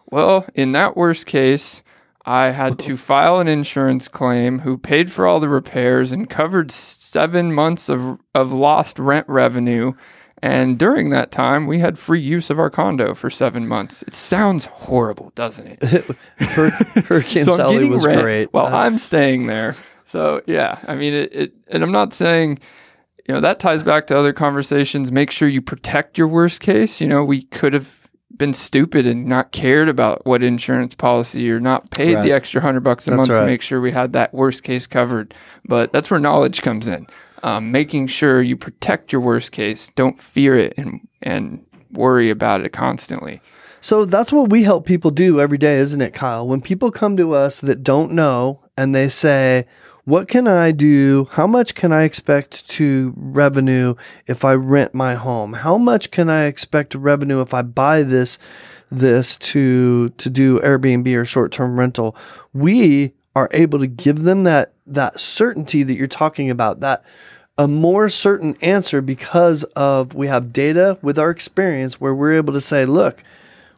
well, 0.10 0.46
in 0.56 0.72
that 0.74 0.96
worst 0.96 1.26
case, 1.26 1.82
I 2.26 2.52
had 2.52 2.80
to 2.80 2.98
file 2.98 3.40
an 3.40 3.48
insurance 3.48 4.08
claim 4.08 4.60
who 4.60 4.78
paid 4.78 5.12
for 5.12 5.26
all 5.26 5.40
the 5.40 5.50
repairs 5.50 6.12
and 6.12 6.30
covered 6.30 6.72
seven 6.72 7.54
months 7.54 7.90
of 7.90 8.20
of 8.36 8.54
lost 8.54 9.00
rent 9.00 9.28
revenue. 9.28 9.94
And 10.44 10.80
during 10.80 11.12
that 11.12 11.32
time, 11.32 11.68
we 11.68 11.80
had 11.80 12.00
free 12.00 12.20
use 12.20 12.50
of 12.50 12.58
our 12.58 12.70
condo 12.72 13.14
for 13.14 13.30
seven 13.30 13.68
months. 13.68 14.02
It 14.04 14.16
sounds 14.16 14.66
horrible, 14.66 15.32
doesn't 15.36 15.78
it? 15.84 16.06
Hurricane 16.40 17.46
so 17.46 17.56
Sally 17.58 17.88
was 17.90 18.06
rent 18.06 18.22
great. 18.22 18.54
while 18.54 18.68
Uh, 18.68 18.80
I'm 18.86 18.98
staying 18.98 19.48
there. 19.48 19.76
So 20.06 20.42
yeah, 20.48 20.80
I 20.88 20.96
mean 20.96 21.14
it, 21.14 21.34
it. 21.34 21.54
And 21.70 21.84
I'm 21.84 21.92
not 21.92 22.14
saying, 22.14 22.60
you 23.28 23.34
know, 23.36 23.40
that 23.42 23.60
ties 23.60 23.84
back 23.84 24.08
to 24.08 24.18
other 24.18 24.34
conversations. 24.34 25.12
Make 25.12 25.32
sure 25.32 25.48
you 25.48 25.62
protect 25.62 26.18
your 26.18 26.28
worst 26.28 26.60
case. 26.60 27.00
You 27.00 27.08
know, 27.08 27.24
we 27.24 27.44
could 27.44 27.74
have 27.74 28.10
been 28.36 28.54
stupid 28.54 29.06
and 29.06 29.26
not 29.28 29.52
cared 29.52 29.88
about 29.90 30.26
what 30.26 30.42
insurance 30.42 30.96
policy 30.96 31.52
or 31.52 31.60
not 31.60 31.92
paid 31.92 32.16
Right. 32.16 32.24
the 32.24 32.32
extra 32.32 32.62
hundred 32.62 32.80
bucks 32.82 33.08
a 33.08 33.12
That's 33.12 33.28
month 33.28 33.40
to 33.40 33.46
make 33.46 33.62
sure 33.62 33.80
we 33.80 33.92
had 33.92 34.14
that 34.14 34.34
worst 34.34 34.64
case 34.64 34.88
covered. 34.88 35.34
But 35.66 35.94
that's 35.94 36.10
where 36.10 36.20
knowledge 36.20 36.62
comes 36.62 36.88
in. 36.88 37.06
Um, 37.44 37.72
making 37.72 38.08
sure 38.08 38.42
you 38.42 38.56
protect 38.56 39.12
your 39.12 39.22
worst 39.22 39.52
case. 39.52 39.90
Don't 39.96 40.22
fear 40.22 40.56
it 40.58 40.74
and 40.78 41.08
and 41.22 41.66
worry 41.92 42.30
about 42.30 42.62
it 42.62 42.72
constantly. 42.72 43.42
So 43.82 44.06
that's 44.06 44.32
what 44.32 44.50
we 44.50 44.62
help 44.64 44.86
people 44.86 45.10
do 45.10 45.42
every 45.42 45.58
day, 45.58 45.78
isn't 45.78 46.02
it, 46.02 46.14
Kyle? 46.14 46.48
When 46.48 46.62
people 46.62 46.92
come 46.92 47.18
to 47.18 47.34
us 47.34 47.60
that 47.60 47.84
don't 47.84 48.12
know 48.12 48.60
and 48.78 48.94
they 48.94 49.10
say, 49.10 49.66
What 50.06 50.28
can 50.28 50.48
I 50.48 50.72
do? 50.72 51.28
How 51.32 51.48
much 51.48 51.74
can 51.74 51.92
I 51.92 52.04
expect 52.04 52.70
to 52.70 53.14
revenue 53.16 53.96
if 54.28 54.46
I 54.46 54.54
rent 54.54 54.94
my 54.94 55.16
home? 55.16 55.54
How 55.54 55.80
much 55.80 56.12
can 56.12 56.30
I 56.30 56.46
expect 56.46 56.94
revenue 56.94 57.42
if 57.42 57.56
I 57.56 57.64
buy 57.64 58.04
this 58.04 58.38
this 58.92 59.36
to 59.38 60.10
to 60.10 60.30
do 60.30 60.60
Airbnb 60.60 61.16
or 61.16 61.26
short-term 61.26 61.80
rental? 61.80 62.16
We 62.54 63.14
are 63.36 63.50
able 63.52 63.80
to 63.80 63.88
give 63.88 64.24
them 64.24 64.44
that 64.44 64.74
that 64.88 65.20
certainty 65.20 65.84
that 65.84 65.96
you're 65.96 66.08
talking 66.08 66.50
about, 66.50 66.82
that 66.82 67.04
a 67.58 67.68
more 67.68 68.10
certain 68.10 68.56
answer 68.62 69.02
because 69.02 69.64
of 69.76 70.14
we 70.14 70.28
have 70.28 70.52
data 70.54 70.98
with 71.02 71.18
our 71.20 71.30
experience 71.30 72.00
where 72.02 72.16
we're 72.16 72.34
able 72.34 72.54
to 72.54 72.62
say, 72.62 72.86
look, 72.86 73.24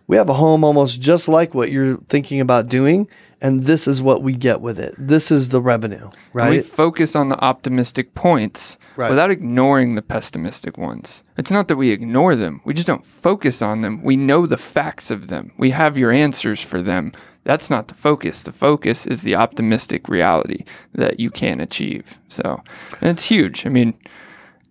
we 0.07 0.17
have 0.17 0.29
a 0.29 0.33
home 0.35 0.63
almost 0.63 0.99
just 0.99 1.27
like 1.27 1.53
what 1.53 1.71
you're 1.71 1.97
thinking 2.09 2.39
about 2.39 2.67
doing, 2.67 3.07
and 3.41 3.65
this 3.65 3.87
is 3.87 4.01
what 4.01 4.23
we 4.23 4.33
get 4.33 4.61
with 4.61 4.79
it. 4.79 4.95
This 4.97 5.31
is 5.31 5.49
the 5.49 5.61
revenue, 5.61 6.09
And 6.33 6.49
we 6.49 6.61
focus 6.61 7.15
on 7.15 7.29
the 7.29 7.39
optimistic 7.39 8.13
points 8.15 8.77
Right. 8.95 9.09
without 9.09 9.31
ignoring 9.31 9.95
the 9.95 10.03
pessimistic 10.03 10.77
ones. 10.77 11.23
It's 11.35 11.49
not 11.49 11.67
that 11.67 11.77
we 11.77 11.89
ignore 11.89 12.35
them, 12.35 12.61
we 12.63 12.73
just 12.75 12.85
don't 12.87 13.05
focus 13.05 13.61
on 13.61 13.81
them. 13.81 14.03
We 14.03 14.15
know 14.15 14.45
the 14.45 14.57
facts 14.57 15.09
of 15.09 15.27
them, 15.27 15.51
we 15.57 15.71
have 15.71 15.97
your 15.97 16.11
answers 16.11 16.61
for 16.61 16.81
them. 16.81 17.11
That's 17.43 17.69
not 17.69 17.87
the 17.89 17.93
focus. 17.93 18.43
The 18.43 18.51
focus 18.51 19.05
is 19.05 19.21
the 19.21 19.35
optimistic 19.35 20.07
reality 20.07 20.63
that 20.93 21.19
you 21.19 21.29
can 21.29 21.59
achieve. 21.59 22.19
So, 22.29 22.63
and 23.01 23.09
it's 23.09 23.25
huge. 23.25 23.65
I 23.65 23.69
mean, 23.69 23.93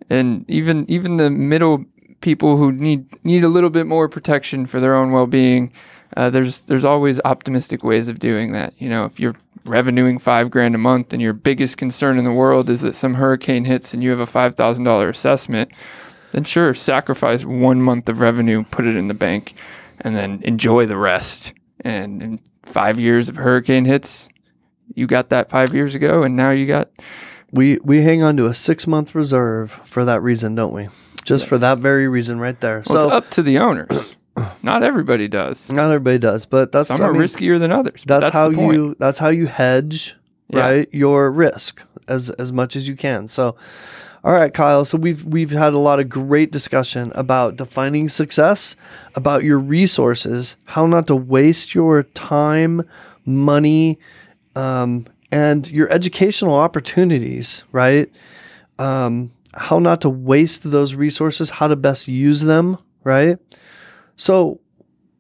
and 0.09 0.49
even 0.49 0.85
even 0.91 1.17
the 1.17 1.31
middle 1.31 1.85
people 2.21 2.57
who 2.57 2.73
need 2.73 3.07
need 3.25 3.45
a 3.45 3.49
little 3.49 3.71
bit 3.71 3.87
more 3.87 4.09
protection 4.09 4.67
for 4.67 4.81
their 4.81 4.95
own 4.95 5.11
well-being 5.11 5.73
uh, 6.17 6.31
there's 6.31 6.61
there's 6.61 6.85
always 6.85 7.21
optimistic 7.25 7.83
ways 7.83 8.09
of 8.09 8.19
doing 8.19 8.53
that 8.53 8.73
you 8.81 8.89
know 8.89 9.05
if 9.05 9.19
you're 9.19 9.37
revenuing 9.65 10.19
five 10.19 10.51
grand 10.51 10.75
a 10.75 10.79
month 10.79 11.13
and 11.13 11.23
your 11.23 11.33
biggest 11.33 11.77
concern 11.77 12.19
in 12.19 12.25
the 12.25 12.33
world 12.33 12.71
is 12.71 12.81
that 12.81 12.95
some 12.95 13.15
hurricane 13.15 13.65
hits 13.65 13.93
and 13.93 14.03
you 14.03 14.11
have 14.11 14.21
a 14.21 14.27
five 14.27 14.55
thousand 14.55 14.85
dollar 14.85 15.09
assessment 15.09 15.71
then 16.33 16.45
sure 16.45 16.75
sacrifice 16.75 17.45
one 17.45 17.83
month 17.83 18.09
of 18.09 18.21
revenue 18.21 18.65
put 18.71 18.87
it 18.87 18.97
in 18.97 19.09
the 19.09 19.15
bank 19.15 19.55
and 20.01 20.17
then 20.17 20.41
enjoy 20.45 20.87
the 20.87 20.97
rest 20.97 21.53
and 21.81 22.23
in 22.23 22.41
five 22.65 22.99
years 23.01 23.29
of 23.29 23.37
hurricane 23.37 23.85
hits 23.85 24.29
you 24.95 25.07
got 25.07 25.31
that 25.31 25.51
five 25.51 25.75
years 25.75 25.95
ago 25.95 26.23
and 26.23 26.37
now 26.37 26.51
you 26.51 26.67
got 26.67 26.89
We 27.53 27.79
we 27.83 28.03
hang 28.03 28.23
on 28.23 28.37
to 28.39 28.47
a 28.47 28.55
six 28.55 28.87
month 28.87 29.15
reserve 29.15 29.73
for 29.85 30.05
that 30.05 30.23
reason, 30.23 30.55
don't 30.55 30.73
we? 30.73 30.89
Just 31.25 31.47
for 31.47 31.59
that 31.59 31.79
very 31.79 32.09
reason, 32.09 32.41
right 32.41 32.59
there. 32.61 32.83
Well, 32.87 32.95
so 32.95 33.03
it's 33.07 33.13
up 33.27 33.31
to 33.33 33.43
the 33.43 33.59
owners. 33.59 34.17
Not 34.63 34.83
everybody 34.83 35.29
does. 35.29 35.71
Not 35.71 35.91
everybody 35.91 36.19
does, 36.19 36.47
but 36.47 36.73
that's 36.73 36.89
Some 36.89 37.01
I 37.03 37.05
are 37.07 37.13
mean, 37.13 37.23
riskier 37.23 37.59
than 37.59 37.71
others. 37.71 38.05
That's, 38.07 38.27
the 38.27 38.33
how 38.33 38.49
you 38.51 38.97
that's 38.99 39.19
how 39.19 39.29
you 39.29 39.47
hedge 39.47 40.17
Yeah. 40.49 40.61
right 40.69 40.89
your 40.93 41.31
risk 41.31 41.83
as 42.09 42.31
as 42.31 42.53
much 42.53 42.75
as 42.77 42.89
you 42.89 42.97
can. 42.97 43.29
So 43.29 43.55
all 44.25 44.33
right, 44.33 44.55
Kyle. 44.55 44.85
So 44.85 44.99
we've 44.99 45.25
we've 45.25 45.51
had 45.51 45.73
a 45.75 45.79
lot 45.79 45.99
of 45.99 46.09
great 46.09 46.53
discussion 46.53 47.11
about 47.15 47.57
defining 47.57 48.09
success, 48.09 48.77
about 49.15 49.43
your 49.43 49.59
resources, 49.59 50.57
how 50.65 50.87
not 50.87 51.09
to 51.09 51.17
waste 51.17 51.75
your 51.75 52.05
time, 52.05 52.89
money, 53.25 53.99
um, 54.55 55.07
and 55.33 55.69
your 55.71 55.91
educational 55.91 56.55
opportunities, 56.55 57.65
right? 57.73 58.11
Um, 58.79 59.33
how 59.55 59.81
not 59.81 60.01
to 60.03 60.11
waste 60.11 60.71
those 60.71 60.95
resources, 60.95 61.51
how 61.51 61.67
to 61.67 61.77
best 61.77 62.07
use 62.07 62.43
them, 62.43 62.79
right? 63.05 63.39
So 64.17 64.61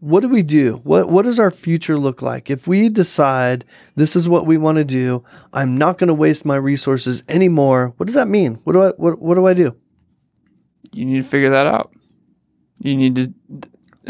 what 0.02 0.18
do 0.18 0.28
we 0.28 0.42
do? 0.42 0.80
What 0.82 1.08
what 1.08 1.22
does 1.22 1.38
our 1.38 1.52
future 1.52 1.96
look 1.96 2.22
like? 2.22 2.50
If 2.50 2.66
we 2.66 2.88
decide 2.88 3.64
this 3.94 4.16
is 4.16 4.28
what 4.28 4.46
we 4.46 4.56
want 4.56 4.78
to 4.78 4.84
do, 4.84 5.22
I'm 5.52 5.78
not 5.78 5.96
going 5.96 6.08
to 6.08 6.14
waste 6.14 6.44
my 6.44 6.56
resources 6.56 7.22
anymore. 7.28 7.94
What 7.98 8.06
does 8.06 8.16
that 8.16 8.26
mean? 8.26 8.56
What 8.64 8.72
do 8.72 8.82
I 8.82 8.88
what, 8.96 9.22
what 9.22 9.36
do 9.36 9.46
I 9.46 9.54
do? 9.54 9.76
You 10.90 11.04
need 11.04 11.22
to 11.22 11.28
figure 11.28 11.50
that 11.50 11.68
out. 11.68 11.94
You 12.80 12.96
need 12.96 13.14
to. 13.14 13.32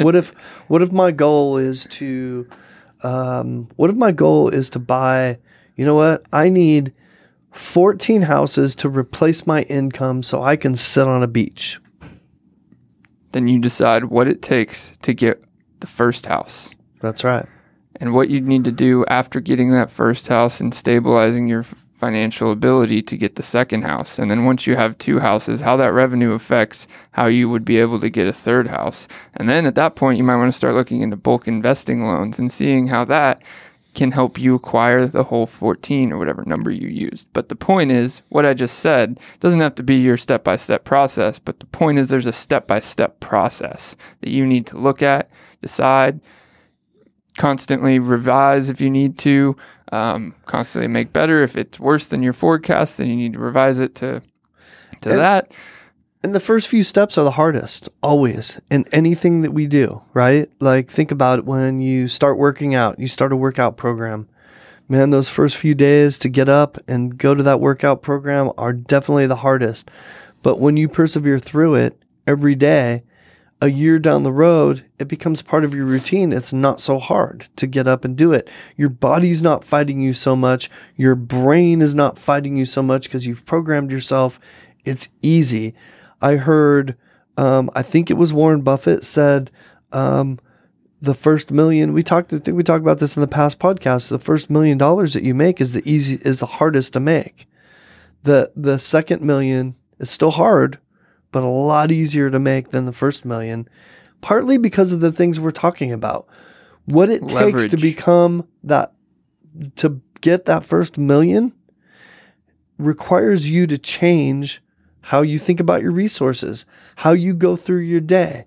What 0.02 0.16
if 0.16 0.30
what 0.66 0.80
if 0.80 0.92
my 0.92 1.10
goal 1.10 1.58
is 1.58 1.84
to 1.90 2.48
um, 3.02 3.68
what 3.76 3.90
if 3.90 3.96
my 3.96 4.12
goal 4.12 4.48
is 4.48 4.70
to 4.70 4.78
buy, 4.78 5.40
you 5.76 5.84
know 5.84 5.94
what? 5.94 6.24
I 6.32 6.48
need 6.48 6.94
14 7.50 8.22
houses 8.22 8.74
to 8.76 8.88
replace 8.88 9.46
my 9.46 9.60
income 9.64 10.22
so 10.22 10.42
I 10.42 10.56
can 10.56 10.74
sit 10.74 11.06
on 11.06 11.22
a 11.22 11.28
beach. 11.28 11.80
Then 13.32 13.46
you 13.46 13.58
decide 13.58 14.06
what 14.06 14.26
it 14.26 14.40
takes 14.40 14.92
to 15.02 15.12
get 15.12 15.44
the 15.82 15.86
first 15.86 16.24
house. 16.26 16.70
That's 17.00 17.22
right. 17.24 17.46
and 17.96 18.14
what 18.14 18.30
you 18.30 18.40
need 18.40 18.64
to 18.64 18.72
do 18.72 19.04
after 19.06 19.38
getting 19.40 19.70
that 19.72 19.90
first 19.90 20.28
house 20.28 20.60
and 20.60 20.74
stabilizing 20.74 21.46
your 21.46 21.64
financial 21.96 22.50
ability 22.50 23.00
to 23.02 23.16
get 23.16 23.36
the 23.36 23.42
second 23.44 23.82
house. 23.82 24.18
And 24.18 24.28
then 24.28 24.44
once 24.44 24.66
you 24.66 24.74
have 24.74 24.98
two 24.98 25.20
houses, 25.20 25.60
how 25.60 25.76
that 25.76 25.92
revenue 25.92 26.32
affects 26.32 26.88
how 27.12 27.26
you 27.26 27.48
would 27.48 27.64
be 27.64 27.78
able 27.78 28.00
to 28.00 28.10
get 28.10 28.26
a 28.26 28.32
third 28.32 28.66
house. 28.66 29.06
And 29.34 29.48
then 29.48 29.66
at 29.66 29.76
that 29.76 29.94
point, 29.94 30.18
you 30.18 30.24
might 30.24 30.36
want 30.36 30.52
to 30.52 30.56
start 30.56 30.74
looking 30.74 31.00
into 31.00 31.16
bulk 31.16 31.46
investing 31.46 32.04
loans 32.04 32.40
and 32.40 32.50
seeing 32.50 32.88
how 32.88 33.04
that 33.04 33.40
can 33.94 34.10
help 34.12 34.38
you 34.38 34.54
acquire 34.54 35.06
the 35.06 35.24
whole 35.24 35.46
14 35.46 36.12
or 36.12 36.18
whatever 36.18 36.44
number 36.46 36.70
you 36.70 36.88
used. 36.88 37.28
But 37.32 37.48
the 37.50 37.56
point 37.56 37.90
is, 37.90 38.22
what 38.30 38.46
I 38.46 38.54
just 38.54 38.78
said 38.78 39.20
doesn't 39.40 39.60
have 39.60 39.74
to 39.74 39.82
be 39.82 39.96
your 39.96 40.16
step 40.16 40.42
by 40.44 40.56
step 40.56 40.84
process, 40.84 41.38
but 41.38 41.60
the 41.60 41.66
point 41.66 41.98
is 41.98 42.08
there's 42.08 42.26
a 42.26 42.32
step 42.32 42.66
by 42.66 42.80
step 42.80 43.20
process 43.20 43.94
that 44.22 44.30
you 44.30 44.46
need 44.46 44.66
to 44.68 44.78
look 44.78 45.02
at, 45.02 45.30
decide, 45.60 46.20
constantly 47.36 47.98
revise 47.98 48.70
if 48.70 48.80
you 48.80 48.90
need 48.90 49.18
to, 49.18 49.56
um, 49.90 50.34
constantly 50.46 50.88
make 50.88 51.12
better. 51.12 51.42
If 51.42 51.56
it's 51.56 51.78
worse 51.78 52.06
than 52.06 52.22
your 52.22 52.32
forecast, 52.32 52.96
then 52.98 53.08
you 53.08 53.16
need 53.16 53.34
to 53.34 53.38
revise 53.38 53.78
it 53.78 53.94
to 53.96 54.22
to 55.02 55.10
And- 55.10 55.20
that. 55.20 55.52
And 56.24 56.34
the 56.34 56.40
first 56.40 56.68
few 56.68 56.84
steps 56.84 57.18
are 57.18 57.24
the 57.24 57.32
hardest, 57.32 57.88
always, 58.00 58.60
in 58.70 58.86
anything 58.92 59.42
that 59.42 59.50
we 59.50 59.66
do, 59.66 60.02
right? 60.14 60.48
Like, 60.60 60.88
think 60.88 61.10
about 61.10 61.40
it 61.40 61.44
when 61.44 61.80
you 61.80 62.06
start 62.06 62.38
working 62.38 62.76
out, 62.76 63.00
you 63.00 63.08
start 63.08 63.32
a 63.32 63.36
workout 63.36 63.76
program. 63.76 64.28
Man, 64.88 65.10
those 65.10 65.28
first 65.28 65.56
few 65.56 65.74
days 65.74 66.18
to 66.18 66.28
get 66.28 66.48
up 66.48 66.78
and 66.86 67.18
go 67.18 67.34
to 67.34 67.42
that 67.42 67.60
workout 67.60 68.02
program 68.02 68.52
are 68.56 68.72
definitely 68.72 69.26
the 69.26 69.36
hardest. 69.36 69.90
But 70.44 70.60
when 70.60 70.76
you 70.76 70.88
persevere 70.88 71.40
through 71.40 71.74
it 71.74 72.00
every 72.24 72.54
day, 72.54 73.02
a 73.60 73.70
year 73.70 73.98
down 73.98 74.22
the 74.22 74.32
road, 74.32 74.84
it 74.98 75.08
becomes 75.08 75.42
part 75.42 75.64
of 75.64 75.74
your 75.74 75.86
routine. 75.86 76.32
It's 76.32 76.52
not 76.52 76.80
so 76.80 76.98
hard 76.98 77.46
to 77.56 77.66
get 77.66 77.88
up 77.88 78.04
and 78.04 78.16
do 78.16 78.32
it. 78.32 78.48
Your 78.76 78.88
body's 78.88 79.42
not 79.42 79.64
fighting 79.64 80.00
you 80.00 80.14
so 80.14 80.36
much. 80.36 80.70
Your 80.96 81.14
brain 81.14 81.80
is 81.80 81.94
not 81.94 82.18
fighting 82.18 82.56
you 82.56 82.66
so 82.66 82.82
much 82.82 83.04
because 83.04 83.26
you've 83.26 83.46
programmed 83.46 83.90
yourself. 83.90 84.38
It's 84.84 85.08
easy. 85.20 85.74
I 86.22 86.36
heard, 86.36 86.96
um, 87.36 87.70
I 87.74 87.82
think 87.82 88.10
it 88.10 88.14
was 88.14 88.32
Warren 88.32 88.62
Buffett 88.62 89.04
said, 89.04 89.50
um, 89.92 90.38
the 91.02 91.14
first 91.14 91.50
million 91.50 91.92
we 91.92 92.04
talked. 92.04 92.32
I 92.32 92.38
think 92.38 92.56
we 92.56 92.62
talked 92.62 92.82
about 92.82 93.00
this 93.00 93.16
in 93.16 93.20
the 93.20 93.28
past 93.28 93.58
podcast. 93.58 94.08
The 94.08 94.20
first 94.20 94.48
million 94.48 94.78
dollars 94.78 95.14
that 95.14 95.24
you 95.24 95.34
make 95.34 95.60
is 95.60 95.72
the 95.72 95.86
easy 95.88 96.14
is 96.24 96.38
the 96.38 96.46
hardest 96.46 96.92
to 96.92 97.00
make. 97.00 97.48
The 98.22 98.52
the 98.54 98.78
second 98.78 99.20
million 99.20 99.74
is 99.98 100.10
still 100.10 100.30
hard, 100.30 100.78
but 101.32 101.42
a 101.42 101.48
lot 101.48 101.90
easier 101.90 102.30
to 102.30 102.38
make 102.38 102.70
than 102.70 102.86
the 102.86 102.92
first 102.92 103.24
million. 103.24 103.68
Partly 104.20 104.56
because 104.56 104.92
of 104.92 105.00
the 105.00 105.10
things 105.10 105.40
we're 105.40 105.50
talking 105.50 105.92
about. 105.92 106.28
What 106.84 107.10
it 107.10 107.26
takes 107.28 107.66
to 107.66 107.76
become 107.76 108.46
that 108.62 108.92
to 109.76 110.00
get 110.20 110.44
that 110.44 110.64
first 110.64 110.98
million 110.98 111.52
requires 112.78 113.48
you 113.48 113.66
to 113.66 113.76
change 113.76 114.62
how 115.02 115.22
you 115.22 115.38
think 115.38 115.60
about 115.60 115.82
your 115.82 115.92
resources, 115.92 116.64
how 116.96 117.12
you 117.12 117.34
go 117.34 117.56
through 117.56 117.80
your 117.80 118.00
day. 118.00 118.46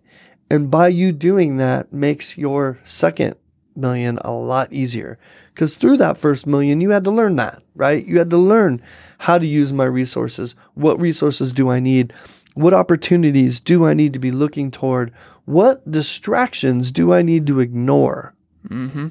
And 0.49 0.69
by 0.69 0.89
you 0.89 1.11
doing 1.11 1.57
that 1.57 1.91
makes 1.91 2.37
your 2.37 2.79
second 2.83 3.35
million 3.75 4.19
a 4.23 4.31
lot 4.31 4.71
easier. 4.71 5.17
Because 5.53 5.75
through 5.75 5.97
that 5.97 6.17
first 6.17 6.45
million, 6.45 6.81
you 6.81 6.91
had 6.91 7.03
to 7.05 7.11
learn 7.11 7.35
that, 7.37 7.61
right? 7.75 8.05
You 8.05 8.19
had 8.19 8.29
to 8.29 8.37
learn 8.37 8.81
how 9.19 9.37
to 9.37 9.45
use 9.45 9.73
my 9.73 9.85
resources. 9.85 10.55
What 10.73 10.99
resources 10.99 11.53
do 11.53 11.69
I 11.69 11.79
need? 11.79 12.13
What 12.53 12.73
opportunities 12.73 13.59
do 13.59 13.85
I 13.85 13.93
need 13.93 14.13
to 14.13 14.19
be 14.19 14.31
looking 14.31 14.71
toward? 14.71 15.13
What 15.45 15.89
distractions 15.89 16.91
do 16.91 17.13
I 17.13 17.21
need 17.21 17.47
to 17.47 17.59
ignore? 17.59 18.33
hmm 18.67 19.07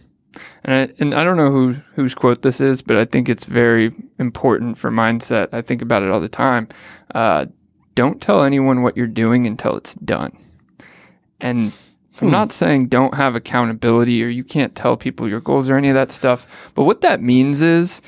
And 0.65 0.75
I, 0.91 0.95
and 0.99 1.15
I 1.15 1.25
don't 1.25 1.37
know 1.37 1.51
who 1.51 1.75
whose 1.95 2.15
quote 2.15 2.43
this 2.43 2.61
is, 2.61 2.83
but 2.83 2.97
I 2.97 3.05
think 3.05 3.29
it's 3.29 3.45
very 3.45 3.93
important 4.19 4.79
for 4.79 4.91
mindset. 4.91 5.49
I 5.53 5.63
think 5.63 5.83
about 5.83 6.03
it 6.03 6.11
all 6.11 6.21
the 6.21 6.29
time. 6.29 6.69
Uh, 7.15 7.47
don't 7.95 8.21
tell 8.21 8.43
anyone 8.43 8.83
what 8.83 8.97
you're 8.97 9.07
doing 9.07 9.47
until 9.47 9.77
it's 9.77 9.95
done. 9.95 10.37
And 11.41 11.73
I'm 12.21 12.29
Hmm. 12.29 12.31
not 12.31 12.53
saying 12.53 12.89
don't 12.89 13.15
have 13.15 13.35
accountability 13.35 14.23
or 14.25 14.29
you 14.29 14.45
can't 14.45 14.75
tell 14.75 14.97
people 14.97 15.29
your 15.29 15.41
goals 15.41 15.69
or 15.69 15.77
any 15.77 15.89
of 15.89 15.95
that 15.95 16.13
stuff. 16.13 16.47
But 16.75 16.85
what 16.85 17.01
that 17.03 17.21
means 17.23 17.61
is 17.61 18.01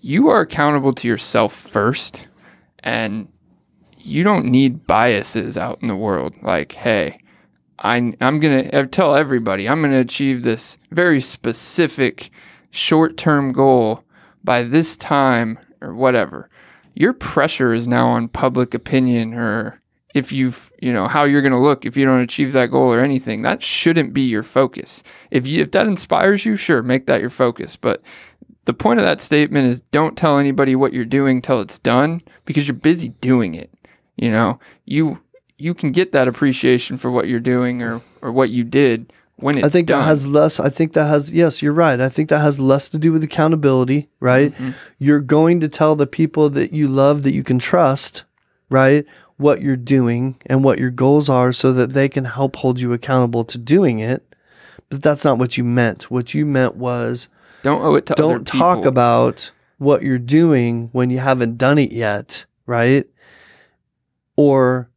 you 0.00 0.28
are 0.28 0.40
accountable 0.40 0.92
to 0.92 1.08
yourself 1.08 1.54
first, 1.54 2.26
and 2.80 3.28
you 3.98 4.22
don't 4.22 4.44
need 4.46 4.86
biases 4.86 5.56
out 5.56 5.78
in 5.82 5.88
the 5.88 5.96
world. 5.96 6.34
Like, 6.42 6.72
hey, 6.72 7.18
I, 7.78 8.14
I'm 8.20 8.40
going 8.40 8.70
to 8.70 8.86
tell 8.86 9.14
everybody 9.14 9.68
I'm 9.68 9.80
going 9.80 9.92
to 9.92 9.98
achieve 9.98 10.42
this 10.42 10.78
very 10.90 11.20
specific 11.20 12.30
short 12.70 13.16
term 13.16 13.52
goal 13.52 14.04
by 14.42 14.62
this 14.62 14.96
time 14.96 15.58
or 15.80 15.94
whatever. 15.94 16.48
Your 16.94 17.12
pressure 17.12 17.74
is 17.74 17.88
now 17.88 18.08
on 18.08 18.28
public 18.28 18.74
opinion 18.74 19.34
or 19.34 19.80
if 20.14 20.30
you've, 20.30 20.72
you 20.80 20.92
know, 20.92 21.08
how 21.08 21.24
you're 21.24 21.42
going 21.42 21.52
to 21.52 21.58
look 21.58 21.84
if 21.84 21.96
you 21.96 22.04
don't 22.04 22.20
achieve 22.20 22.52
that 22.52 22.70
goal 22.70 22.92
or 22.92 23.00
anything. 23.00 23.42
That 23.42 23.62
shouldn't 23.62 24.14
be 24.14 24.22
your 24.22 24.44
focus. 24.44 25.02
If 25.32 25.48
you, 25.48 25.60
if 25.60 25.72
that 25.72 25.88
inspires 25.88 26.44
you, 26.44 26.56
sure, 26.56 26.82
make 26.82 27.06
that 27.06 27.20
your 27.20 27.30
focus. 27.30 27.74
But 27.74 28.00
the 28.64 28.74
point 28.74 29.00
of 29.00 29.04
that 29.04 29.20
statement 29.20 29.66
is 29.66 29.80
don't 29.90 30.16
tell 30.16 30.38
anybody 30.38 30.76
what 30.76 30.92
you're 30.92 31.04
doing 31.04 31.42
till 31.42 31.60
it's 31.60 31.80
done 31.80 32.22
because 32.44 32.68
you're 32.68 32.74
busy 32.74 33.08
doing 33.08 33.54
it. 33.54 33.70
You 34.16 34.30
know, 34.30 34.60
you 34.84 35.20
you 35.58 35.74
can 35.74 35.92
get 35.92 36.12
that 36.12 36.28
appreciation 36.28 36.96
for 36.96 37.10
what 37.10 37.28
you're 37.28 37.40
doing 37.40 37.82
or 37.82 38.00
or 38.22 38.32
what 38.32 38.50
you 38.50 38.64
did 38.64 39.12
when 39.36 39.56
it's 39.58 39.64
I 39.64 39.68
think 39.68 39.88
done. 39.88 40.00
that 40.00 40.06
has 40.06 40.26
less. 40.26 40.58
I 40.60 40.68
think 40.68 40.92
that 40.94 41.06
has. 41.06 41.32
Yes, 41.32 41.62
you're 41.62 41.72
right. 41.72 42.00
I 42.00 42.08
think 42.08 42.28
that 42.28 42.40
has 42.40 42.58
less 42.58 42.88
to 42.90 42.98
do 42.98 43.12
with 43.12 43.22
accountability. 43.22 44.08
Right. 44.20 44.56
Mhm. 44.56 44.74
You're 44.98 45.20
going 45.20 45.60
to 45.60 45.68
tell 45.68 45.96
the 45.96 46.06
people 46.06 46.50
that 46.50 46.72
you 46.72 46.88
love 46.88 47.22
that 47.22 47.32
you 47.34 47.42
can 47.44 47.58
trust. 47.58 48.24
Right. 48.70 49.04
What 49.36 49.62
you're 49.62 49.76
doing 49.76 50.36
and 50.46 50.62
what 50.62 50.78
your 50.78 50.90
goals 50.90 51.28
are, 51.28 51.52
so 51.52 51.72
that 51.72 51.92
they 51.92 52.08
can 52.08 52.24
help 52.24 52.56
hold 52.56 52.78
you 52.80 52.92
accountable 52.92 53.44
to 53.44 53.58
doing 53.58 53.98
it. 53.98 54.34
But 54.90 55.02
that's 55.02 55.24
not 55.24 55.38
what 55.38 55.56
you 55.56 55.64
meant. 55.64 56.10
What 56.10 56.34
you 56.34 56.46
meant 56.46 56.76
was 56.76 57.28
don't 57.62 57.82
owe 57.82 57.94
it 57.96 58.06
to 58.06 58.14
don't 58.14 58.46
talk 58.46 58.78
people. 58.78 58.88
about 58.88 59.50
what 59.78 60.02
you're 60.02 60.18
doing 60.18 60.88
when 60.92 61.10
you 61.10 61.18
haven't 61.18 61.58
done 61.58 61.78
it 61.78 61.90
yet, 61.90 62.44
right? 62.66 63.06
Or 64.36 64.88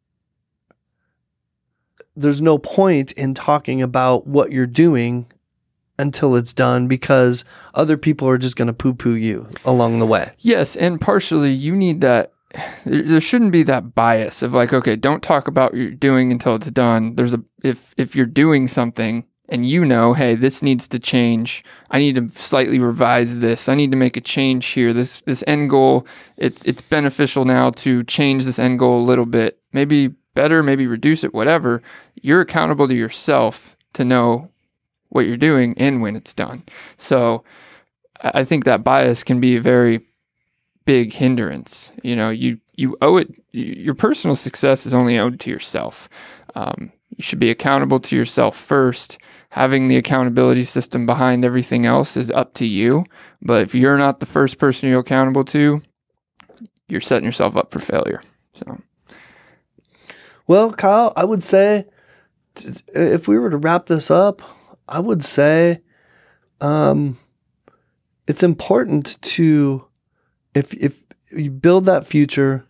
there's 2.17 2.41
no 2.41 2.57
point 2.57 3.11
in 3.13 3.33
talking 3.33 3.81
about 3.81 4.27
what 4.27 4.51
you're 4.51 4.67
doing 4.67 5.31
until 5.99 6.35
it's 6.35 6.53
done 6.53 6.87
because 6.87 7.45
other 7.73 7.97
people 7.97 8.27
are 8.27 8.37
just 8.37 8.55
going 8.55 8.67
to 8.67 8.73
poo 8.73 8.93
poo 8.93 9.15
you 9.15 9.49
along 9.65 9.99
the 9.99 10.05
way. 10.05 10.31
Yes, 10.39 10.75
and 10.75 10.99
partially 10.99 11.51
you 11.51 11.75
need 11.75 12.01
that. 12.01 12.33
There 12.85 13.21
shouldn't 13.21 13.51
be 13.51 13.63
that 13.63 13.93
bias 13.93 14.41
of 14.41 14.53
like, 14.53 14.73
okay, 14.73 14.95
don't 14.95 15.21
talk 15.21 15.47
about 15.47 15.73
what 15.73 15.79
you're 15.79 15.91
doing 15.91 16.31
until 16.31 16.55
it's 16.55 16.71
done. 16.71 17.15
There's 17.15 17.33
a 17.33 17.43
if 17.63 17.93
if 17.97 18.15
you're 18.15 18.25
doing 18.25 18.67
something 18.67 19.25
and 19.49 19.65
you 19.65 19.85
know, 19.85 20.13
hey, 20.13 20.35
this 20.35 20.61
needs 20.61 20.87
to 20.89 20.99
change. 20.99 21.63
I 21.91 21.99
need 21.99 22.15
to 22.15 22.29
slightly 22.29 22.79
revise 22.79 23.39
this. 23.39 23.69
I 23.69 23.75
need 23.75 23.91
to 23.91 23.97
make 23.97 24.17
a 24.17 24.21
change 24.21 24.67
here. 24.67 24.93
This 24.93 25.21
this 25.21 25.43
end 25.45 25.69
goal, 25.69 26.07
it's 26.37 26.63
it's 26.63 26.81
beneficial 26.81 27.45
now 27.45 27.71
to 27.71 28.03
change 28.03 28.45
this 28.45 28.59
end 28.59 28.79
goal 28.79 29.01
a 29.01 29.05
little 29.05 29.25
bit. 29.25 29.59
Maybe 29.73 30.11
better, 30.37 30.61
maybe 30.61 30.85
reduce 30.85 31.23
it, 31.23 31.33
whatever. 31.33 31.81
You're 32.21 32.41
accountable 32.41 32.87
to 32.87 32.93
yourself 32.93 33.75
to 33.93 34.05
know 34.05 34.51
what 35.09 35.25
you're 35.25 35.35
doing 35.35 35.73
and 35.77 35.99
when 35.99 36.15
it's 36.15 36.35
done. 36.35 36.61
So 36.97 37.43
I 38.21 38.43
think 38.43 38.63
that 38.63 38.83
bias 38.83 39.23
can 39.23 39.39
be 39.39 39.55
a 39.55 39.61
very 39.61 40.05
big 40.85 41.11
hindrance. 41.11 41.91
You 42.03 42.15
know, 42.15 42.29
you 42.29 42.59
you 42.75 42.95
owe 43.01 43.17
it. 43.17 43.33
Your 43.51 43.95
personal 43.95 44.35
success 44.35 44.85
is 44.85 44.93
only 44.93 45.17
owed 45.17 45.39
to 45.39 45.49
yourself. 45.49 46.07
Um, 46.53 46.91
you 47.15 47.23
should 47.23 47.39
be 47.39 47.49
accountable 47.49 47.99
to 48.01 48.15
yourself 48.15 48.55
first. 48.55 49.17
Having 49.49 49.87
the 49.87 49.97
accountability 49.97 50.65
system 50.65 51.07
behind 51.07 51.43
everything 51.43 51.87
else 51.87 52.15
is 52.15 52.29
up 52.29 52.53
to 52.55 52.65
you. 52.65 53.05
But 53.41 53.63
if 53.63 53.73
you're 53.73 53.97
not 53.97 54.19
the 54.19 54.27
first 54.27 54.59
person 54.59 54.87
you're 54.87 54.99
accountable 54.99 55.45
to, 55.45 55.81
you're 56.87 57.01
setting 57.01 57.25
yourself 57.25 57.55
up 57.55 57.71
for 57.71 57.79
failure. 57.79 58.21
So 58.53 58.79
Well, 60.47 60.71
Kyle, 60.71 61.11
I 61.15 61.25
would 61.25 61.43
say 61.43 61.85
if 62.87 63.27
we 63.27 63.37
were 63.37 63.49
to 63.49 63.57
wrap 63.57 63.87
this 63.87 64.09
up, 64.09 64.41
I 64.87 64.99
would 64.99 65.23
say 65.23 65.81
um, 66.61 67.17
it's 68.27 68.43
important 68.43 69.21
to 69.21 69.85
if 70.55 70.73
if 70.73 71.03
you 71.31 71.51
build 71.51 71.85
that 71.85 72.07
future, 72.07 72.65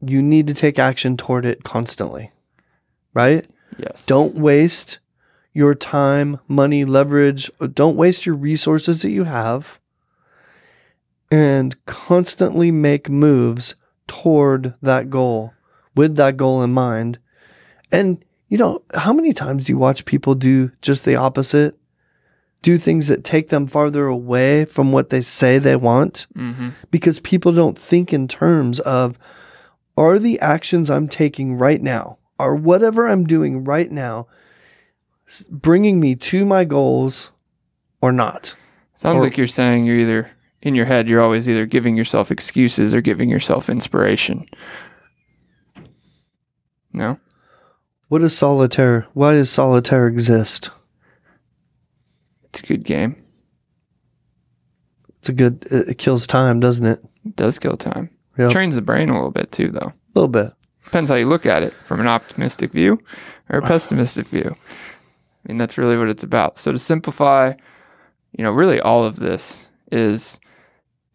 you 0.00 0.20
need 0.20 0.48
to 0.48 0.54
take 0.54 0.78
action 0.78 1.16
toward 1.16 1.46
it 1.46 1.62
constantly. 1.62 2.32
Right? 3.14 3.46
yes, 3.78 4.04
Don't 4.04 4.34
waste 4.34 4.98
your 5.54 5.74
time, 5.74 6.38
money, 6.48 6.84
leverage. 6.84 7.50
Don't 7.72 7.96
waste 7.96 8.26
your 8.26 8.34
resources 8.34 9.00
that 9.02 9.10
you 9.10 9.24
have 9.24 9.78
and 11.30 11.82
constantly 11.86 12.70
make 12.70 13.08
moves 13.08 13.74
toward 14.06 14.74
that 14.82 15.08
goal 15.08 15.54
with 15.96 16.16
that 16.16 16.36
goal 16.36 16.62
in 16.62 16.72
mind. 16.72 17.18
And, 17.90 18.24
you 18.48 18.58
know, 18.58 18.82
how 18.94 19.12
many 19.12 19.32
times 19.32 19.64
do 19.64 19.72
you 19.72 19.78
watch 19.78 20.04
people 20.04 20.34
do 20.34 20.70
just 20.82 21.04
the 21.04 21.16
opposite? 21.16 21.76
Do 22.62 22.78
things 22.78 23.06
that 23.08 23.22
take 23.24 23.48
them 23.48 23.66
farther 23.66 24.06
away 24.06 24.64
from 24.64 24.92
what 24.92 25.10
they 25.10 25.22
say 25.22 25.58
they 25.58 25.76
want? 25.76 26.26
hmm 26.34 26.70
because 26.90 27.20
people 27.20 27.52
don't 27.52 27.78
think 27.78 28.12
in 28.12 28.26
terms 28.28 28.80
of 28.80 29.18
are 29.96 30.18
the 30.18 30.38
actions 30.40 30.90
I'm 30.90 31.08
taking 31.08 31.56
right 31.56 31.80
now, 31.80 32.18
or 32.38 32.54
whatever 32.54 33.06
I'm 33.08 33.24
doing 33.24 33.64
right 33.64 33.90
now, 33.90 34.26
bringing 35.50 36.00
me 36.00 36.14
to 36.16 36.44
my 36.44 36.64
goals 36.64 37.30
or 38.02 38.12
not? 38.12 38.54
Sounds 38.96 39.16
Or- 39.22 39.26
like 39.26 39.36
you're 39.38 39.46
saying 39.46 39.84
you're 39.86 39.96
either 39.96 40.30
in 40.62 40.74
your 40.74 40.84
head, 40.86 41.08
you're 41.08 41.20
always 41.20 41.48
either 41.48 41.66
giving 41.66 41.96
yourself 41.96 42.30
excuses 42.30 42.94
or 42.94 43.00
giving 43.00 43.28
yourself 43.30 43.70
inspiration. 43.70 44.46
No? 46.96 47.20
What 48.08 48.22
is 48.22 48.36
solitaire? 48.36 49.06
Why 49.12 49.32
does 49.32 49.50
solitaire 49.50 50.08
exist? 50.08 50.70
It's 52.44 52.60
a 52.60 52.66
good 52.66 52.84
game. 52.84 53.22
It's 55.18 55.28
a 55.28 55.34
good. 55.34 55.66
It, 55.70 55.90
it 55.90 55.98
kills 55.98 56.26
time, 56.26 56.58
doesn't 56.58 56.86
it? 56.86 57.04
It 57.26 57.36
does 57.36 57.58
kill 57.58 57.76
time. 57.76 58.08
Yep. 58.38 58.50
Trains 58.50 58.74
the 58.76 58.82
brain 58.82 59.10
a 59.10 59.14
little 59.14 59.30
bit 59.30 59.52
too, 59.52 59.68
though. 59.68 59.92
A 59.92 60.14
little 60.14 60.28
bit. 60.28 60.52
Depends 60.84 61.10
how 61.10 61.16
you 61.16 61.26
look 61.26 61.44
at 61.44 61.62
it 61.62 61.74
from 61.84 62.00
an 62.00 62.06
optimistic 62.06 62.72
view 62.72 62.98
or 63.50 63.58
a 63.58 63.62
pessimistic 63.66 64.26
view. 64.26 64.56
I 64.56 65.48
mean, 65.48 65.58
that's 65.58 65.76
really 65.76 65.98
what 65.98 66.08
it's 66.08 66.22
about. 66.22 66.58
So, 66.58 66.72
to 66.72 66.78
simplify, 66.78 67.52
you 68.32 68.42
know, 68.42 68.52
really 68.52 68.80
all 68.80 69.04
of 69.04 69.16
this 69.16 69.68
is 69.92 70.40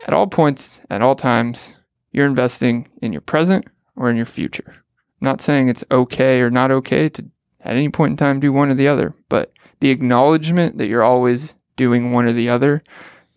at 0.06 0.14
all 0.14 0.28
points, 0.28 0.80
at 0.92 1.02
all 1.02 1.16
times, 1.16 1.78
you're 2.12 2.28
investing 2.28 2.88
in 3.02 3.14
your 3.14 3.22
present 3.22 3.66
or 3.96 4.12
in 4.12 4.16
your 4.18 4.26
future. 4.26 4.81
Not 5.22 5.40
saying 5.40 5.70
it's 5.70 5.84
okay 5.92 6.42
or 6.42 6.50
not 6.50 6.72
okay 6.72 7.10
to 7.10 7.26
at 7.62 7.76
any 7.76 7.90
point 7.90 8.12
in 8.12 8.18
time 8.18 8.40
do 8.40 8.52
one 8.52 8.70
or 8.70 8.74
the 8.74 8.88
other, 8.88 9.14
but 9.30 9.54
the 9.80 9.92
acknowledgement 9.92 10.78
that 10.80 10.88
you're 10.88 11.04
always 11.04 11.56
doing 11.76 12.12
one 12.12 12.26
or 12.26 12.34
the 12.34 12.50
other 12.50 12.84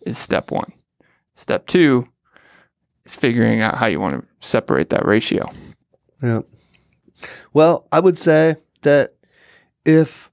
is 0.05 0.17
step 0.17 0.51
one. 0.51 0.71
Step 1.35 1.67
two 1.67 2.07
is 3.05 3.15
figuring 3.15 3.61
out 3.61 3.77
how 3.77 3.85
you 3.85 3.99
want 3.99 4.19
to 4.19 4.47
separate 4.47 4.89
that 4.89 5.05
ratio. 5.05 5.49
Yeah. 6.21 6.41
Well, 7.53 7.87
I 7.91 7.99
would 7.99 8.17
say 8.17 8.57
that 8.81 9.13
if 9.85 10.29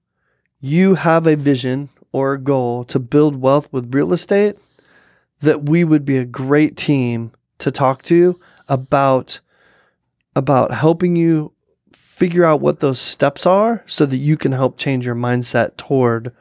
you 0.61 0.95
have 0.95 1.27
a 1.27 1.37
vision 1.37 1.91
or 2.13 2.35
a 2.35 2.39
goal 2.39 2.85
to 2.85 2.99
build 2.99 3.37
wealth 3.37 3.73
with 3.73 3.95
real 3.95 4.13
estate, 4.13 4.57
that 5.41 5.69
we 5.69 5.85
would 5.85 6.05
be 6.05 6.19
a 6.19 6.25
great 6.25 6.77
team 6.77 7.33
to 7.59 7.71
talk 7.71 8.03
to 8.03 8.39
about 8.69 9.41
about 10.35 10.73
helping 10.73 11.17
you 11.17 11.53
figure 11.93 12.45
out 12.45 12.61
what 12.61 12.81
those 12.81 13.01
steps 13.01 13.47
are 13.47 13.83
so 13.87 14.07
that 14.07 14.19
you 14.19 14.37
can 14.37 14.53
help 14.53 14.79
change 14.79 15.05
your 15.05 15.15
mindset 15.15 15.77
toward 15.77 16.33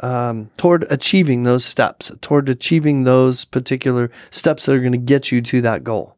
um, 0.00 0.50
toward 0.58 0.84
achieving 0.90 1.44
those 1.44 1.64
steps, 1.64 2.12
toward 2.20 2.50
achieving 2.50 3.04
those 3.04 3.46
particular 3.46 4.10
steps 4.30 4.66
that 4.66 4.74
are 4.74 4.80
going 4.80 4.92
to 4.92 4.98
get 4.98 5.32
you 5.32 5.40
to 5.40 5.62
that 5.62 5.84
goal. 5.84 6.16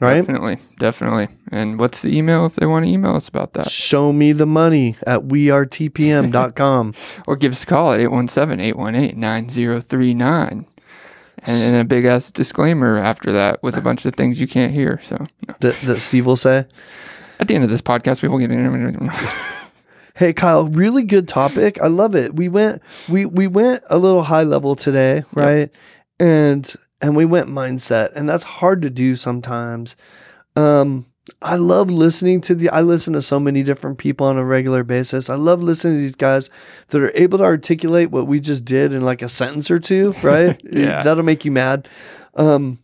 Right? 0.00 0.16
Definitely, 0.16 0.58
definitely. 0.78 1.28
And 1.52 1.78
what's 1.78 2.00
the 2.02 2.16
email 2.16 2.44
if 2.46 2.56
they 2.56 2.66
want 2.66 2.86
to 2.86 2.90
email 2.90 3.14
us 3.14 3.28
about 3.28 3.52
that? 3.52 3.70
Show 3.70 4.12
me 4.12 4.32
the 4.32 4.46
money 4.46 4.96
at 5.06 5.28
wearetpm.com. 5.28 6.94
Or 7.26 7.36
give 7.36 7.52
us 7.52 7.62
a 7.62 7.66
call 7.66 7.92
at 7.92 8.00
817-818-9039. 8.00 10.64
And 11.44 11.60
then 11.60 11.74
a 11.74 11.84
big 11.84 12.04
ass 12.04 12.30
disclaimer 12.30 12.98
after 12.98 13.32
that 13.32 13.62
with 13.62 13.76
a 13.76 13.80
bunch 13.88 14.04
of 14.06 14.14
things 14.14 14.40
you 14.40 14.46
can't 14.46 14.72
hear. 14.72 15.00
So 15.02 15.26
no. 15.48 15.54
that, 15.60 15.80
that 15.82 16.00
Steve 16.00 16.26
will 16.26 16.36
say. 16.36 16.66
at 17.38 17.48
the 17.48 17.54
end 17.54 17.64
of 17.64 17.70
this 17.70 17.82
podcast, 17.82 18.22
we 18.22 18.28
will 18.28 18.38
get 18.38 18.50
in. 18.50 19.10
Hey 20.14 20.34
Kyle, 20.34 20.66
really 20.66 21.04
good 21.04 21.26
topic. 21.26 21.80
I 21.80 21.86
love 21.86 22.14
it. 22.14 22.36
We 22.36 22.48
went 22.48 22.82
we 23.08 23.24
we 23.24 23.46
went 23.46 23.82
a 23.88 23.96
little 23.96 24.22
high 24.22 24.42
level 24.42 24.76
today, 24.76 25.24
right? 25.32 25.70
And 26.20 26.70
and 27.00 27.16
we 27.16 27.24
went 27.24 27.48
mindset, 27.48 28.12
and 28.14 28.28
that's 28.28 28.44
hard 28.44 28.82
to 28.82 28.90
do 28.90 29.16
sometimes. 29.16 29.96
Um 30.54 31.06
I 31.40 31.54
love 31.54 31.88
listening 31.88 32.40
to 32.42 32.54
the 32.54 32.68
I 32.70 32.80
listen 32.80 33.12
to 33.12 33.22
so 33.22 33.38
many 33.38 33.62
different 33.62 33.98
people 33.98 34.26
on 34.26 34.38
a 34.38 34.44
regular 34.44 34.82
basis. 34.82 35.30
I 35.30 35.36
love 35.36 35.62
listening 35.62 35.94
to 35.94 36.00
these 36.00 36.16
guys 36.16 36.50
that 36.88 37.00
are 37.00 37.12
able 37.14 37.38
to 37.38 37.44
articulate 37.44 38.10
what 38.10 38.26
we 38.26 38.40
just 38.40 38.64
did 38.64 38.92
in 38.92 39.02
like 39.02 39.22
a 39.22 39.28
sentence 39.28 39.70
or 39.70 39.78
two, 39.78 40.14
right? 40.22 40.60
Yeah. 40.64 41.02
That'll 41.02 41.22
make 41.22 41.44
you 41.44 41.52
mad. 41.52 41.88
Um 42.34 42.78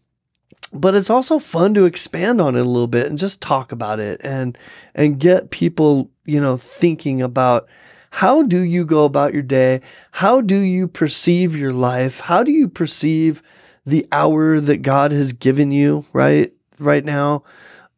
but 0.73 0.95
it's 0.95 1.11
also 1.11 1.39
fun 1.39 1.75
to 1.75 1.85
expand 1.85 2.41
on 2.41 2.55
it 2.55 2.61
a 2.61 2.65
little 2.65 2.89
bit 2.89 3.07
and 3.07 3.19
just 3.19 3.41
talk 3.41 3.73
about 3.73 3.99
it 3.99 4.21
and 4.23 4.57
and 4.95 5.19
get 5.19 5.51
people 5.51 6.11
you 6.25 6.41
know 6.41 6.57
thinking 6.57 7.23
about 7.23 7.67
how 8.11 8.43
do 8.43 8.61
you 8.61 8.85
go 8.85 9.05
about 9.05 9.33
your 9.33 9.43
day 9.43 9.81
how 10.13 10.41
do 10.41 10.59
you 10.59 10.87
perceive 10.87 11.57
your 11.57 11.73
life 11.73 12.21
how 12.21 12.43
do 12.43 12.53
you 12.53 12.69
perceive 12.69 13.43
the 13.87 14.07
hour 14.13 14.61
that 14.61 14.83
god 14.83 15.11
has 15.11 15.33
given 15.33 15.71
you 15.71 16.05
right 16.13 16.53
right 16.79 17.05
now 17.05 17.43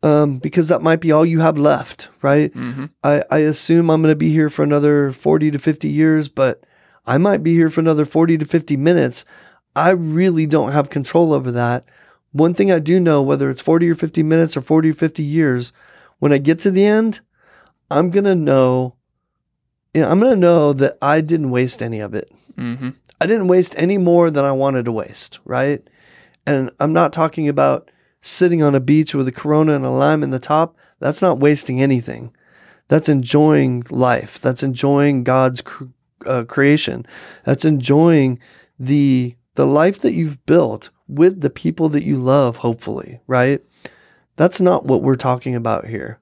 um, 0.02 0.38
because 0.38 0.68
that 0.68 0.82
might 0.82 1.00
be 1.00 1.12
all 1.12 1.26
you 1.26 1.40
have 1.40 1.58
left 1.58 2.08
right? 2.22 2.52
Hmm 2.52 2.86
I, 3.02 3.22
I 3.30 3.38
assume 3.38 3.90
i'm 3.90 4.02
going 4.02 4.12
to 4.12 4.16
be 4.16 4.30
here 4.30 4.50
for 4.50 4.62
another 4.62 5.12
40 5.12 5.50
to 5.52 5.58
50 5.58 5.88
years 5.88 6.28
but 6.28 6.62
i 7.06 7.16
might 7.18 7.42
be 7.42 7.54
here 7.54 7.70
for 7.70 7.80
another 7.80 8.04
40 8.04 8.38
to 8.38 8.44
50 8.46 8.76
minutes. 8.76 9.24
I 9.76 9.90
really 9.90 10.46
don't 10.46 10.72
have 10.72 10.90
control 10.90 11.32
over 11.32 11.50
that. 11.52 11.84
One 12.32 12.54
thing 12.54 12.70
I 12.72 12.78
do 12.80 12.98
know, 13.00 13.22
whether 13.22 13.48
it's 13.50 13.60
40 13.60 13.88
or 13.88 13.94
50 13.94 14.22
minutes 14.22 14.56
or 14.56 14.62
40 14.62 14.90
or 14.90 14.94
50 14.94 15.22
years, 15.22 15.72
when 16.18 16.32
I 16.32 16.38
get 16.38 16.58
to 16.60 16.70
the 16.70 16.84
end, 16.84 17.20
I'm 17.90 18.10
going 18.10 18.24
to 18.24 18.34
know, 18.34 18.96
yeah, 19.94 20.10
I'm 20.10 20.20
going 20.20 20.34
to 20.34 20.40
know 20.40 20.72
that 20.72 20.98
I 21.00 21.20
didn't 21.20 21.50
waste 21.50 21.82
any 21.82 22.00
of 22.00 22.14
it. 22.14 22.30
hmm 22.56 22.90
I 23.20 23.26
didn't 23.26 23.48
waste 23.48 23.74
any 23.76 23.98
more 23.98 24.30
than 24.30 24.44
I 24.44 24.52
wanted 24.52 24.86
to 24.86 24.92
waste, 24.92 25.40
right? 25.44 25.86
And 26.46 26.70
I'm 26.80 26.92
not 26.92 27.12
talking 27.12 27.48
about 27.48 27.90
sitting 28.20 28.62
on 28.62 28.74
a 28.74 28.80
beach 28.80 29.14
with 29.14 29.28
a 29.28 29.32
Corona 29.32 29.74
and 29.74 29.84
a 29.84 29.90
lime 29.90 30.22
in 30.22 30.30
the 30.30 30.38
top. 30.38 30.76
That's 30.98 31.22
not 31.22 31.38
wasting 31.38 31.82
anything. 31.82 32.34
That's 32.88 33.08
enjoying 33.08 33.84
life. 33.90 34.38
That's 34.40 34.62
enjoying 34.62 35.24
God's 35.24 35.62
uh, 36.26 36.44
creation. 36.44 37.06
That's 37.44 37.64
enjoying 37.64 38.38
the 38.78 39.36
the 39.54 39.66
life 39.66 40.00
that 40.00 40.12
you've 40.12 40.44
built 40.46 40.90
with 41.08 41.40
the 41.40 41.50
people 41.50 41.88
that 41.90 42.04
you 42.04 42.16
love. 42.16 42.58
Hopefully, 42.58 43.20
right? 43.26 43.64
That's 44.36 44.60
not 44.60 44.86
what 44.86 45.02
we're 45.02 45.16
talking 45.16 45.54
about 45.54 45.86
here. 45.86 46.18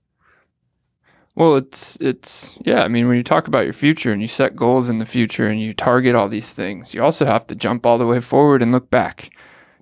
Well, 1.34 1.54
it's 1.54 1.96
it's 2.00 2.56
yeah. 2.64 2.82
I 2.82 2.88
mean, 2.88 3.06
when 3.06 3.16
you 3.16 3.22
talk 3.22 3.46
about 3.46 3.64
your 3.64 3.72
future 3.72 4.12
and 4.12 4.20
you 4.20 4.26
set 4.26 4.56
goals 4.56 4.88
in 4.88 4.98
the 4.98 5.06
future 5.06 5.46
and 5.46 5.60
you 5.60 5.72
target 5.72 6.16
all 6.16 6.28
these 6.28 6.52
things, 6.52 6.94
you 6.94 7.02
also 7.02 7.26
have 7.26 7.46
to 7.46 7.54
jump 7.54 7.86
all 7.86 7.96
the 7.96 8.06
way 8.06 8.20
forward 8.20 8.60
and 8.60 8.72
look 8.72 8.90
back. 8.90 9.30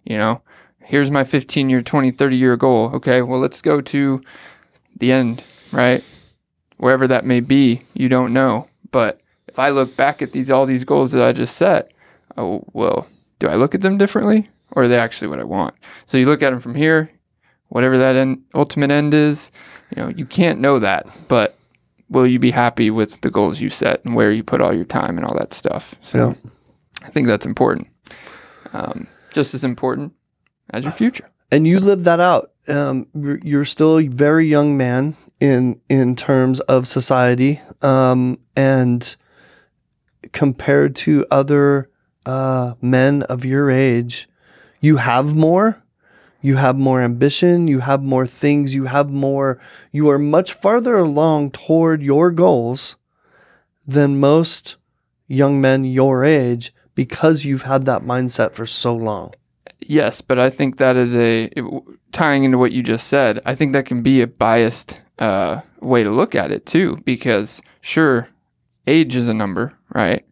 You 0.05 0.19
know, 0.19 0.43
here's 0.87 1.11
my 1.11 1.25
15 1.25 1.69
year, 1.69 1.83
20, 1.83 2.13
30 2.13 2.37
year 2.37 2.57
goal. 2.57 2.91
Okay, 2.95 3.23
well, 3.23 3.41
let's 3.41 3.61
go 3.61 3.81
to 3.81 4.23
the 4.99 5.13
end, 5.13 5.43
right? 5.73 6.03
Wherever 6.79 7.07
that 7.09 7.25
may 7.25 7.41
be, 7.41 7.83
you 7.95 8.09
don't 8.09 8.33
know. 8.33 8.69
But 8.93 9.21
if 9.49 9.59
I 9.59 9.71
look 9.71 9.97
back 9.97 10.23
at 10.23 10.33
these 10.33 10.51
all 10.51 10.65
these 10.67 10.85
goals 10.85 11.13
that 11.13 11.23
I 11.23 11.33
just 11.33 11.57
set, 11.57 11.93
oh 12.37 12.65
well, 12.73 13.07
do 13.39 13.49
I 13.49 13.57
look 13.57 13.75
at 13.75 13.83
them 13.83 13.99
differently, 13.99 14.49
or 14.73 14.85
are 14.85 14.89
they 14.89 14.99
actually 14.99 15.29
what 15.29 15.41
I 15.41 15.45
want? 15.45 15.75
So 16.07 16.19
you 16.19 16.27
look 16.27 16.43
at 16.43 16.51
them 16.51 16.61
from 16.61 16.75
here, 16.75 17.11
whatever 17.69 17.99
that 17.99 18.17
end, 18.17 18.43
ultimate 18.55 18.91
end 18.91 19.13
is. 19.13 19.51
You 19.95 20.03
know, 20.03 20.09
you 20.09 20.25
can't 20.25 20.61
know 20.61 20.79
that, 20.79 21.07
but 21.29 21.57
will 22.09 22.27
you 22.27 22.39
be 22.39 22.51
happy 22.51 22.91
with 22.91 23.21
the 23.21 23.31
goals 23.31 23.61
you 23.61 23.71
set 23.71 24.05
and 24.05 24.15
where 24.15 24.31
you 24.31 24.43
put 24.43 24.61
all 24.61 24.75
your 24.75 24.85
time 24.85 25.17
and 25.17 25.27
all 25.27 25.37
that 25.37 25.53
stuff? 25.53 25.95
So 26.01 26.19
Yeah. 26.19 26.51
I 27.03 27.11
think 27.11 27.27
that's 27.27 27.47
important. 27.47 27.89
Um, 28.73 29.07
just 29.33 29.55
as 29.55 29.63
important 29.63 30.13
as 30.71 30.85
your 30.85 30.93
future. 30.93 31.31
and 31.51 31.67
you 31.67 31.81
live 31.81 32.05
that 32.05 32.21
out. 32.21 32.53
Um, 32.69 33.07
you're, 33.15 33.65
still 33.65 33.99
a 33.99 34.09
very 34.09 34.47
young 34.47 34.77
man 34.77 35.15
in 35.39 35.81
in 35.89 36.17
terms 36.17 36.59
of 36.61 36.89
society, 36.89 37.61
um, 37.81 38.41
and 38.57 39.17
compared 40.33 40.97
to 40.97 41.25
other 41.31 41.89
uh, 42.25 42.75
men 42.81 43.23
of 43.25 43.45
your 43.45 43.71
age, 43.71 44.29
you 44.81 44.97
have 44.97 45.35
more. 45.35 45.83
You 46.43 46.57
have 46.57 46.77
more 46.77 47.01
ambition. 47.01 47.67
You 47.67 47.81
have 47.81 48.03
more 48.03 48.27
things. 48.27 48.75
You 48.75 48.85
have 48.85 49.11
more. 49.11 49.59
You 49.93 50.11
are 50.11 50.19
much 50.19 50.53
farther 50.53 50.97
along 50.97 51.53
toward 51.53 52.03
your 52.03 52.31
goals 52.31 52.97
than 53.87 54.21
most 54.21 54.77
young 55.29 55.61
men 55.61 55.85
your 55.85 56.25
age 56.25 56.73
because 56.95 57.45
you've 57.45 57.63
had 57.63 57.85
that 57.87 58.03
mindset 58.03 58.53
for 58.53 58.67
so 58.67 58.95
long. 58.95 59.33
Yes, 59.89 60.21
but 60.21 60.39
I 60.39 60.51
think 60.51 60.77
that 60.79 60.97
is 60.97 61.15
a 61.15 61.45
it- 61.57 61.65
tying 62.13 62.45
into 62.45 62.59
what 62.59 62.73
you 62.73 62.83
just 62.83 63.09
said. 63.09 63.41
I 63.45 63.55
think 63.55 63.73
that 63.73 63.87
can 63.87 64.03
be 64.03 64.21
a 64.23 64.27
biased 64.27 65.01
uh, 65.19 65.61
way 65.81 66.03
to 66.03 66.11
look 66.11 66.35
at 66.35 66.51
it 66.51 66.67
too, 66.67 66.99
because 67.05 67.61
sure, 67.81 68.29
age 68.87 69.15
is 69.17 69.29
a 69.29 69.35
number, 69.35 69.73
right? 69.95 70.25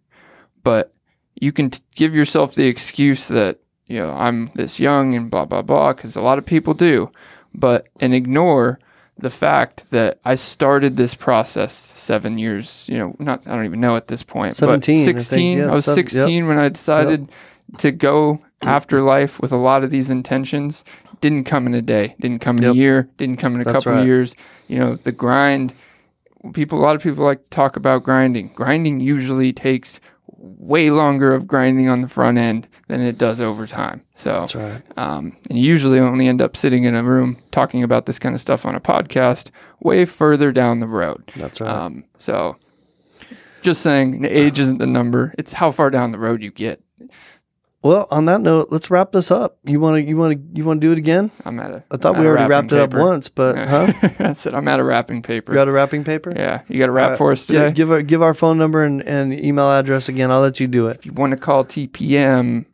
But 0.63 0.93
you 1.41 1.53
can 1.53 1.71
t- 1.71 1.81
give 1.95 2.15
yourself 2.15 2.55
the 2.55 2.67
excuse 2.67 3.29
that 3.29 3.59
you 3.87 3.99
know 3.99 4.11
I'm 4.13 4.51
this 4.55 4.81
young 4.81 5.15
and 5.15 5.31
blah 5.31 5.45
blah 5.45 5.63
blah, 5.63 5.93
because 5.93 6.17
a 6.17 6.23
lot 6.23 6.39
of 6.39 6.47
people 6.47 6.75
do, 6.75 7.11
but 7.55 7.87
and 8.01 8.15
ignore 8.15 8.79
the 9.17 9.31
fact 9.31 9.91
that 9.91 10.19
I 10.25 10.35
started 10.35 10.97
this 10.97 11.15
process 11.15 11.73
seven 11.73 12.39
years. 12.39 12.87
You 12.89 12.99
know, 12.99 13.17
not 13.19 13.47
I 13.47 13.55
don't 13.55 13.65
even 13.67 13.81
know 13.81 13.97
at 13.97 14.09
this 14.09 14.23
point, 14.23 14.57
17, 14.57 14.69
I 14.69 14.77
but 14.77 14.85
think, 14.85 15.19
sixteen. 15.21 15.59
yeah, 15.59 15.69
I 15.71 15.73
was 15.75 15.85
seven- 15.85 15.99
yep. 16.05 16.11
sixteen 16.11 16.47
when 16.47 16.59
I 16.59 16.69
decided 16.71 17.29
to 17.79 17.91
go 17.93 18.41
after 18.65 19.03
life 19.03 19.41
with 19.41 19.53
a 19.53 19.57
lot 19.57 19.85
of 19.85 19.91
these 19.91 20.11
intentions 20.11 20.85
didn't 21.21 21.45
come 21.45 21.67
in 21.67 21.75
a 21.75 21.83
day, 21.83 22.15
didn't 22.21 22.41
come 22.41 22.57
in 22.59 22.65
Yep. 22.65 22.73
a 22.75 22.77
year, 22.77 23.09
didn't 23.17 23.39
come 23.39 23.55
in 23.55 23.61
a 23.61 23.65
That's 23.65 23.79
couple 23.85 23.93
right. 23.93 24.01
of 24.01 24.07
years. 24.07 24.35
You 24.69 24.79
know, 24.79 24.97
the 24.97 25.12
grind. 25.12 25.73
People, 26.53 26.79
a 26.79 26.83
lot 26.83 26.95
of 26.95 27.03
people 27.03 27.25
like 27.25 27.43
to 27.45 27.49
talk 27.51 27.77
about 27.77 28.03
grinding. 28.03 28.49
Grinding 28.55 29.01
usually 29.01 29.51
takes 29.53 29.99
way 30.27 30.91
longer 30.91 31.35
of 31.35 31.47
grinding 31.47 31.89
on 31.89 32.03
the 32.03 32.09
front 32.09 32.37
end 32.37 32.69
than 32.89 33.01
it 33.01 33.17
does 33.17 33.41
over 33.41 33.67
time. 33.67 34.03
So, 34.15 34.41
That's 34.41 34.55
right. 34.55 34.83
um, 34.99 35.35
and 35.49 35.59
you 35.59 35.65
usually 35.65 35.99
only 35.99 36.29
end 36.29 36.43
up 36.43 36.55
sitting 36.55 36.85
in 36.85 36.95
a 36.95 37.03
room 37.03 37.39
talking 37.51 37.83
about 37.83 38.05
this 38.05 38.19
kind 38.19 38.35
of 38.35 38.43
stuff 38.43 38.67
on 38.67 38.75
a 38.75 38.81
podcast 38.81 39.49
way 39.81 40.05
further 40.05 40.53
down 40.53 40.81
the 40.81 40.87
road. 40.87 41.33
That's 41.37 41.62
right. 41.62 41.71
Um, 41.71 42.05
so, 42.19 42.57
just 43.62 43.81
saying, 43.81 44.23
age 44.27 44.59
isn't 44.59 44.77
the 44.79 44.87
number; 44.87 45.35
it's 45.39 45.55
how 45.55 45.71
far 45.71 45.89
down 45.89 46.12
the 46.12 46.19
road 46.19 46.43
you 46.43 46.51
get. 46.51 46.83
Well, 47.85 48.09
on 48.11 48.24
that 48.24 48.41
note, 48.41 48.68
let's 48.70 48.91
wrap 48.91 49.12
this 49.12 49.30
up. 49.30 49.59
You 49.62 49.78
want 49.78 49.97
to 49.97 50.03
you 50.09 50.16
want 50.16 50.32
to 50.32 50.41
you 50.59 50.64
want 50.64 50.80
to 50.80 50.87
do 50.87 50.93
it 50.93 50.97
again? 50.97 51.30
I'm 51.45 51.61
at 51.61 51.70
a. 51.70 51.85
I 51.91 51.99
thought 51.99 52.18
we 52.18 52.26
already 52.26 52.49
wrapped 52.49 52.72
it 52.72 52.78
up 52.78 52.95
once, 52.95 53.28
but 53.28 53.59
huh? 53.59 53.93
I 54.20 54.32
said 54.32 54.55
I'm 54.55 54.66
at 54.68 54.80
a 54.80 54.85
wrapping 54.85 55.20
paper. 55.20 55.53
You 55.53 55.57
got 55.57 55.68
a 55.68 55.72
wrapping 55.72 56.03
paper? 56.03 56.32
yeah, 56.35 56.62
you 56.66 56.78
got 56.78 56.89
a 56.89 56.93
wrap 56.93 57.11
right. 57.11 57.18
for 57.18 57.32
us 57.32 57.45
today. 57.45 57.72
Give 57.72 57.93
our 57.93 58.01
give 58.01 58.22
our 58.22 58.32
phone 58.32 58.57
number 58.57 58.82
and, 58.82 59.03
and 59.03 59.39
email 59.39 59.70
address 59.70 60.09
again. 60.09 60.30
I'll 60.30 60.41
let 60.41 60.61
you 60.61 60.66
do 60.66 60.89
it. 60.89 60.97
if 60.97 61.05
you 61.05 61.12
want 61.12 61.32
to 61.32 61.37
call 61.37 61.62
TPM, 61.62 62.64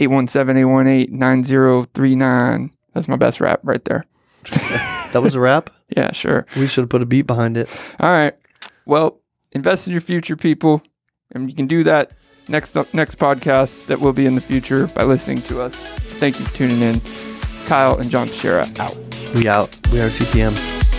817-818-9039. 0.00 2.70
That's 2.94 3.08
my 3.08 3.16
best 3.16 3.40
rap 3.40 3.58
right 3.64 3.84
there. 3.84 4.04
That 5.12 5.22
was 5.22 5.34
a 5.34 5.40
wrap. 5.40 5.70
Yeah, 5.96 6.10
sure. 6.10 6.46
We 6.56 6.66
should 6.66 6.82
have 6.82 6.90
put 6.90 7.00
a 7.00 7.06
beat 7.06 7.28
behind 7.28 7.56
it. 7.56 7.68
All 8.00 8.10
right. 8.10 8.34
Well, 8.86 9.20
invest 9.52 9.86
in 9.86 9.92
your 9.92 10.00
future, 10.00 10.36
people, 10.36 10.82
and 11.30 11.48
you 11.48 11.54
can 11.54 11.68
do 11.68 11.84
that 11.84 12.10
next 12.48 12.74
next 12.94 13.18
podcast 13.18 13.86
that 13.86 14.00
will 14.00 14.12
be 14.12 14.26
in 14.26 14.34
the 14.34 14.40
future 14.40 14.86
by 14.88 15.04
listening 15.04 15.42
to 15.42 15.62
us. 15.62 15.74
Thank 16.18 16.38
you 16.38 16.46
for 16.46 16.56
tuning 16.56 16.80
in. 16.80 17.00
Kyle 17.66 17.98
and 17.98 18.08
John 18.10 18.28
Teixeira 18.28 18.64
out. 18.78 18.96
We 19.34 19.48
out. 19.48 19.68
We 19.92 20.00
are 20.00 20.08
TPM 20.08 20.95